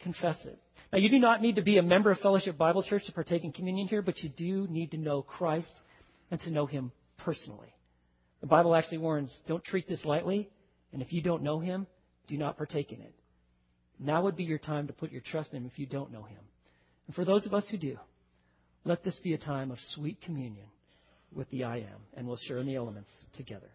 confess 0.00 0.36
it. 0.44 0.58
Now, 0.92 0.98
you 0.98 1.08
do 1.08 1.18
not 1.18 1.40
need 1.40 1.56
to 1.56 1.62
be 1.62 1.78
a 1.78 1.82
member 1.82 2.10
of 2.10 2.18
Fellowship 2.18 2.58
Bible 2.58 2.82
Church 2.82 3.06
to 3.06 3.12
partake 3.12 3.44
in 3.44 3.52
communion 3.52 3.88
here, 3.88 4.02
but 4.02 4.22
you 4.22 4.28
do 4.28 4.66
need 4.68 4.90
to 4.90 4.98
know 4.98 5.22
Christ 5.22 5.72
and 6.30 6.38
to 6.40 6.50
know 6.50 6.66
Him 6.66 6.92
personally. 7.18 7.72
The 8.42 8.46
Bible 8.46 8.74
actually 8.74 8.98
warns 8.98 9.34
don't 9.48 9.64
treat 9.64 9.88
this 9.88 10.04
lightly, 10.04 10.50
and 10.92 11.00
if 11.00 11.12
you 11.14 11.22
don't 11.22 11.42
know 11.42 11.60
Him, 11.60 11.86
do 12.28 12.36
not 12.36 12.56
partake 12.56 12.92
in 12.92 13.00
it. 13.00 13.14
Now 13.98 14.22
would 14.22 14.36
be 14.36 14.44
your 14.44 14.58
time 14.58 14.86
to 14.86 14.92
put 14.92 15.12
your 15.12 15.20
trust 15.20 15.50
in 15.52 15.58
Him 15.58 15.70
if 15.72 15.78
you 15.78 15.86
don't 15.86 16.12
know 16.12 16.22
Him. 16.22 16.40
And 17.06 17.14
for 17.14 17.24
those 17.24 17.46
of 17.46 17.54
us 17.54 17.66
who 17.70 17.76
do, 17.76 17.98
let 18.84 19.04
this 19.04 19.18
be 19.22 19.34
a 19.34 19.38
time 19.38 19.70
of 19.70 19.78
sweet 19.94 20.20
communion 20.22 20.66
with 21.34 21.48
the 21.50 21.64
I 21.64 21.78
am, 21.78 22.00
and 22.14 22.26
we'll 22.26 22.38
share 22.48 22.58
in 22.58 22.66
the 22.66 22.76
elements 22.76 23.10
together. 23.36 23.70